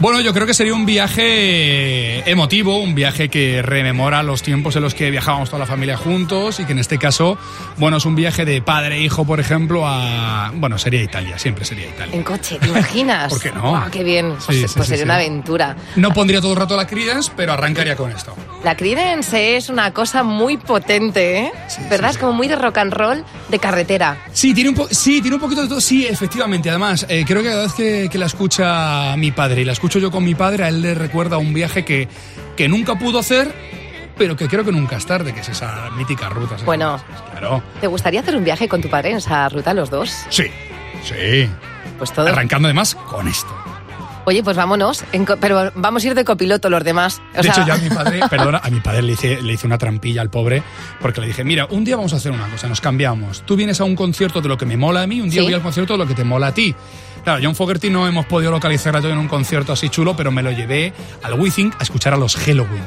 Bueno, 0.00 0.20
yo 0.20 0.32
creo 0.32 0.46
que 0.46 0.54
sería 0.54 0.74
un 0.74 0.86
viaje 0.86 2.30
emotivo, 2.30 2.78
un 2.78 2.94
viaje 2.94 3.28
que 3.28 3.62
rememora 3.78 4.22
los 4.24 4.42
tiempos 4.42 4.74
en 4.74 4.82
los 4.82 4.92
que 4.94 5.08
viajábamos 5.10 5.50
toda 5.50 5.60
la 5.60 5.66
familia 5.66 5.96
juntos 5.96 6.58
y 6.58 6.64
que 6.64 6.72
en 6.72 6.80
este 6.80 6.98
caso, 6.98 7.38
bueno, 7.76 7.98
es 7.98 8.04
un 8.06 8.16
viaje 8.16 8.44
de 8.44 8.60
padre 8.60 8.96
e 8.96 9.02
hijo, 9.02 9.24
por 9.24 9.38
ejemplo, 9.38 9.84
a... 9.86 10.50
Bueno, 10.54 10.78
sería 10.78 11.00
Italia, 11.00 11.38
siempre 11.38 11.64
sería 11.64 11.86
Italia. 11.86 12.12
En 12.14 12.24
coche, 12.24 12.58
¿te 12.60 12.66
imaginas? 12.68 13.28
¿Por 13.32 13.40
qué 13.40 13.52
no? 13.52 13.60
Guau, 13.70 13.90
qué 13.90 14.02
bien. 14.02 14.34
Pues, 14.44 14.58
Sí, 14.58 14.64
pues 14.74 14.86
sí, 14.86 14.90
sería 14.90 15.04
una 15.04 15.14
aventura. 15.14 15.76
No 15.96 16.12
pondría 16.12 16.40
todo 16.40 16.52
el 16.52 16.58
rato 16.58 16.76
la 16.76 16.86
Creedence, 16.88 17.30
pero 17.36 17.52
arrancaría 17.52 17.94
con 17.94 18.10
esto. 18.10 18.34
La 18.64 18.76
Creedence 18.76 19.56
es 19.56 19.68
una 19.68 19.92
cosa 19.92 20.24
muy 20.24 20.56
potente, 20.56 21.38
¿eh? 21.38 21.52
¿Verdad? 21.88 22.10
Es 22.10 22.18
como 22.18 22.32
muy 22.32 22.48
de 22.48 22.56
rock 22.56 22.78
and 22.78 22.92
roll 22.92 23.24
de 23.48 23.58
carretera. 23.60 24.16
Sí, 24.32 24.54
tiene 24.54 24.70
un, 24.70 24.74
po- 24.76 24.88
sí, 24.90 25.20
tiene 25.22 25.36
un 25.36 25.40
poquito 25.40 25.62
de 25.62 25.68
todo. 25.68 25.80
Sí, 25.80 26.04
efectivamente. 26.04 26.68
Además, 26.68 27.06
eh, 27.08 27.24
creo 27.26 27.42
que 27.42 27.48
cada 27.50 27.62
vez 27.62 27.72
que, 27.74 28.08
que 28.10 28.18
la 28.18 28.26
escucha 28.26 29.14
mi 29.16 29.30
padre 29.30 29.62
y 29.62 29.64
la 29.64 29.72
escucho 29.72 29.98
yo 30.00 30.10
con 30.10 30.24
mi 30.24 30.34
padre, 30.34 30.64
a 30.64 30.68
él 30.68 30.82
le 30.82 30.94
recuerda 30.94 31.38
un 31.38 31.54
viaje 31.54 31.84
que, 31.84 32.08
que 32.58 32.68
nunca 32.68 32.96
pudo 32.98 33.20
hacer, 33.20 33.54
pero 34.18 34.34
que 34.36 34.48
creo 34.48 34.64
que 34.64 34.72
nunca 34.72 34.96
es 34.96 35.06
tarde, 35.06 35.32
que 35.32 35.40
es 35.40 35.48
esa 35.48 35.88
mítica 35.96 36.28
ruta. 36.28 36.56
Bueno. 36.64 37.00
Claro. 37.30 37.62
¿Te 37.80 37.86
gustaría 37.86 38.18
hacer 38.18 38.34
un 38.36 38.42
viaje 38.42 38.68
con 38.68 38.80
tu 38.82 38.90
padre 38.90 39.12
en 39.12 39.18
esa 39.18 39.48
ruta 39.48 39.72
los 39.74 39.90
dos? 39.90 40.10
Sí, 40.28 40.46
sí. 41.04 41.48
Pues 41.98 42.12
todo. 42.12 42.26
Arrancando 42.26 42.66
además 42.66 42.96
con 42.96 43.28
esto. 43.28 43.48
Oye, 44.24 44.42
pues 44.42 44.56
vámonos. 44.56 45.04
en 45.12 45.24
co- 45.24 45.36
pero 45.40 45.70
vamos 45.76 46.04
a 46.04 46.08
ir 46.08 46.14
de 46.16 46.24
copiloto 46.24 46.68
los 46.68 46.82
demás. 46.84 47.22
O 47.32 47.36
De 47.38 47.44
sea, 47.44 47.52
hecho, 47.52 47.64
ya 47.66 47.74
a 47.74 47.78
mi 47.78 47.88
padre, 47.88 48.20
perdona, 48.30 48.60
a 48.62 48.68
mi 48.70 48.80
padre 48.80 49.02
le 49.02 49.12
hice, 49.12 49.40
le 49.40 49.52
hice 49.54 49.66
una 49.66 49.78
trampilla 49.78 50.20
al 50.20 50.28
pobre 50.30 50.62
porque 51.00 51.20
le 51.20 51.28
dije, 51.28 51.44
mira, 51.44 51.66
un 51.70 51.84
día 51.84 51.94
vamos 51.96 52.12
a 52.12 52.16
hacer 52.16 52.32
una 52.32 52.46
cosa, 52.48 52.68
nos 52.68 52.80
cambiamos. 52.80 53.42
Tú 53.46 53.54
vienes 53.56 53.80
a 53.80 53.84
un 53.84 53.94
concierto 53.96 54.40
de 54.42 54.48
lo 54.48 54.58
que 54.58 54.66
me 54.66 54.76
mola 54.76 55.02
a 55.02 55.06
mí, 55.06 55.20
un 55.20 55.30
día 55.30 55.40
Sí. 55.40 55.46
voy 55.46 55.54
al 55.54 55.62
concierto 55.62 55.94
de 55.94 55.98
lo 56.00 56.06
que 56.06 56.14
te 56.14 56.24
mola 56.24 56.48
a 56.48 56.52
ti. 56.54 56.74
Claro, 57.28 57.42
John 57.44 57.54
Fogerty 57.54 57.90
no 57.90 58.08
hemos 58.08 58.24
podido 58.24 58.50
localizarla 58.50 59.06
en 59.06 59.18
un 59.18 59.28
concierto 59.28 59.74
así 59.74 59.90
chulo, 59.90 60.16
pero 60.16 60.30
me 60.32 60.42
lo 60.42 60.50
llevé 60.50 60.94
al 61.22 61.34
Withing 61.38 61.74
a 61.78 61.82
escuchar 61.82 62.14
a 62.14 62.16
los 62.16 62.36
Halloween. 62.36 62.82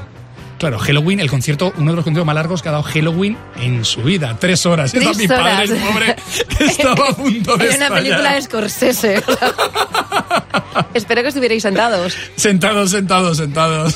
Claro, 0.58 0.80
Halloween, 0.80 1.20
el 1.20 1.30
concierto, 1.30 1.72
uno 1.78 1.92
de 1.92 1.96
los 1.98 2.04
conciertos 2.04 2.26
más 2.26 2.34
largos 2.34 2.64
que 2.64 2.70
ha 2.70 2.72
dado 2.72 2.84
Halloween 2.84 3.38
en 3.58 3.86
su 3.86 4.02
vida. 4.02 4.36
Tres 4.40 4.66
horas. 4.66 4.94
Tres 4.94 5.16
mi 5.16 5.28
padre, 5.28 5.66
el 5.66 5.76
pobre, 5.80 6.16
estaba 6.60 7.10
a 7.10 7.14
punto 7.14 7.56
de 7.56 7.66
Era 7.66 7.76
una 7.76 7.86
estallar. 7.86 7.92
película 8.04 8.34
de 8.34 8.42
Scorsese. 8.42 9.24
Espero 10.96 11.22
que 11.22 11.28
estuvierais 11.28 11.62
sentados. 11.62 12.18
Sentados, 12.36 12.90
sentados, 12.90 13.38
sentados. 13.38 13.96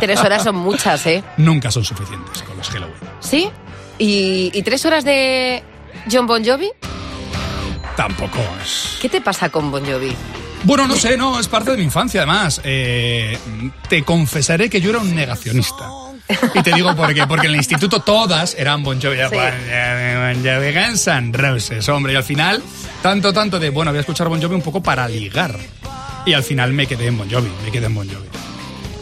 Tres 0.00 0.18
horas 0.18 0.42
son 0.42 0.56
muchas, 0.56 1.06
¿eh? 1.06 1.22
Nunca 1.36 1.70
son 1.70 1.84
suficientes 1.84 2.42
con 2.42 2.56
los 2.56 2.68
Halloween. 2.68 2.96
¿Sí? 3.20 3.48
¿Y, 4.00 4.50
y 4.52 4.62
tres 4.64 4.84
horas 4.86 5.04
de 5.04 5.62
John 6.10 6.26
Bon 6.26 6.44
Jovi? 6.44 6.68
Tampoco 7.96 8.38
es... 8.62 8.98
¿Qué 9.00 9.08
te 9.08 9.20
pasa 9.20 9.48
con 9.50 9.70
Bon 9.70 9.84
Jovi? 9.84 10.14
Bueno, 10.64 10.86
no 10.86 10.94
sé, 10.96 11.16
no, 11.16 11.38
es 11.40 11.48
parte 11.48 11.72
de 11.72 11.76
mi 11.76 11.82
infancia 11.84 12.20
además. 12.22 12.60
Eh, 12.64 13.36
te 13.88 14.02
confesaré 14.04 14.70
que 14.70 14.80
yo 14.80 14.90
era 14.90 15.00
un 15.00 15.14
negacionista. 15.14 15.88
Y 16.54 16.62
te 16.62 16.72
digo 16.72 16.94
por 16.96 17.12
qué, 17.12 17.26
porque 17.26 17.48
en 17.48 17.54
el 17.54 17.58
instituto 17.58 18.00
todas 18.00 18.54
eran 18.54 18.82
Bon 18.82 19.00
Jovi, 19.00 19.16
Sí. 19.16 19.36
Bon 19.36 20.44
Jovi, 20.44 20.72
Guns 20.72 21.06
N' 21.08 21.32
Roses, 21.36 21.88
hombre, 21.88 22.12
y 22.12 22.16
al 22.16 22.24
final, 22.24 22.62
tanto, 23.02 23.32
tanto 23.32 23.58
de, 23.58 23.70
bueno, 23.70 23.90
voy 23.90 23.98
a 23.98 24.00
escuchar 24.00 24.28
Bon 24.28 24.40
Jovi 24.40 24.54
un 24.54 24.62
poco 24.62 24.82
para 24.82 25.08
ligar. 25.08 25.58
Y 26.24 26.32
al 26.32 26.44
final 26.44 26.72
me 26.72 26.86
quedé 26.86 27.08
en 27.08 27.18
Bon 27.18 27.28
Jovi, 27.30 27.50
me 27.64 27.72
quedé 27.72 27.86
en 27.86 27.94
Bon 27.94 28.08
Jovi. 28.08 28.28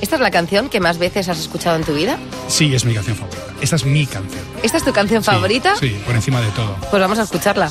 ¿Esta 0.01 0.17
es 0.17 0.23
la 0.23 0.31
canción 0.31 0.71
que 0.71 0.81
más 0.81 0.97
veces 0.99 1.29
has 1.29 1.39
escuchado 1.39 1.77
en 1.77 1.85
tu 1.85 1.93
vida? 1.95 2.19
Sí, 2.49 2.75
es 2.75 2.87
mi 2.87 2.95
canción 2.95 3.17
favorita. 3.17 3.43
Esta 3.61 3.77
es 3.77 3.85
mi 3.85 4.07
canción. 4.07 4.43
¿Esta 4.63 4.79
es 4.79 4.85
tu 4.85 4.93
canción 4.95 5.23
Sí, 5.23 5.31
favorita? 5.31 5.77
Sí, 5.77 6.01
por 6.07 6.15
encima 6.15 6.41
de 6.41 6.49
todo. 6.53 6.75
Pues 6.91 7.01
vamos 7.03 7.19
a 7.19 7.25
escucharla. 7.25 7.71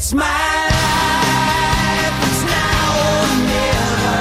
It's 0.00 0.14
my 0.14 0.22
life, 0.24 2.16
it's 2.24 2.42
now 2.48 2.88
or 3.04 3.28
never. 3.52 4.20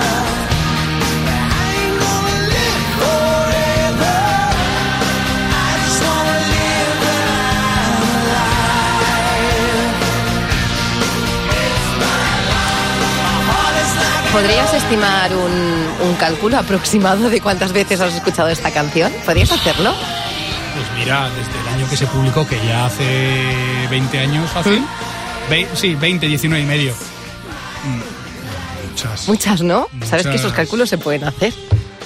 I 1.32 1.72
ain't 1.80 1.96
gonna 2.04 2.38
live 2.52 2.84
forever. 3.00 4.20
I 5.56 5.72
just 5.80 6.00
wanna 6.04 6.38
live 6.52 7.00
I'm 7.80 8.04
alive. 8.12 8.60
It's 11.64 11.92
my 12.04 12.28
life. 12.52 13.00
My 13.48 13.80
is 13.80 13.96
like 13.96 14.28
¿Podrías 14.34 14.74
estimar 14.74 15.32
un, 15.34 15.56
un 16.10 16.14
cálculo 16.16 16.58
aproximado 16.58 17.30
de 17.30 17.40
cuántas 17.40 17.72
veces 17.72 18.02
has 18.02 18.14
escuchado 18.16 18.50
esta 18.50 18.72
canción? 18.72 19.14
¿Podrías 19.24 19.54
hacerlo? 19.54 19.94
Pues 20.76 20.86
mira, 20.98 21.30
desde 21.30 21.58
el 21.58 21.68
año 21.70 21.90
que 21.90 21.96
se 21.96 22.06
publicó, 22.06 22.46
que 22.46 22.58
ya 22.68 22.88
hace 22.88 23.88
20 23.90 24.20
años 24.20 24.50
fácil. 24.52 24.86
Ve- 25.50 25.68
sí, 25.74 25.96
20, 25.96 26.28
19 26.28 26.64
y 26.64 26.68
medio. 26.68 26.94
Muchas. 28.90 29.28
Muchas, 29.28 29.62
¿no? 29.62 29.88
Sabes 30.06 30.28
que 30.28 30.36
esos 30.36 30.54
cálculos 30.54 30.90
se 30.90 30.98
pueden 30.98 31.24
hacer. 31.24 31.54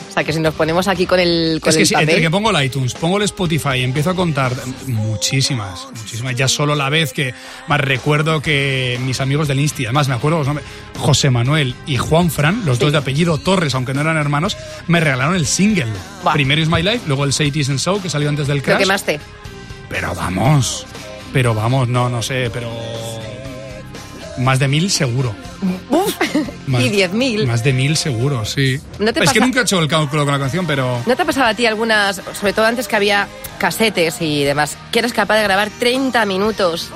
O 0.09 0.13
sea, 0.13 0.23
que 0.23 0.31
si 0.31 0.39
nos 0.39 0.53
ponemos 0.53 0.87
aquí 0.87 1.07
con 1.07 1.19
el, 1.19 1.57
con 1.59 1.71
Es 1.71 1.89
que 1.89 1.95
el 1.95 2.01
entre 2.01 2.21
que 2.21 2.29
pongo 2.29 2.51
el 2.51 2.63
iTunes, 2.65 2.93
pongo 2.93 3.17
el 3.17 3.23
Spotify 3.23 3.77
y 3.77 3.81
empiezo 3.83 4.11
a 4.11 4.15
contar 4.15 4.53
muchísimas, 4.85 5.87
muchísimas. 5.91 6.35
Ya 6.35 6.47
solo 6.47 6.75
la 6.75 6.87
vez 6.91 7.13
que 7.13 7.33
más 7.67 7.81
recuerdo 7.81 8.39
que 8.39 8.99
mis 9.03 9.19
amigos 9.21 9.47
del 9.47 9.59
Insti, 9.59 9.85
además 9.85 10.07
me 10.09 10.13
acuerdo 10.13 10.37
los 10.37 10.45
nombres, 10.45 10.67
José 10.99 11.31
Manuel 11.31 11.73
y 11.87 11.97
Juan 11.97 12.29
Fran, 12.29 12.63
los 12.63 12.77
dos 12.77 12.91
de 12.91 12.99
apellido 12.99 13.39
Torres, 13.39 13.73
aunque 13.73 13.95
no 13.95 14.01
eran 14.01 14.17
hermanos, 14.17 14.55
me 14.85 14.99
regalaron 14.99 15.35
el 15.35 15.47
single. 15.47 15.87
Buah. 16.21 16.33
Primero 16.33 16.61
Is 16.61 16.69
My 16.69 16.83
Life, 16.83 17.01
luego 17.07 17.23
el 17.25 17.33
Say 17.33 17.47
It 17.47 17.55
Isn't 17.55 17.79
So, 17.79 17.99
que 17.99 18.11
salió 18.11 18.29
antes 18.29 18.45
del 18.45 18.57
Lo 18.57 18.63
Crash. 18.63 18.77
quemaste. 18.77 19.19
Pero 19.89 20.13
vamos, 20.13 20.85
pero 21.33 21.55
vamos, 21.55 21.87
no, 21.87 22.07
no 22.07 22.21
sé, 22.21 22.51
pero 22.53 22.69
más 24.37 24.59
de 24.59 24.67
mil 24.67 24.89
seguro. 24.89 25.33
Uf, 25.89 26.13
Más- 26.67 26.81
y 26.81 26.89
10.000. 26.89 27.45
Más 27.45 27.63
de 27.63 27.73
mil 27.73 27.95
seguro, 27.97 28.45
sí. 28.45 28.79
¿No 28.99 29.13
te 29.13 29.23
es 29.23 29.31
que 29.31 29.39
nunca 29.39 29.59
he 29.59 29.63
hecho 29.63 29.79
el 29.79 29.87
cálculo 29.87 30.23
con 30.23 30.33
la 30.33 30.39
canción, 30.39 30.65
pero... 30.65 31.01
¿No 31.05 31.15
te 31.15 31.21
ha 31.21 31.25
pasado 31.25 31.47
a 31.47 31.53
ti 31.53 31.65
algunas, 31.65 32.21
sobre 32.39 32.53
todo 32.53 32.65
antes 32.65 32.87
que 32.87 32.95
había 32.95 33.27
casetes 33.59 34.21
y 34.21 34.43
demás, 34.43 34.77
que 34.91 34.99
eres 34.99 35.13
capaz 35.13 35.35
de 35.37 35.43
grabar 35.43 35.69
30 35.79 36.25
minutos 36.25 36.89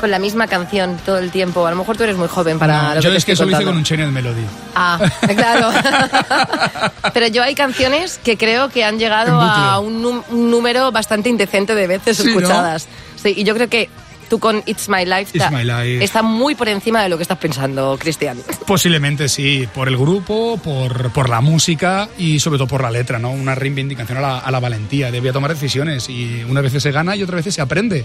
con 0.00 0.10
la 0.10 0.18
misma 0.18 0.46
canción 0.46 0.98
todo 1.04 1.18
el 1.18 1.30
tiempo? 1.30 1.66
A 1.66 1.70
lo 1.70 1.76
mejor 1.76 1.96
tú 1.96 2.04
eres 2.04 2.16
muy 2.16 2.28
joven 2.28 2.58
para 2.58 2.82
No, 2.82 2.88
lo 2.94 3.00
que 3.00 3.04
yo 3.04 3.10
te 3.10 3.16
es 3.16 3.24
que 3.24 3.32
eso 3.32 3.44
lo 3.44 3.52
hice 3.52 3.64
con 3.64 3.76
un 3.76 3.84
Chained 3.84 4.08
Melody. 4.10 4.44
Ah, 4.74 4.98
claro. 5.34 5.70
Pero 7.14 7.26
yo 7.28 7.42
hay 7.42 7.54
canciones 7.54 8.20
que 8.22 8.36
creo 8.36 8.68
que 8.68 8.84
han 8.84 8.98
llegado 8.98 9.40
a 9.40 9.78
un, 9.80 10.22
número 10.30 10.92
bastante 10.92 11.28
indecente 11.28 11.74
de 11.74 11.86
veces 11.86 12.18
Sí, 12.18 12.24
¿no? 12.24 12.28
escuchadas. 12.30 12.86
Sí, 13.16 13.34
y 13.36 13.44
yo 13.44 13.54
creo 13.54 13.68
que 13.68 13.88
tú 14.28 14.38
con 14.38 14.62
It's 14.66 14.88
My 14.88 15.04
Life, 15.04 15.30
It's 15.36 15.38
ta- 15.38 15.50
My 15.50 15.64
Life. 15.64 16.02
está 16.04 16.22
muy 16.22 16.54
por 16.54 16.68
encima 16.68 17.02
de 17.02 17.08
lo 17.08 17.16
que 17.16 17.22
estás 17.22 17.38
pensando, 17.38 17.96
Cristian. 17.98 18.38
Posiblemente 18.66 19.28
sí, 19.28 19.68
por 19.74 19.88
el 19.88 19.96
grupo, 19.96 20.58
por, 20.62 21.10
por 21.12 21.28
la 21.28 21.40
música 21.40 22.08
y 22.18 22.40
sobre 22.40 22.58
todo 22.58 22.68
por 22.68 22.82
la 22.82 22.90
letra, 22.90 23.18
¿no? 23.18 23.30
Una 23.30 23.54
reivindicación 23.54 24.18
a 24.18 24.20
la, 24.20 24.38
a 24.38 24.50
la 24.50 24.60
valentía. 24.60 25.10
Debía 25.10 25.32
tomar 25.32 25.52
decisiones 25.54 26.08
y 26.08 26.44
unas 26.48 26.62
veces 26.62 26.82
se 26.82 26.90
gana 26.92 27.16
y 27.16 27.22
otras 27.22 27.36
veces 27.36 27.54
se 27.54 27.60
aprende. 27.62 28.04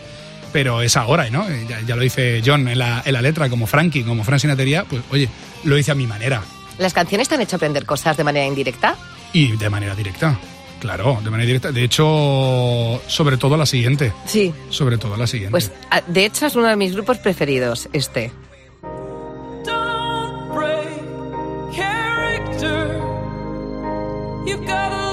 Pero 0.54 0.82
es 0.82 0.98
ahora, 0.98 1.30
¿no? 1.30 1.46
Ya, 1.70 1.80
ya 1.88 1.96
lo 1.96 2.02
dice 2.02 2.42
John 2.46 2.68
en 2.68 2.78
la, 2.80 3.02
en 3.06 3.14
la 3.14 3.22
letra, 3.22 3.50
como 3.50 3.68
Frankie, 3.68 4.04
como 4.04 4.24
Fran 4.26 4.40
Sinatería, 4.40 4.84
pues 4.84 5.02
oye, 5.10 5.30
lo 5.64 5.78
hice 5.78 5.92
a 5.92 5.96
mi 5.96 6.08
manera 6.08 6.42
¿Las 6.78 6.94
canciones 6.94 7.30
te 7.30 7.36
han 7.36 7.42
hecho 7.42 7.56
aprender 7.58 7.86
cosas 7.86 8.18
de 8.18 8.24
manera 8.24 8.46
indirecta? 8.46 8.96
y 9.34 9.56
de 9.56 9.70
manera 9.70 9.96
directa. 9.96 10.38
Claro, 10.82 11.20
de 11.24 11.30
manera 11.30 11.46
directa. 11.46 11.72
De 11.72 11.84
hecho, 11.84 13.00
sobre 13.08 13.38
todo 13.38 13.56
la 13.56 13.66
siguiente. 13.68 14.12
Sí. 14.26 14.52
Sobre 14.70 14.98
todo 14.98 15.16
la 15.16 15.28
siguiente. 15.28 15.52
Pues 15.52 15.72
a- 15.92 16.02
de 16.02 16.26
hecho 16.26 16.48
es 16.48 16.56
uno 16.56 16.68
de 16.68 16.76
mis 16.76 16.94
grupos 16.94 17.20
preferidos, 17.20 17.88
este. 17.94 18.32
Don't 19.64 20.54
break 20.54 21.04
character. 21.76 23.00
You've 24.48 24.66
got 24.66 24.92
a 24.92 25.12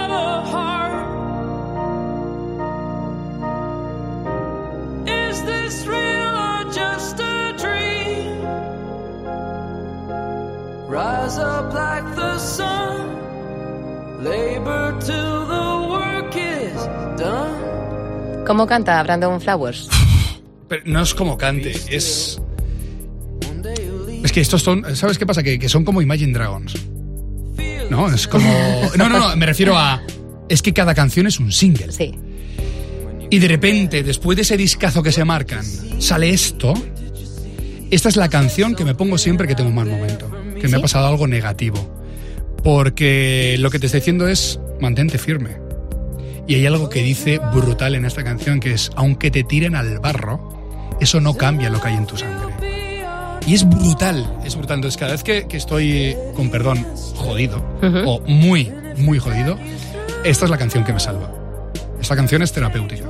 lot 0.00 0.10
of 0.10 0.48
heart. 0.50 1.06
Is 5.06 5.42
this 5.44 5.86
real 5.86 6.34
or 6.36 6.64
just 6.72 7.20
a 7.20 7.52
dream? 7.56 8.42
Rise 10.88 11.38
up 11.38 11.72
like 11.72 12.16
the 12.16 12.36
sun. 12.38 12.79
Labor 14.22 14.98
till 14.98 15.46
the 15.46 15.88
work 15.88 16.36
is 16.36 16.74
done. 17.16 18.44
¿Cómo 18.46 18.66
canta 18.66 19.02
Brandon 19.02 19.40
Flowers? 19.40 19.88
Pero 20.68 20.82
no 20.84 21.02
es 21.02 21.14
como 21.14 21.38
cante, 21.38 21.70
es. 21.88 22.40
Es 24.22 24.32
que 24.32 24.40
estos 24.40 24.62
son, 24.62 24.84
¿sabes 24.94 25.16
qué 25.16 25.24
pasa? 25.24 25.42
Que, 25.42 25.58
que 25.58 25.68
son 25.68 25.84
como 25.84 26.02
Imagine 26.02 26.32
Dragons. 26.32 26.74
No, 27.88 28.12
es 28.12 28.28
como... 28.28 28.46
No, 28.96 29.08
no, 29.08 29.18
no, 29.18 29.36
me 29.36 29.46
refiero 29.46 29.76
a... 29.76 30.02
Es 30.48 30.62
que 30.62 30.72
cada 30.72 30.94
canción 30.94 31.26
es 31.26 31.40
un 31.40 31.50
single. 31.50 31.90
Sí. 31.90 32.14
Y 33.30 33.38
de 33.38 33.48
repente, 33.48 34.02
después 34.02 34.36
de 34.36 34.42
ese 34.42 34.56
discazo 34.56 35.02
que 35.02 35.10
se 35.10 35.24
marcan, 35.24 35.64
sale 35.98 36.30
esto. 36.30 36.74
Esta 37.90 38.08
es 38.08 38.16
la 38.16 38.28
canción 38.28 38.74
que 38.74 38.84
me 38.84 38.94
pongo 38.94 39.16
siempre 39.16 39.48
que 39.48 39.54
tengo 39.54 39.70
un 39.70 39.74
mal 39.76 39.88
momento, 39.88 40.30
que 40.60 40.68
me 40.68 40.76
ha 40.76 40.80
pasado 40.80 41.06
algo 41.08 41.26
negativo. 41.26 41.99
Porque 42.62 43.56
lo 43.58 43.70
que 43.70 43.78
te 43.78 43.86
estoy 43.86 44.00
diciendo 44.00 44.28
es 44.28 44.60
mantente 44.80 45.18
firme. 45.18 45.56
Y 46.46 46.56
hay 46.56 46.66
algo 46.66 46.88
que 46.88 47.02
dice 47.02 47.38
brutal 47.54 47.94
en 47.94 48.04
esta 48.04 48.24
canción 48.24 48.60
que 48.60 48.72
es, 48.72 48.90
aunque 48.96 49.30
te 49.30 49.44
tiren 49.44 49.76
al 49.76 49.98
barro, 50.00 50.96
eso 51.00 51.20
no 51.20 51.34
cambia 51.34 51.70
lo 51.70 51.80
que 51.80 51.88
hay 51.88 51.94
en 51.94 52.06
tu 52.06 52.16
sangre. 52.16 52.52
Y 53.46 53.54
es 53.54 53.68
brutal, 53.68 54.38
es 54.44 54.56
brutal. 54.56 54.76
Entonces 54.78 54.98
cada 54.98 55.12
vez 55.12 55.22
que, 55.22 55.46
que 55.46 55.56
estoy, 55.56 56.16
con 56.34 56.50
perdón, 56.50 56.84
jodido, 57.14 57.64
o 58.04 58.20
muy, 58.26 58.70
muy 58.96 59.18
jodido, 59.18 59.56
esta 60.24 60.44
es 60.44 60.50
la 60.50 60.58
canción 60.58 60.84
que 60.84 60.92
me 60.92 61.00
salva. 61.00 61.32
Esta 62.00 62.16
canción 62.16 62.42
es 62.42 62.52
terapéutica. 62.52 63.04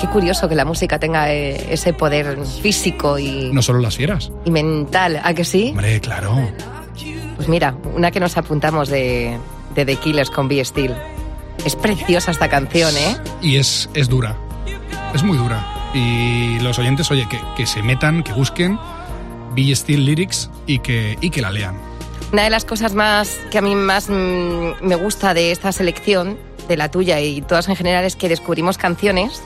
Qué 0.00 0.06
curioso 0.08 0.48
que 0.48 0.54
la 0.54 0.64
música 0.64 0.98
tenga 0.98 1.32
eh, 1.32 1.72
ese 1.72 1.92
poder 1.94 2.38
físico 2.62 3.18
y, 3.18 3.50
No 3.52 3.62
solo 3.62 3.80
las 3.80 3.96
fieras. 3.96 4.30
y 4.44 4.50
mental. 4.50 5.20
¿A 5.22 5.32
que 5.34 5.44
sí? 5.44 5.68
Hombre, 5.70 6.00
claro. 6.00 6.36
Pues 7.36 7.48
mira, 7.48 7.74
una 7.94 8.10
que 8.10 8.20
nos 8.20 8.36
apuntamos 8.36 8.88
de, 8.88 9.38
de 9.74 9.84
The 9.84 9.96
Killers 9.96 10.30
con 10.30 10.48
Be 10.48 10.64
Still. 10.64 10.94
Es 11.64 11.76
preciosa 11.76 12.30
esta 12.30 12.48
canción, 12.48 12.94
¿eh? 12.96 13.16
Y 13.40 13.56
es, 13.56 13.88
es 13.94 14.08
dura. 14.08 14.36
Es 15.14 15.22
muy 15.22 15.36
dura. 15.36 15.64
Y 15.94 16.58
los 16.60 16.78
oyentes, 16.78 17.10
oye, 17.10 17.28
que, 17.28 17.40
que 17.56 17.66
se 17.66 17.82
metan, 17.82 18.22
que 18.22 18.32
busquen 18.32 18.78
Be 19.54 19.74
Still 19.74 20.04
Lyrics 20.04 20.50
y 20.66 20.80
que, 20.80 21.16
y 21.20 21.30
que 21.30 21.40
la 21.40 21.50
lean. 21.50 21.76
Una 22.32 22.42
de 22.42 22.50
las 22.50 22.64
cosas 22.64 22.94
más 22.94 23.38
que 23.50 23.58
a 23.58 23.62
mí 23.62 23.74
más 23.74 24.08
mm, 24.08 24.82
me 24.82 24.96
gusta 24.96 25.34
de 25.34 25.52
esta 25.52 25.70
selección, 25.70 26.36
de 26.68 26.76
la 26.76 26.90
tuya 26.90 27.20
y 27.20 27.42
todas 27.42 27.68
en 27.68 27.76
general, 27.76 28.04
es 28.04 28.16
que 28.16 28.28
descubrimos 28.28 28.78
canciones 28.78 29.42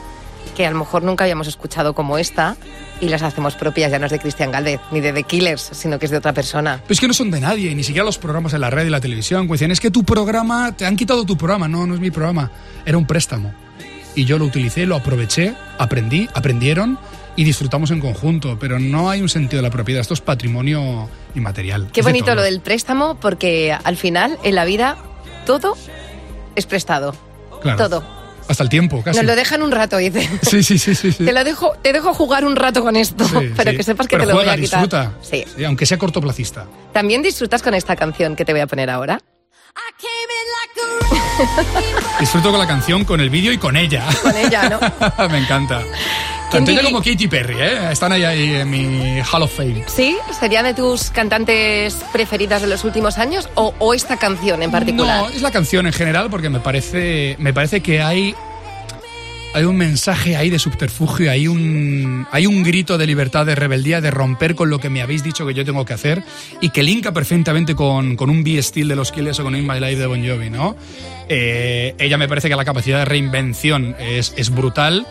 que 0.58 0.66
a 0.66 0.72
lo 0.72 0.78
mejor 0.78 1.04
nunca 1.04 1.22
habíamos 1.22 1.46
escuchado 1.46 1.94
como 1.94 2.18
esta 2.18 2.56
y 3.00 3.08
las 3.10 3.22
hacemos 3.22 3.54
propias, 3.54 3.92
ya 3.92 4.00
no 4.00 4.06
es 4.06 4.10
de 4.10 4.18
Cristian 4.18 4.50
Galvez 4.50 4.80
ni 4.90 5.00
de 5.00 5.12
The 5.12 5.22
Killers, 5.22 5.70
sino 5.70 6.00
que 6.00 6.06
es 6.06 6.10
de 6.10 6.18
otra 6.18 6.32
persona. 6.32 6.80
Pero 6.82 6.94
es 6.94 6.98
que 6.98 7.06
no 7.06 7.14
son 7.14 7.30
de 7.30 7.40
nadie, 7.40 7.72
ni 7.76 7.84
siquiera 7.84 8.04
los 8.04 8.18
programas 8.18 8.54
en 8.54 8.62
la 8.62 8.68
red 8.68 8.84
y 8.84 8.90
la 8.90 8.98
televisión. 8.98 9.46
que 9.46 9.52
Dicen, 9.52 9.70
es 9.70 9.78
que 9.78 9.92
tu 9.92 10.02
programa, 10.02 10.72
te 10.72 10.84
han 10.84 10.96
quitado 10.96 11.24
tu 11.24 11.36
programa. 11.36 11.68
No, 11.68 11.86
no 11.86 11.94
es 11.94 12.00
mi 12.00 12.10
programa. 12.10 12.50
Era 12.84 12.98
un 12.98 13.06
préstamo. 13.06 13.54
Y 14.16 14.24
yo 14.24 14.36
lo 14.36 14.46
utilicé, 14.46 14.84
lo 14.84 14.96
aproveché, 14.96 15.54
aprendí, 15.78 16.28
aprendieron 16.34 16.98
y 17.36 17.44
disfrutamos 17.44 17.92
en 17.92 18.00
conjunto. 18.00 18.58
Pero 18.58 18.80
no 18.80 19.10
hay 19.10 19.22
un 19.22 19.28
sentido 19.28 19.62
de 19.62 19.68
la 19.68 19.72
propiedad. 19.72 20.00
Esto 20.00 20.14
es 20.14 20.20
patrimonio 20.20 21.08
inmaterial. 21.36 21.86
Qué 21.92 22.00
de 22.00 22.08
bonito 22.08 22.34
lo 22.34 22.42
del 22.42 22.60
préstamo, 22.62 23.14
porque 23.20 23.72
al 23.72 23.96
final, 23.96 24.36
en 24.42 24.56
la 24.56 24.64
vida, 24.64 24.96
todo 25.46 25.76
es 26.56 26.66
prestado. 26.66 27.14
Claro. 27.62 27.88
Todo. 27.88 28.17
Hasta 28.48 28.62
el 28.62 28.68
tiempo, 28.70 29.02
casi. 29.02 29.18
Nos 29.18 29.26
lo 29.26 29.36
dejan 29.36 29.62
un 29.62 29.70
rato, 29.70 29.98
dice. 29.98 30.28
Sí, 30.42 30.62
sí, 30.62 30.78
sí, 30.78 30.94
sí. 30.94 31.12
sí. 31.12 31.24
Te, 31.24 31.32
lo 31.32 31.44
dejo, 31.44 31.72
te 31.82 31.92
dejo 31.92 32.14
jugar 32.14 32.44
un 32.46 32.56
rato 32.56 32.82
con 32.82 32.96
esto, 32.96 33.24
Sí, 33.24 33.52
pero 33.56 33.70
sí. 33.72 33.76
que 33.76 33.82
sepas 33.82 34.06
que 34.08 34.16
Pero 34.16 34.24
te 34.24 34.28
lo 34.32 34.34
juega, 34.38 34.52
voy 34.52 34.58
a 34.58 34.62
quitar. 34.64 34.80
disfruta. 34.80 35.12
Sí. 35.22 35.44
Sí, 35.56 35.64
aunque 35.64 35.84
sea 35.86 35.98
cortoplacista. 35.98 36.66
También 36.92 37.22
disfrutas 37.22 37.62
con 37.62 37.74
esta 37.74 37.94
canción 37.96 38.34
que 38.36 38.44
te 38.44 38.52
voy 38.52 38.60
a 38.62 38.66
poner 38.66 38.88
ahora. 38.90 39.20
Disfruto 42.20 42.50
con 42.50 42.58
la 42.58 42.66
canción, 42.66 43.04
con 43.04 43.20
el 43.20 43.30
vídeo 43.30 43.52
y 43.52 43.58
con 43.58 43.76
ella. 43.76 44.04
Con 44.22 44.36
ella, 44.36 44.68
¿no? 44.68 45.28
Me 45.28 45.38
encanta. 45.38 45.82
¿Quién 46.50 46.64
Tanto 46.64 46.70
ella 46.70 46.80
diri- 46.80 46.84
como 46.92 47.02
Katy 47.02 47.28
Perry, 47.28 47.54
¿eh? 47.60 47.92
Están 47.92 48.12
ahí, 48.12 48.24
ahí 48.24 48.54
en 48.54 48.70
mi 48.70 49.20
Hall 49.32 49.42
of 49.42 49.54
Fame. 49.54 49.84
¿Sí? 49.86 50.16
¿Sería 50.38 50.62
de 50.62 50.72
tus 50.72 51.10
cantantes 51.10 51.94
preferidas 52.12 52.62
de 52.62 52.68
los 52.68 52.84
últimos 52.84 53.18
años 53.18 53.48
o, 53.54 53.74
o 53.78 53.92
esta 53.92 54.16
canción 54.18 54.62
en 54.62 54.70
particular? 54.70 55.22
No, 55.24 55.28
es 55.28 55.42
la 55.42 55.50
canción 55.50 55.86
en 55.86 55.92
general 55.92 56.28
porque 56.30 56.48
me 56.48 56.60
parece, 56.60 57.36
me 57.38 57.52
parece 57.52 57.82
que 57.82 58.00
hay, 58.00 58.34
hay 59.52 59.64
un 59.64 59.76
mensaje 59.76 60.36
ahí 60.36 60.48
de 60.48 60.58
subterfugio, 60.58 61.30
hay 61.30 61.48
un, 61.48 62.26
hay 62.32 62.46
un 62.46 62.62
grito 62.62 62.96
de 62.96 63.06
libertad, 63.06 63.44
de 63.44 63.54
rebeldía, 63.54 64.00
de 64.00 64.10
romper 64.10 64.54
con 64.54 64.70
lo 64.70 64.78
que 64.78 64.88
me 64.88 65.02
habéis 65.02 65.22
dicho 65.22 65.46
que 65.46 65.52
yo 65.52 65.66
tengo 65.66 65.84
que 65.84 65.92
hacer 65.92 66.22
y 66.62 66.70
que 66.70 66.82
linka 66.82 67.12
perfectamente 67.12 67.74
con, 67.74 68.16
con 68.16 68.30
un 68.30 68.42
Be 68.42 68.62
Still 68.62 68.88
de 68.88 68.96
los 68.96 69.12
Killers 69.12 69.38
o 69.40 69.42
con 69.44 69.54
In 69.54 69.66
My 69.66 69.80
Life 69.80 69.96
de 69.96 70.06
Bon 70.06 70.26
Jovi, 70.26 70.48
¿no? 70.48 70.76
Eh, 71.28 71.94
ella 71.98 72.16
me 72.16 72.26
parece 72.26 72.48
que 72.48 72.56
la 72.56 72.64
capacidad 72.64 73.00
de 73.00 73.04
reinvención 73.04 73.94
es, 73.98 74.32
es 74.38 74.48
brutal. 74.48 75.06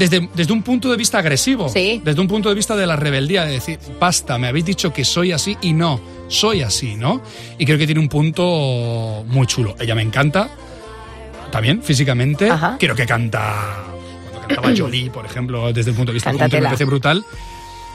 Desde, 0.00 0.28
desde 0.34 0.52
un 0.52 0.62
punto 0.62 0.90
de 0.90 0.96
vista 0.96 1.18
agresivo, 1.18 1.68
Sí. 1.68 2.00
desde 2.04 2.20
un 2.20 2.26
punto 2.26 2.48
de 2.48 2.54
vista 2.54 2.74
de 2.74 2.86
la 2.86 2.96
rebeldía, 2.96 3.44
de 3.44 3.52
decir, 3.52 3.78
basta, 4.00 4.38
me 4.38 4.48
habéis 4.48 4.64
dicho 4.64 4.92
que 4.92 5.04
soy 5.04 5.30
así 5.32 5.56
y 5.60 5.72
no, 5.72 6.00
soy 6.28 6.62
así, 6.62 6.96
¿no? 6.96 7.20
Y 7.58 7.66
creo 7.66 7.76
que 7.78 7.86
tiene 7.86 8.00
un 8.00 8.08
punto 8.08 9.24
muy 9.28 9.46
chulo. 9.46 9.76
Ella 9.78 9.94
me 9.94 10.02
encanta, 10.02 10.48
también 11.52 11.82
físicamente. 11.82 12.48
Ajá. 12.50 12.76
Creo 12.80 12.94
que 12.96 13.06
canta, 13.06 13.76
cuando 14.32 14.48
cantaba 14.48 14.74
Jolie, 14.78 15.10
por 15.10 15.26
ejemplo, 15.26 15.72
desde 15.72 15.90
el 15.90 15.96
punto 15.96 16.10
de 16.12 16.14
vista 16.14 16.32
country, 16.32 16.60
me 16.60 16.66
parece 16.66 16.84
brutal. 16.84 17.24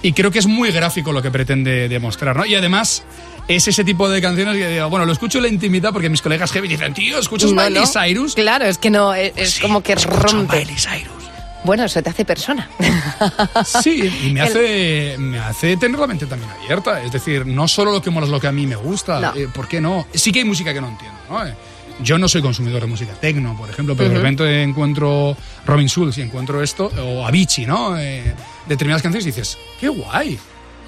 Y 0.02 0.14
creo 0.14 0.30
que 0.30 0.38
es 0.40 0.46
muy 0.46 0.72
gráfico 0.72 1.12
lo 1.12 1.22
que 1.24 1.32
pretende 1.32 1.90
demostrar, 1.90 2.36
¿no? 2.36 2.46
Y 2.46 2.54
además 2.54 3.04
es 3.48 3.68
ese 3.68 3.84
tipo 3.84 4.08
de 4.08 4.22
canciones 4.22 4.56
que 4.56 4.68
digo, 4.70 4.90
bueno, 4.90 5.06
lo 5.06 5.12
escucho 5.12 5.40
en 5.40 5.44
la 5.46 5.50
intimidad 5.50 5.92
porque 5.92 6.10
mis 6.10 6.22
colegas 6.22 6.52
heavy 6.52 6.68
dicen, 6.68 6.94
tío, 6.94 7.18
¿escuchas 7.18 7.52
No, 7.52 7.64
Miley 7.64 7.82
no. 7.82 7.88
Cyrus? 7.88 8.36
Claro, 8.36 8.66
es 8.66 8.78
que 8.78 8.92
no, 8.92 9.16
es, 9.16 9.34
es 9.36 9.52
Sí, 9.54 9.62
como 9.62 9.82
que 9.82 9.96
rompe. 9.96 10.60
Miley 10.60 10.76
Cyrus. 10.76 11.25
Bueno, 11.66 11.84
eso 11.86 12.02
te 12.02 12.10
hace 12.10 12.24
persona. 12.26 12.70
Sí, 13.66 14.10
y 14.26 14.32
me 14.34 14.42
El- 14.42 14.48
hace, 14.48 15.16
me 15.18 15.40
hace 15.40 15.78
tener 15.78 16.00
la 16.00 16.08
mente 16.08 16.26
también 16.26 16.50
abierta. 16.52 17.02
Es 17.02 17.12
decir, 17.12 17.46
no 17.46 17.68
solo 17.68 17.92
lo 17.92 18.02
que 18.02 18.10
mola 18.10 18.26
es 18.26 18.32
lo 18.32 18.40
que 18.40 18.48
a 18.48 18.52
mí 18.52 18.66
me 18.68 18.76
gusta. 18.76 19.20
No. 19.20 19.36
eh, 19.36 19.48
¿Por 19.54 19.68
qué 19.68 19.80
no? 19.82 20.06
Sí 20.14 20.32
que 20.32 20.40
hay 20.40 20.46
música 20.46 20.74
que 20.74 20.82
no 20.82 20.90
entiendo, 20.90 21.18
¿no? 21.30 21.46
Eh, 21.46 21.54
Yo 22.02 22.18
no 22.18 22.28
soy 22.28 22.42
consumidor 22.42 22.82
de 22.82 22.88
música 22.88 23.14
tecno, 23.14 23.56
por 23.58 23.70
ejemplo, 23.70 23.96
pero 23.96 24.10
de 24.10 24.16
repente 24.18 24.62
encuentro 24.64 25.36
Robin 25.66 25.88
Schulz 25.88 26.18
y 26.18 26.22
encuentro 26.24 26.62
esto, 26.62 26.92
o 27.02 27.26
Avicii, 27.26 27.66
¿no? 27.66 27.98
Eh, 27.98 28.34
determinadas 28.68 29.02
canciones 29.02 29.26
y 29.26 29.30
dices, 29.30 29.58
¡qué 29.80 29.88
guay! 29.88 30.38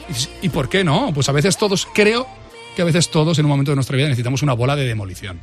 Y 0.10 0.14
dices, 0.14 0.30
¿Y 0.42 0.50
por 0.50 0.68
qué 0.68 0.84
no? 0.84 1.12
Pues 1.14 1.30
a 1.30 1.32
veces 1.32 1.56
todos, 1.58 1.88
creo 1.94 2.28
que 2.76 2.82
a 2.82 2.86
veces 2.86 3.10
todos 3.10 3.40
en 3.40 3.46
un 3.46 3.50
momento 3.52 3.72
de 3.72 3.76
nuestra 3.76 3.96
vida 3.96 4.08
necesitamos 4.10 4.44
una 4.44 4.54
bola 4.54 4.76
de 4.76 4.86
demolición. 4.86 5.40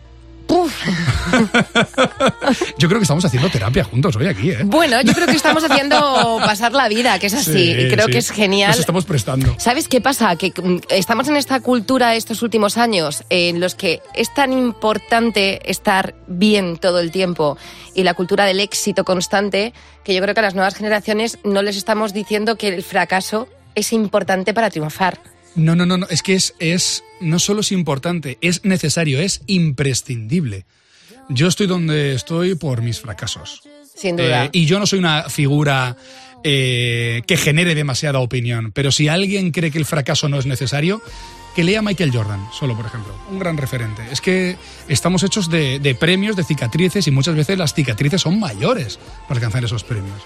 Yo 2.78 2.88
creo 2.88 3.00
que 3.00 3.04
estamos 3.04 3.24
haciendo 3.24 3.48
terapia 3.50 3.84
juntos 3.84 4.16
hoy 4.16 4.26
aquí, 4.26 4.50
¿eh? 4.50 4.58
Bueno, 4.64 5.00
yo 5.02 5.12
creo 5.12 5.26
que 5.26 5.36
estamos 5.36 5.64
haciendo 5.64 6.38
pasar 6.44 6.72
la 6.72 6.88
vida, 6.88 7.18
que 7.18 7.26
es 7.26 7.34
así, 7.34 7.52
Sí, 7.52 7.70
y 7.72 7.88
creo 7.88 8.06
sí. 8.06 8.12
que 8.12 8.18
es 8.18 8.30
genial. 8.30 8.70
Nos 8.70 8.80
estamos 8.80 9.04
prestando. 9.04 9.54
¿Sabes 9.58 9.88
qué 9.88 10.00
pasa? 10.00 10.34
Que 10.36 10.50
mm, 10.50 10.80
estamos 10.88 11.28
en 11.28 11.36
esta 11.36 11.60
cultura 11.60 12.14
estos 12.14 12.42
últimos 12.42 12.78
años 12.78 13.24
en 13.30 13.60
los 13.60 13.74
que 13.74 14.00
es 14.14 14.32
tan 14.32 14.52
importante 14.52 15.70
estar 15.70 16.14
bien 16.26 16.78
todo 16.78 17.00
el 17.00 17.10
tiempo 17.10 17.56
y 17.94 18.02
la 18.02 18.14
cultura 18.14 18.44
del 18.44 18.60
éxito 18.60 19.04
constante 19.04 19.72
que 20.04 20.14
yo 20.14 20.22
creo 20.22 20.34
que 20.34 20.40
a 20.40 20.44
las 20.44 20.54
nuevas 20.54 20.74
generaciones 20.74 21.38
no 21.44 21.62
les 21.62 21.76
estamos 21.76 22.12
diciendo 22.12 22.56
que 22.56 22.68
el 22.68 22.82
fracaso 22.82 23.48
es 23.74 23.92
importante 23.92 24.54
para 24.54 24.70
triunfar. 24.70 25.18
No, 25.54 25.76
no, 25.76 25.86
no, 25.86 25.96
no. 25.96 26.06
Es 26.08 26.22
que 26.22 26.34
es, 26.34 26.54
es, 26.58 27.04
no 27.20 27.38
solo 27.38 27.60
es 27.60 27.72
importante, 27.72 28.38
es 28.40 28.64
necesario, 28.64 29.20
es 29.20 29.42
imprescindible. 29.46 30.66
Yo 31.28 31.46
estoy 31.46 31.66
donde 31.66 32.14
estoy 32.14 32.54
por 32.54 32.82
mis 32.82 33.00
fracasos. 33.00 33.62
Sin 33.94 34.16
duda. 34.16 34.46
Eh, 34.46 34.50
y 34.52 34.66
yo 34.66 34.78
no 34.78 34.86
soy 34.86 34.98
una 34.98 35.28
figura 35.30 35.96
eh, 36.42 37.22
que 37.26 37.36
genere 37.36 37.74
demasiada 37.74 38.18
opinión, 38.18 38.72
pero 38.72 38.90
si 38.92 39.08
alguien 39.08 39.50
cree 39.50 39.70
que 39.70 39.78
el 39.78 39.86
fracaso 39.86 40.28
no 40.28 40.38
es 40.38 40.46
necesario, 40.46 41.00
que 41.54 41.62
lea 41.62 41.82
Michael 41.82 42.10
Jordan, 42.12 42.48
solo 42.52 42.76
por 42.76 42.86
ejemplo, 42.86 43.14
un 43.30 43.38
gran 43.38 43.56
referente. 43.56 44.02
Es 44.10 44.20
que 44.20 44.56
estamos 44.88 45.22
hechos 45.22 45.48
de, 45.48 45.78
de 45.78 45.94
premios, 45.94 46.34
de 46.34 46.42
cicatrices, 46.42 47.06
y 47.06 47.12
muchas 47.12 47.36
veces 47.36 47.56
las 47.56 47.72
cicatrices 47.72 48.20
son 48.20 48.40
mayores 48.40 48.98
para 49.28 49.38
alcanzar 49.38 49.64
esos 49.64 49.84
premios. 49.84 50.20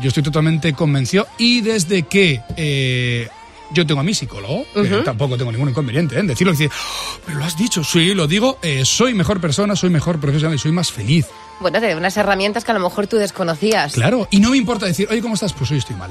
Yo 0.00 0.08
estoy 0.08 0.22
totalmente 0.22 0.72
convencido 0.72 1.26
y 1.36 1.60
desde 1.60 2.04
que 2.04 2.40
eh, 2.56 3.28
yo 3.72 3.86
tengo 3.86 4.00
a 4.00 4.04
mi 4.04 4.14
psicólogo, 4.14 4.64
que 4.74 4.88
tampoco 5.04 5.36
tengo 5.36 5.52
ningún 5.52 5.68
inconveniente 5.70 6.18
en 6.18 6.26
decirlo, 6.26 6.52
decir, 6.52 6.70
"Oh, 6.72 7.18
pero 7.26 7.38
lo 7.38 7.44
has 7.44 7.56
dicho, 7.56 7.84
sí, 7.84 8.14
lo 8.14 8.26
digo, 8.26 8.58
eh, 8.62 8.84
soy 8.84 9.14
mejor 9.14 9.40
persona, 9.40 9.76
soy 9.76 9.90
mejor 9.90 10.18
profesional 10.20 10.56
y 10.56 10.58
soy 10.58 10.72
más 10.72 10.90
feliz. 10.90 11.26
Bueno, 11.60 11.80
de 11.80 11.94
unas 11.94 12.16
herramientas 12.16 12.64
que 12.64 12.70
a 12.70 12.74
lo 12.74 12.80
mejor 12.80 13.06
tú 13.06 13.16
desconocías. 13.16 13.92
Claro, 13.92 14.26
y 14.30 14.40
no 14.40 14.50
me 14.50 14.56
importa 14.56 14.86
decir, 14.86 15.06
oye, 15.10 15.20
¿cómo 15.20 15.34
estás? 15.34 15.52
Pues 15.52 15.70
hoy 15.70 15.78
estoy 15.78 15.96
mal. 15.96 16.10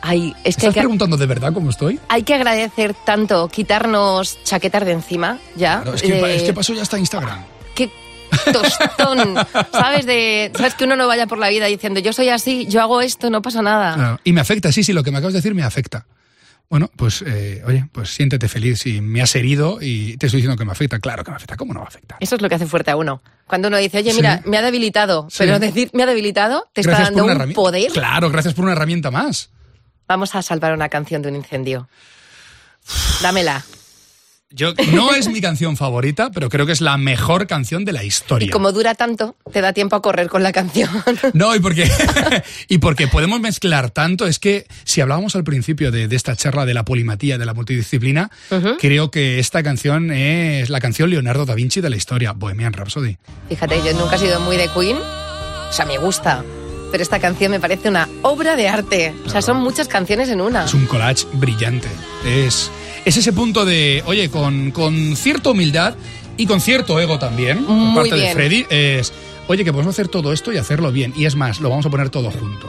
Ay, 0.00 0.28
es 0.44 0.54
que 0.56 0.60
¿Estás 0.66 0.74
que, 0.74 0.80
preguntando 0.80 1.16
de 1.16 1.26
verdad 1.26 1.52
cómo 1.52 1.70
estoy? 1.70 1.98
hay 2.08 2.22
que 2.22 2.34
agradecer 2.34 2.94
tanto 3.04 3.48
quitarnos 3.48 4.38
chaquetas 4.44 4.84
de 4.84 4.92
encima, 4.92 5.38
ya. 5.56 5.80
Claro, 5.82 5.94
es, 5.96 6.02
que, 6.02 6.12
de- 6.12 6.36
es 6.36 6.42
que 6.44 6.52
pasó 6.52 6.72
ya 6.72 6.82
hasta 6.82 6.98
Instagram. 6.98 7.44
qué 7.74 7.90
tostón, 8.52 9.34
¿sabes? 9.72 10.06
De, 10.06 10.52
¿Sabes? 10.54 10.74
Que 10.74 10.84
uno 10.84 10.96
no 10.96 11.06
vaya 11.06 11.26
por 11.26 11.38
la 11.38 11.48
vida 11.48 11.66
diciendo, 11.66 12.00
yo 12.00 12.12
soy 12.12 12.28
así, 12.28 12.66
yo 12.68 12.80
hago 12.82 13.00
esto, 13.00 13.30
no 13.30 13.42
pasa 13.42 13.62
nada. 13.62 13.94
Claro, 13.94 14.20
Y 14.24 14.32
me 14.32 14.40
afecta, 14.40 14.70
sí, 14.72 14.82
sí, 14.84 14.92
lo 14.92 15.02
que 15.02 15.10
me 15.10 15.18
acabas 15.18 15.32
de 15.34 15.38
decir 15.38 15.54
me 15.54 15.62
afecta. 15.62 16.06
Bueno, 16.70 16.90
pues, 16.96 17.22
eh, 17.26 17.62
oye, 17.66 17.88
pues 17.92 18.10
siéntete 18.10 18.46
feliz 18.46 18.80
si 18.80 19.00
me 19.00 19.22
has 19.22 19.34
herido 19.34 19.78
y 19.80 20.18
te 20.18 20.26
estoy 20.26 20.40
diciendo 20.42 20.58
que 20.58 20.66
me 20.66 20.72
afecta. 20.72 20.98
Claro 20.98 21.24
que 21.24 21.30
me 21.30 21.36
afecta, 21.36 21.56
¿cómo 21.56 21.72
no 21.72 21.80
va 21.80 21.86
a 21.86 21.88
afectar? 21.88 22.18
Eso 22.20 22.36
es 22.36 22.42
lo 22.42 22.48
que 22.50 22.56
hace 22.56 22.66
fuerte 22.66 22.90
a 22.90 22.96
uno. 22.96 23.22
Cuando 23.46 23.68
uno 23.68 23.78
dice, 23.78 23.98
oye, 23.98 24.10
Sí. 24.10 24.16
mira, 24.16 24.42
me 24.44 24.58
ha 24.58 24.62
debilitado, 24.62 25.28
Sí. 25.30 25.38
pero 25.38 25.58
decir 25.58 25.90
me 25.94 26.02
ha 26.02 26.06
debilitado 26.06 26.68
te 26.74 26.82
está 26.82 27.00
dando 27.00 27.24
un 27.24 27.52
poder. 27.54 27.90
Claro, 27.92 28.28
gracias 28.30 28.52
por 28.52 28.64
una 28.64 28.72
herramienta 28.72 29.10
más. 29.10 29.48
Vamos 30.06 30.34
a 30.34 30.42
salvar 30.42 30.74
una 30.74 30.90
canción 30.90 31.22
de 31.22 31.28
un 31.30 31.36
incendio. 31.36 31.88
Dámela. 33.22 33.64
Yo, 34.50 34.72
no 34.94 35.14
es 35.14 35.28
mi 35.28 35.42
canción 35.42 35.76
favorita, 35.76 36.30
pero 36.30 36.48
creo 36.48 36.64
que 36.64 36.72
es 36.72 36.80
la 36.80 36.96
mejor 36.96 37.46
canción 37.46 37.84
de 37.84 37.92
la 37.92 38.02
historia. 38.02 38.46
Y 38.46 38.50
como 38.50 38.72
dura 38.72 38.94
tanto, 38.94 39.36
te 39.52 39.60
da 39.60 39.74
tiempo 39.74 39.94
a 39.94 40.00
correr 40.00 40.28
con 40.28 40.42
la 40.42 40.52
canción. 40.52 40.88
No, 41.34 41.54
y 41.54 41.60
porque, 41.60 41.90
y 42.68 42.78
porque 42.78 43.08
podemos 43.08 43.40
mezclar 43.40 43.90
tanto, 43.90 44.26
es 44.26 44.38
que 44.38 44.66
si 44.84 45.02
hablábamos 45.02 45.36
al 45.36 45.44
principio 45.44 45.90
de, 45.90 46.08
de 46.08 46.16
esta 46.16 46.34
charla 46.34 46.64
de 46.64 46.72
la 46.72 46.84
polimatía, 46.84 47.36
de 47.36 47.44
la 47.44 47.52
multidisciplina, 47.52 48.30
creo 48.80 49.10
que 49.10 49.38
esta 49.38 49.62
canción 49.62 50.10
es 50.10 50.70
la 50.70 50.80
canción 50.80 51.10
Leonardo 51.10 51.44
da 51.44 51.54
Vinci 51.54 51.82
de 51.82 51.90
la 51.90 51.96
historia, 51.96 52.32
Bohemian 52.32 52.72
Rhapsody. 52.72 53.18
Fíjate, 53.50 53.82
yo 53.84 53.92
nunca 53.98 54.16
he 54.16 54.18
sido 54.18 54.40
muy 54.40 54.56
de 54.56 54.68
Queen. 54.68 54.96
O 54.96 55.72
sea, 55.72 55.84
me 55.84 55.98
gusta. 55.98 56.42
Pero 56.90 57.02
esta 57.02 57.20
canción 57.20 57.50
me 57.50 57.60
parece 57.60 57.88
una 57.88 58.08
obra 58.22 58.56
de 58.56 58.68
arte. 58.68 59.14
O 59.26 59.28
sea, 59.28 59.42
son 59.42 59.58
muchas 59.58 59.88
canciones 59.88 60.30
en 60.30 60.40
una. 60.40 60.64
Es 60.64 60.72
un 60.72 60.86
collage 60.86 61.26
brillante. 61.34 61.88
Es, 62.24 62.70
es 63.04 63.16
ese 63.16 63.32
punto 63.32 63.64
de, 63.64 64.02
oye, 64.06 64.30
con, 64.30 64.70
con 64.70 65.16
cierta 65.16 65.50
humildad 65.50 65.94
y 66.36 66.46
con 66.46 66.60
cierto 66.60 66.98
ego 67.00 67.18
también, 67.18 67.64
por 67.64 67.94
parte 67.94 68.16
de. 68.16 68.32
Freddy, 68.32 68.66
es, 68.70 69.12
oye, 69.48 69.64
que 69.64 69.72
podemos 69.72 69.94
hacer 69.94 70.08
todo 70.08 70.32
esto 70.32 70.52
y 70.52 70.58
hacerlo 70.58 70.92
bien. 70.92 71.12
Y 71.16 71.24
es 71.26 71.34
más, 71.34 71.60
lo 71.60 71.68
vamos 71.68 71.86
a 71.86 71.90
poner 71.90 72.10
todo 72.10 72.30
junto. 72.30 72.68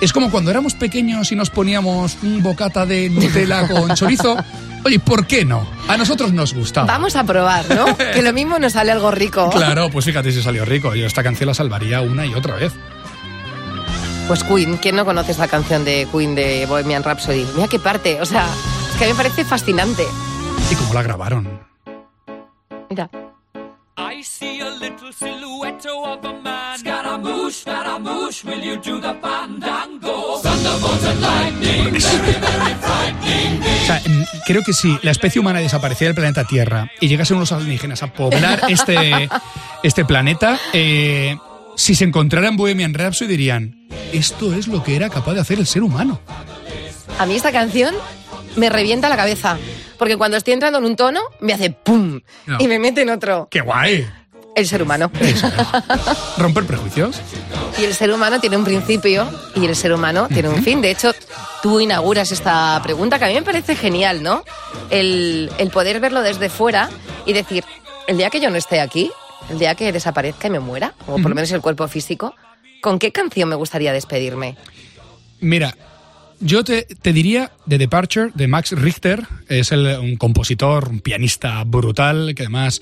Es 0.00 0.12
como 0.12 0.30
cuando 0.30 0.50
éramos 0.50 0.74
pequeños 0.74 1.32
y 1.32 1.36
nos 1.36 1.50
poníamos 1.50 2.18
un 2.22 2.42
bocata 2.42 2.84
de 2.86 3.10
Nutella 3.10 3.66
con 3.68 3.94
chorizo. 3.94 4.36
Oye, 4.84 4.98
¿por 4.98 5.26
qué 5.26 5.44
no? 5.44 5.66
A 5.88 5.96
nosotros 5.96 6.32
nos 6.32 6.52
gustaba. 6.52 6.86
Vamos 6.86 7.16
a 7.16 7.24
probar, 7.24 7.64
¿no? 7.74 7.96
que 8.14 8.22
lo 8.22 8.32
mismo 8.32 8.58
nos 8.58 8.74
sale 8.74 8.92
algo 8.92 9.10
rico. 9.10 9.48
Claro, 9.50 9.90
pues 9.90 10.04
fíjate 10.04 10.30
si 10.30 10.42
salió 10.42 10.64
rico. 10.64 10.94
Yo 10.94 11.06
esta 11.06 11.22
canción 11.22 11.46
la 11.46 11.54
salvaría 11.54 12.02
una 12.02 12.26
y 12.26 12.34
otra 12.34 12.56
vez. 12.56 12.72
Pues 14.28 14.42
Queen, 14.44 14.76
¿quién 14.78 14.96
no 14.96 15.04
conoce 15.04 15.32
esta 15.32 15.48
canción 15.48 15.84
de 15.84 16.06
Queen 16.12 16.34
de 16.34 16.66
Bohemian 16.66 17.02
Rhapsody? 17.02 17.46
Mira 17.54 17.68
qué 17.68 17.78
parte, 17.78 18.20
o 18.20 18.26
sea, 18.26 18.46
es 18.94 18.98
que 18.98 19.04
a 19.04 19.06
mí 19.08 19.12
me 19.12 19.16
parece 19.16 19.44
fascinante. 19.44 20.04
¿Y 20.70 20.74
cómo 20.76 20.94
la 20.94 21.02
grabaron? 21.02 21.60
Mira. 22.88 23.10
I 23.96 24.22
see 24.22 24.60
a 24.60 24.70
little 24.70 25.12
silhouette 25.12 25.86
of 25.86 26.24
a 26.24 26.32
man. 26.32 26.78
Scaramouche, 26.78 27.62
Scaramouche, 27.62 28.44
will 28.44 28.62
you 28.62 28.76
do 28.76 29.00
the 29.00 29.14
fandango? 29.20 30.40
Thunderbolt 30.42 31.04
and 31.04 31.20
lightning, 31.20 31.92
very, 31.92 32.32
very 32.40 32.74
frightening. 32.80 33.62
O 33.62 33.86
sea, 33.86 34.02
creo 34.46 34.62
que 34.62 34.72
si 34.72 34.98
la 35.02 35.10
especie 35.10 35.40
humana 35.40 35.60
desapareciera 35.60 36.10
del 36.10 36.14
planeta 36.16 36.44
Tierra 36.44 36.90
y 37.00 37.08
llegasen 37.08 37.36
unos 37.36 37.52
alienígenas 37.52 38.02
a 38.02 38.12
poblar 38.12 38.62
este, 38.68 39.28
este 39.82 40.04
planeta, 40.04 40.58
eh, 40.72 41.36
si 41.76 41.94
se 41.94 42.04
encontraran 42.04 42.56
Bohemian 42.56 42.94
Rhapsody 42.94 43.28
dirían, 43.28 43.88
esto 44.12 44.54
es 44.54 44.68
lo 44.68 44.82
que 44.82 44.96
era 44.96 45.10
capaz 45.10 45.34
de 45.34 45.40
hacer 45.40 45.58
el 45.58 45.66
ser 45.66 45.82
humano. 45.82 46.20
A 47.18 47.26
mí 47.26 47.34
esta 47.36 47.52
canción 47.52 47.94
me 48.56 48.68
revienta 48.68 49.08
la 49.08 49.16
cabeza. 49.16 49.58
Porque 49.98 50.16
cuando 50.16 50.36
estoy 50.36 50.54
entrando 50.54 50.78
en 50.78 50.84
un 50.84 50.96
tono, 50.96 51.20
me 51.40 51.52
hace 51.52 51.70
¡pum! 51.70 52.20
No. 52.46 52.58
Y 52.60 52.68
me 52.68 52.78
mete 52.78 53.02
en 53.02 53.10
otro. 53.10 53.48
¡Qué 53.50 53.60
guay! 53.60 54.06
El 54.54 54.66
ser 54.68 54.82
humano. 54.82 55.10
Romper 56.38 56.64
prejuicios. 56.64 57.20
Y 57.78 57.84
el 57.84 57.94
ser 57.94 58.12
humano 58.12 58.40
tiene 58.40 58.56
un 58.56 58.64
principio 58.64 59.28
y 59.56 59.66
el 59.66 59.74
ser 59.74 59.92
humano 59.92 60.28
tiene 60.28 60.48
un 60.48 60.62
fin. 60.62 60.80
De 60.80 60.92
hecho, 60.92 61.12
tú 61.60 61.80
inauguras 61.80 62.30
esta 62.30 62.80
pregunta 62.82 63.18
que 63.18 63.24
a 63.24 63.28
mí 63.28 63.34
me 63.34 63.42
parece 63.42 63.74
genial, 63.74 64.22
¿no? 64.22 64.44
El, 64.90 65.50
el 65.58 65.70
poder 65.70 65.98
verlo 65.98 66.22
desde 66.22 66.48
fuera 66.50 66.88
y 67.26 67.32
decir, 67.32 67.64
el 68.06 68.16
día 68.16 68.30
que 68.30 68.40
yo 68.40 68.48
no 68.50 68.56
esté 68.56 68.80
aquí, 68.80 69.10
el 69.50 69.58
día 69.58 69.74
que 69.74 69.90
desaparezca 69.90 70.46
y 70.46 70.50
me 70.50 70.60
muera, 70.60 70.94
o 71.06 71.16
por 71.16 71.30
lo 71.30 71.34
menos 71.34 71.50
el 71.50 71.60
cuerpo 71.60 71.88
físico, 71.88 72.34
¿con 72.80 73.00
qué 73.00 73.10
canción 73.10 73.48
me 73.48 73.56
gustaría 73.56 73.92
despedirme? 73.92 74.56
Mira, 75.40 75.74
yo 76.40 76.64
te, 76.64 76.82
te 77.00 77.12
diría 77.12 77.52
The 77.68 77.78
Departure 77.78 78.30
de 78.34 78.46
Max 78.48 78.72
Richter. 78.72 79.22
Es 79.48 79.72
el- 79.72 79.98
un 79.98 80.16
compositor, 80.16 80.88
un 80.88 81.00
pianista 81.00 81.62
brutal 81.64 82.34
que 82.34 82.42
además 82.44 82.80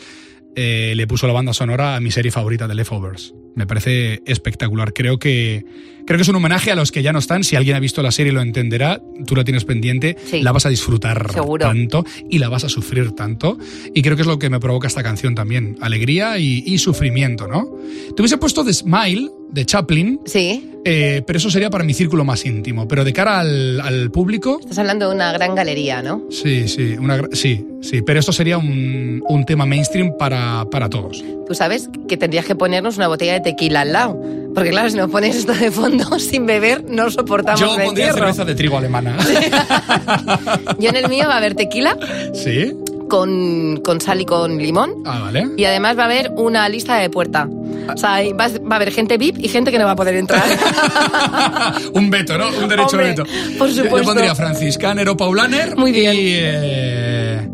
eh, 0.55 0.92
le 0.96 1.07
puso 1.07 1.26
la 1.26 1.32
banda 1.32 1.55
sonora 1.55 1.96
a 1.96 2.00
mi 2.00 2.11
serie 2.11 2.30
favorita 2.30 2.68
de 2.68 2.74
Leftovers. 2.74 3.32
Me 3.57 3.66
parece 3.66 4.20
espectacular. 4.26 4.92
Creo 4.92 5.18
que, 5.18 5.64
creo 6.07 6.16
que 6.18 6.22
es 6.22 6.28
un 6.28 6.36
homenaje 6.36 6.70
a 6.70 6.74
los 6.74 6.90
que 6.92 7.03
ya 7.03 7.12
no 7.12 7.18
están. 7.18 7.44
Si 7.44 7.57
alguien 7.57 7.76
ha 7.76 7.80
visto 7.80 8.03
la 8.03 8.11
serie 8.12 8.32
lo 8.32 8.40
entenderá. 8.40 9.00
Tú 9.26 9.34
la 9.36 9.44
tienes 9.44 9.64
pendiente. 9.64 10.16
Sí. 10.30 10.42
La 10.42 10.53
vas 10.53 10.66
a 10.66 10.68
disfrutar 10.68 11.32
Seguro. 11.32 11.66
tanto 11.66 12.05
y 12.28 12.38
la 12.38 12.48
vas 12.48 12.64
a 12.64 12.68
sufrir 12.68 13.12
tanto. 13.12 13.59
Y 13.94 14.03
creo 14.03 14.16
que 14.16 14.22
es 14.22 14.28
lo 14.28 14.38
que 14.38 14.50
me 14.50 14.61
provoca 14.61 14.86
esta 14.88 15.03
canción 15.03 15.34
también. 15.34 15.76
Alegría 15.80 16.38
y, 16.38 16.62
y 16.66 16.78
sufrimiento, 16.78 17.46
¿no? 17.48 17.70
Te 18.16 18.22
hubiese 18.22 18.38
puesto 18.38 18.64
The 18.64 18.72
Smile 18.72 19.30
de 19.50 19.66
Chaplin. 19.66 20.20
Sí, 20.24 20.68
Eh, 20.84 21.22
pero 21.26 21.36
eso 21.36 21.48
sería 21.50 21.70
para 21.70 21.84
mi 21.84 21.94
círculo 21.94 22.24
más 22.24 22.44
íntimo. 22.44 22.88
Pero 22.88 23.05
de 23.05 23.12
cara 23.12 23.38
al, 23.40 23.80
al 23.80 24.11
público, 24.11 24.59
estás 24.61 24.78
hablando 24.78 25.09
de 25.09 25.14
una 25.14 25.30
gran 25.32 25.55
galería, 25.55 26.03
¿no? 26.03 26.22
sí, 26.30 26.66
sí, 26.66 26.94
una, 26.98 27.22
sí, 27.32 27.64
sí. 27.82 28.03
Pero 28.03 28.18
esto 28.18 28.32
sería 28.32 28.59
un, 28.59 29.22
un 29.28 29.44
tema 29.44 29.64
mainstream 29.66 30.12
para, 30.18 30.64
para 30.70 30.88
todos. 30.90 31.22
Tú 31.46 31.55
sabes 31.55 31.88
que 32.09 32.16
tendrías 32.16 32.46
que 32.46 32.55
ponernos 32.57 32.96
una 32.96 33.07
botella 33.09 33.34
de 33.34 33.40
tequila 33.40 33.82
al 33.82 33.92
lado. 33.92 34.20
Porque 34.55 34.70
claro, 34.70 34.90
si 34.90 34.96
nos 34.96 35.11
pones 35.11 35.34
esto 35.36 35.55
de 35.55 35.70
fondo 35.70 36.18
sin 36.18 36.46
beber, 36.46 36.84
no 36.88 37.11
soportamos 37.11 37.61
Yo 37.61 37.74
el 37.76 37.84
pondría 37.84 38.09
encierro. 38.09 38.26
cerveza 38.26 38.44
de 38.44 38.55
trigo 38.55 38.76
alemana. 38.78 39.16
Yo 40.78 40.90
en 40.90 40.96
el 40.96 41.09
mío 41.09 41.24
va 41.28 41.34
a 41.34 41.38
haber 41.38 41.55
tequila 41.55 41.96
¿Sí? 42.34 42.74
con, 43.09 43.80
con 43.84 44.00
sal 44.00 44.20
y 44.20 44.24
con 44.26 44.59
limón. 44.59 44.94
Ah, 45.07 45.20
vale. 45.20 45.48
Y 45.57 45.64
además 45.64 45.96
va 45.98 46.03
a 46.03 46.07
haber 46.07 46.30
una 46.36 46.68
lista 46.68 46.96
de 46.96 47.11
puerta. 47.11 47.48
O 47.92 47.96
sea, 47.96 48.20
va, 48.38 48.48
va 48.48 48.72
a 48.72 48.76
haber 48.76 48.92
gente 48.92 49.18
VIP 49.18 49.38
y 49.38 49.48
gente 49.48 49.70
que 49.70 49.78
no 49.78 49.84
va 49.86 49.92
a 49.92 49.96
poder 49.96 50.14
entrar. 50.16 50.42
un 51.94 52.11
veto, 52.11 52.38
¿no? 52.38 52.48
Un 52.48 52.68
derecho 52.68 52.90
Hombre, 52.96 53.09
veto. 53.09 53.24
por 53.59 53.68
Yo- 53.68 53.74
Yo 53.74 53.82
supuesto. 53.84 54.09
pondría 54.09 54.34
Franciscaner 54.34 55.09
o 55.09 55.16
Paulaner. 55.16 55.76
Muy 55.76 55.92
bien. 55.92 56.14
Y, 56.14 56.18
eh, 56.24 57.48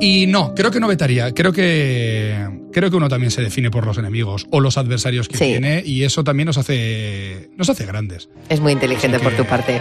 y 0.00 0.26
no, 0.26 0.54
creo 0.54 0.70
que 0.70 0.78
no 0.80 0.88
vetaría. 0.88 1.32
Creo 1.32 1.52
que 1.52 2.36
creo 2.72 2.90
que 2.90 2.96
uno 2.96 3.08
también 3.08 3.30
se 3.30 3.42
define 3.42 3.70
por 3.70 3.86
los 3.86 3.98
enemigos 3.98 4.46
o 4.50 4.60
los 4.60 4.76
adversarios 4.78 5.28
que 5.28 5.36
Sí. 5.36 5.44
tiene 5.44 5.82
y 5.84 6.02
eso 6.04 6.24
también 6.24 6.46
nos 6.46 6.58
hace 6.58 7.50
nos 7.56 7.68
hace 7.70 7.86
grandes. 7.86 8.28
es 8.48 8.60
muy 8.60 8.72
inteligente 8.72 9.18
por 9.20 9.32
tu 9.34 9.44
parte. 9.44 9.80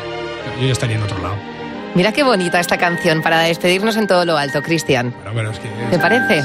Yo 0.59 0.65
ya 0.67 0.71
estaría 0.73 0.97
en 0.97 1.03
otro 1.03 1.17
lado. 1.21 1.35
Mira 1.93 2.13
qué 2.13 2.23
bonita 2.23 2.59
esta 2.59 2.77
canción 2.77 3.21
para 3.21 3.41
despedirnos 3.41 3.97
en 3.97 4.07
todo 4.07 4.23
lo 4.23 4.37
alto, 4.37 4.61
Cristian. 4.61 5.13
Pero, 5.23 5.35
pero 5.35 5.51
es 5.51 5.59
que 5.59 5.67
¿Te 5.89 5.99
parece? 5.99 6.41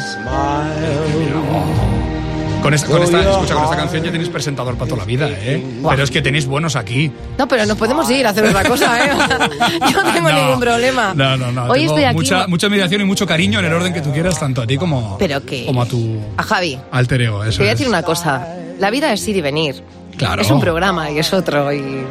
Con 2.66 2.74
esta, 2.74 2.88
con 2.88 3.00
esta- 3.02 3.20
escucha, 3.30 3.54
con 3.54 3.62
esta 3.64 3.76
canción 3.76 4.02
ya 4.02 4.10
tenéis 4.10 4.28
presentador 4.28 4.74
para 4.74 4.88
toda 4.88 5.02
la 5.02 5.04
vida, 5.06 5.28
¿eh? 5.30 5.64
Pero 5.88 6.02
es 6.02 6.10
que 6.10 6.20
tenéis 6.20 6.46
buenos 6.46 6.74
aquí. 6.74 7.12
No, 7.38 7.46
pero 7.46 7.64
nos 7.64 7.76
podemos 7.78 8.10
ir 8.10 8.26
a 8.26 8.30
hacer 8.30 8.44
otra 8.44 8.64
cosa, 8.64 9.04
¿eh? 9.06 9.10
Yo 9.92 10.02
no 10.02 10.12
tengo 10.12 10.28
No. 10.32 10.36
ningún 10.42 10.58
problema. 10.60 11.14
No, 11.14 11.36
no, 11.36 11.52
no. 11.52 11.64
Hoy 11.66 11.82
Tengo 11.82 11.92
estoy 11.92 12.04
aquí. 12.04 12.16
Mucha, 12.16 12.46
mucha 12.48 12.66
admiración 12.66 13.02
y 13.02 13.04
mucho 13.04 13.24
cariño 13.24 13.60
en 13.60 13.66
el 13.66 13.72
orden 13.72 13.94
que 13.94 14.00
tú 14.00 14.10
quieras, 14.12 14.40
tanto 14.40 14.62
a 14.62 14.66
ti 14.66 14.76
como, 14.76 15.16
Pero 15.16 15.44
que- 15.46 15.64
como 15.64 15.82
a 15.82 15.86
tu 15.86 16.18
A 16.36 16.42
Javi, 16.42 16.76
alter 16.90 17.22
ego. 17.22 17.44
Eso 17.44 17.58
te 17.58 17.62
voy 17.62 17.68
a 17.68 17.72
es. 17.72 17.78
decir 17.78 17.88
una 17.88 18.02
cosa. 18.02 18.48
La 18.80 18.90
vida 18.90 19.12
es 19.12 19.28
ir 19.28 19.36
y 19.36 19.40
venir. 19.42 19.82
Claro. 20.16 20.42
Es 20.42 20.50
un 20.50 20.60
programa 20.60 21.08
y 21.12 21.20
es 21.20 21.32
otro. 21.32 21.72
Y, 21.72 22.04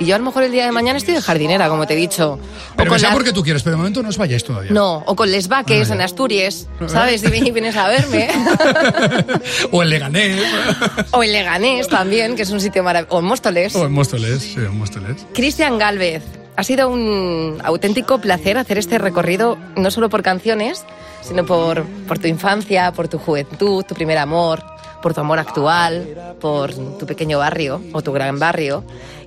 y 0.00 0.06
yo 0.06 0.14
a 0.14 0.18
lo 0.18 0.24
mejor 0.24 0.42
el 0.42 0.52
día 0.52 0.64
de 0.66 0.72
mañana 0.72 0.98
estoy 0.98 1.14
de 1.14 1.20
jardinera, 1.22 1.68
como 1.68 1.86
te 1.86 1.94
he 1.94 1.96
dicho. 1.96 2.38
Pero 2.76 2.92
o 2.94 2.98
sea 2.98 3.10
la- 3.10 3.14
porque 3.14 3.32
tú 3.32 3.42
quieres, 3.42 3.62
pero 3.62 3.72
de 3.72 3.78
momento 3.78 4.02
no 4.02 4.08
os 4.08 4.18
vayáis 4.18 4.42
todavía. 4.44 4.72
No, 4.72 4.98
o 5.06 5.14
con 5.16 5.30
Les 5.30 5.48
Vaques 5.48 5.90
Ah, 5.90 5.94
en. 5.94 6.00
Asturias, 6.00 6.66
¿sabes? 6.88 7.22
Y 7.22 7.50
vienes 7.50 7.76
a 7.76 7.88
verme. 7.88 8.28
o 9.70 9.82
en 9.82 9.90
Leganés. 9.90 10.40
o 11.12 11.22
en 11.22 11.32
Leganés 11.32 11.88
también, 11.88 12.36
que 12.36 12.42
es 12.42 12.50
un 12.50 12.60
sitio 12.60 12.82
maravilloso. 12.82 13.16
O 13.16 13.20
en 13.20 13.24
Móstoles. 13.26 13.74
o 13.76 13.84
en 13.86 13.92
Móstoles. 13.92 14.42
Sí, 14.42 14.54
en 14.56 14.76
Móstoles. 14.78 15.26
Cristian 15.32 15.78
Galvez, 15.78 16.22
ha 16.56 16.62
sido 16.64 16.88
un 16.88 17.58
auténtico 17.64 18.18
placer 18.20 18.58
hacer 18.58 18.78
este 18.78 18.98
recorrido, 18.98 19.56
no 19.76 19.90
solo 19.90 20.08
por 20.08 20.22
canciones, 20.22 20.84
sino 21.22 21.44
por, 21.46 21.84
por 22.06 22.18
tu 22.18 22.28
infancia, 22.28 22.92
por 22.92 23.08
tu 23.08 23.18
juventud, 23.18 23.84
tu 23.84 23.94
primer 23.94 24.18
amor, 24.18 24.62
por 25.02 25.14
tu 25.14 25.20
amor 25.20 25.38
actual, 25.38 26.34
por 26.40 26.72
tu 26.74 27.06
pequeño 27.06 27.38
barrio 27.38 27.80
o 27.92 28.02
tu 28.02 28.12
gran 28.12 28.38
barrio 28.38 28.84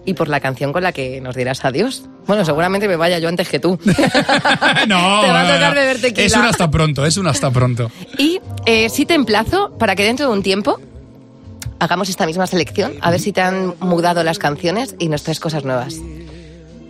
y 0.08 0.14
por 0.14 0.30
la 0.30 0.40
canción 0.40 0.72
con 0.72 0.84
la 0.84 0.94
que 0.94 1.20
nos 1.20 1.36
dirás 1.36 1.64
adiós. 1.66 2.04
Bueno, 2.26 2.46
seguramente 2.46 2.88
me 2.88 2.96
vaya 2.96 3.20
yo 3.20 3.28
antes 3.28 3.50
que 3.50 3.60
tú. 3.60 3.78
no, 3.86 5.22
Te 5.22 5.28
va 5.28 5.42
a 5.42 5.54
tocar 5.54 5.76
beber 5.76 6.00
tequila. 6.00 6.26
Es 6.26 6.34
un 6.34 6.46
hasta 6.46 6.72
pronto, 6.72 7.06
es 7.06 7.18
un 7.18 7.28
hasta 7.28 7.52
pronto. 7.52 7.92
Y 8.18 8.40
eh, 8.66 8.90
sí 8.90 9.06
te 9.06 9.14
emplazo 9.14 9.78
para 9.78 9.96
que 9.96 10.04
dentro 10.04 10.28
de 10.28 10.34
un 10.34 10.42
tiempo 10.42 10.80
hagamos 11.80 12.10
esta 12.10 12.26
misma 12.26 12.48
selección, 12.48 12.94
a 13.02 13.12
ver 13.12 13.20
si 13.20 13.34
te 13.34 13.42
han 13.42 13.76
mudado 13.82 14.24
las 14.24 14.40
canciones 14.40 14.96
y 14.98 15.10
nos 15.10 15.24
traes 15.24 15.42
cosas 15.42 15.66
nuevas. 15.66 15.96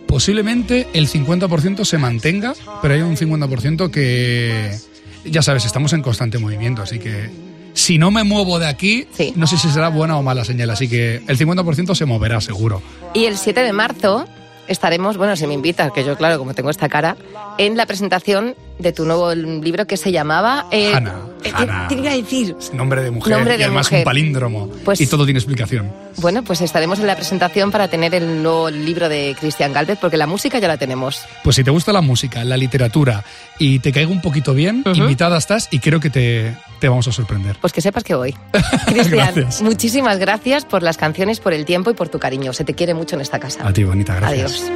Posiblemente 0.06 0.86
el 0.94 1.08
50% 1.08 1.84
se 1.84 1.98
mantenga, 1.98 2.54
pero 2.80 2.94
hay 2.94 3.02
un 3.02 3.16
50% 3.16 3.90
que, 3.90 4.78
ya 5.24 5.42
sabes, 5.42 5.66
estamos 5.66 5.92
en 5.92 6.02
constante 6.02 6.38
movimiento, 6.38 6.82
así 6.82 6.98
que 6.98 7.28
si 7.74 7.98
no 7.98 8.10
me 8.10 8.24
muevo 8.24 8.58
de 8.58 8.66
aquí, 8.66 9.06
Sí. 9.12 9.32
no 9.36 9.46
sé 9.46 9.56
si 9.58 9.68
será 9.70 9.88
buena 9.88 10.16
o 10.16 10.22
mala 10.22 10.44
señal, 10.44 10.70
así 10.70 10.88
que 10.88 11.22
el 11.26 11.38
50% 11.38 11.94
se 11.94 12.04
moverá 12.04 12.40
seguro. 12.40 12.82
Y 13.14 13.24
el 13.26 13.36
7 13.36 13.60
de 13.62 13.72
marzo 13.72 14.26
estaremos, 14.66 15.16
bueno, 15.16 15.34
si 15.34 15.46
me 15.46 15.54
invitas, 15.54 15.90
que 15.92 16.04
yo, 16.04 16.14
claro, 16.16 16.38
como 16.38 16.52
tengo 16.54 16.68
esta 16.68 16.88
cara, 16.90 17.16
en 17.56 17.76
la 17.78 17.86
presentación 17.86 18.54
de 18.78 18.92
tu 18.92 19.06
nuevo 19.06 19.34
libro 19.34 19.86
que 19.86 19.96
se 19.96 20.12
llamaba... 20.12 20.66
eh, 20.70 20.92
Hannah, 20.94 21.14
eh, 21.42 21.50
Hannah. 21.54 21.86
¿Qué 21.88 21.94
te 21.96 22.00
iba 22.02 22.10
a 22.12 22.16
decir? 22.16 22.54
Nombre 22.74 23.02
de 23.02 23.10
mujer 23.10 23.32
Nombre 23.34 23.54
y 23.54 23.58
de 23.58 23.64
además 23.64 23.86
mujer. 23.86 24.00
un 24.00 24.04
palíndromo. 24.04 24.68
Pues- 24.84 25.00
y 25.00 25.06
todo 25.06 25.24
tiene 25.24 25.38
explicación. 25.40 25.90
Bueno, 26.18 26.42
pues 26.44 26.60
estaremos 26.60 26.98
en 27.00 27.06
la 27.06 27.16
presentación 27.16 27.70
para 27.70 27.88
tener 27.88 28.14
el 28.14 28.42
nuevo 28.42 28.68
libro 28.70 29.08
de 29.08 29.34
Cristian 29.40 29.72
Galvez, 29.72 29.98
porque 30.00 30.16
la 30.18 30.26
música 30.26 30.58
ya 30.58 30.68
la 30.68 30.76
tenemos. 30.76 31.22
Pues 31.42 31.56
si 31.56 31.64
te 31.64 31.70
gusta 31.70 31.92
la 31.94 32.02
música, 32.02 32.44
la 32.44 32.56
literatura 32.58 33.24
y 33.58 33.78
te 33.78 33.90
caiga 33.90 34.10
un 34.10 34.20
poquito 34.20 34.52
bien, 34.52 34.84
invitada 34.94 35.38
estás 35.38 35.68
y 35.70 35.78
creo 35.78 35.98
que 35.98 36.10
te, 36.10 36.54
te 36.80 36.88
vamos 36.88 37.06
a 37.08 37.12
sorprender. 37.12 37.56
Pues 37.60 37.72
que 37.72 37.80
sepas 37.80 38.04
que 38.04 38.14
voy. 38.14 38.34
Cristian, 38.86 39.34
Gracias. 39.34 39.62
muchísimas 39.62 40.18
gracias 40.18 40.64
por 40.64 40.82
las 40.82 40.96
canciones, 40.96 41.40
por 41.40 41.52
el 41.52 41.64
tiempo 41.64 41.90
y 41.90 41.94
por 41.94 42.08
tu 42.08 42.18
cariño. 42.18 42.52
Se 42.52 42.64
te 42.64 42.74
quiere 42.74 42.94
mucho 42.94 43.16
en 43.16 43.22
esta 43.22 43.38
casa. 43.38 43.66
A 43.66 43.72
ti, 43.72 43.84
bonita, 43.84 44.14
gracias. 44.14 44.62
Adiós. 44.62 44.72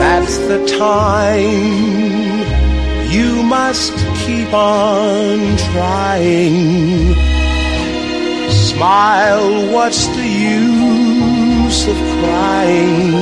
That's 0.00 0.38
the 0.48 0.58
time 0.78 2.44
you 3.10 3.42
must 3.42 3.92
keep 4.24 4.52
on 4.52 5.56
trying. 5.72 7.14
Smile, 8.50 9.72
what's 9.72 10.06
the 10.08 10.26
use 10.26 11.86
of 11.88 11.96
crying? 12.22 13.12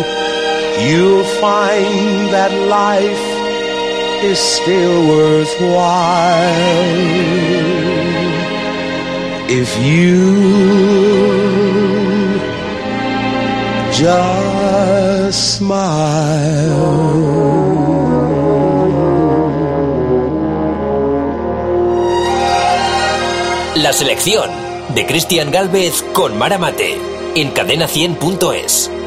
You'll 0.88 1.24
find 1.40 2.32
that 2.32 2.52
life 2.68 3.27
is 4.22 4.38
still 4.38 5.06
worthwhile 5.08 6.38
if 9.48 9.70
you 9.84 10.18
just 13.92 15.58
smile. 15.58 17.08
La 23.76 23.92
selección 23.92 24.50
de 24.94 25.06
Cristian 25.06 25.50
Galvez 25.50 26.02
con 26.12 26.36
Mara 26.36 26.58
Mate 26.58 26.98
en 27.36 27.54
cadena100.es. 27.54 28.97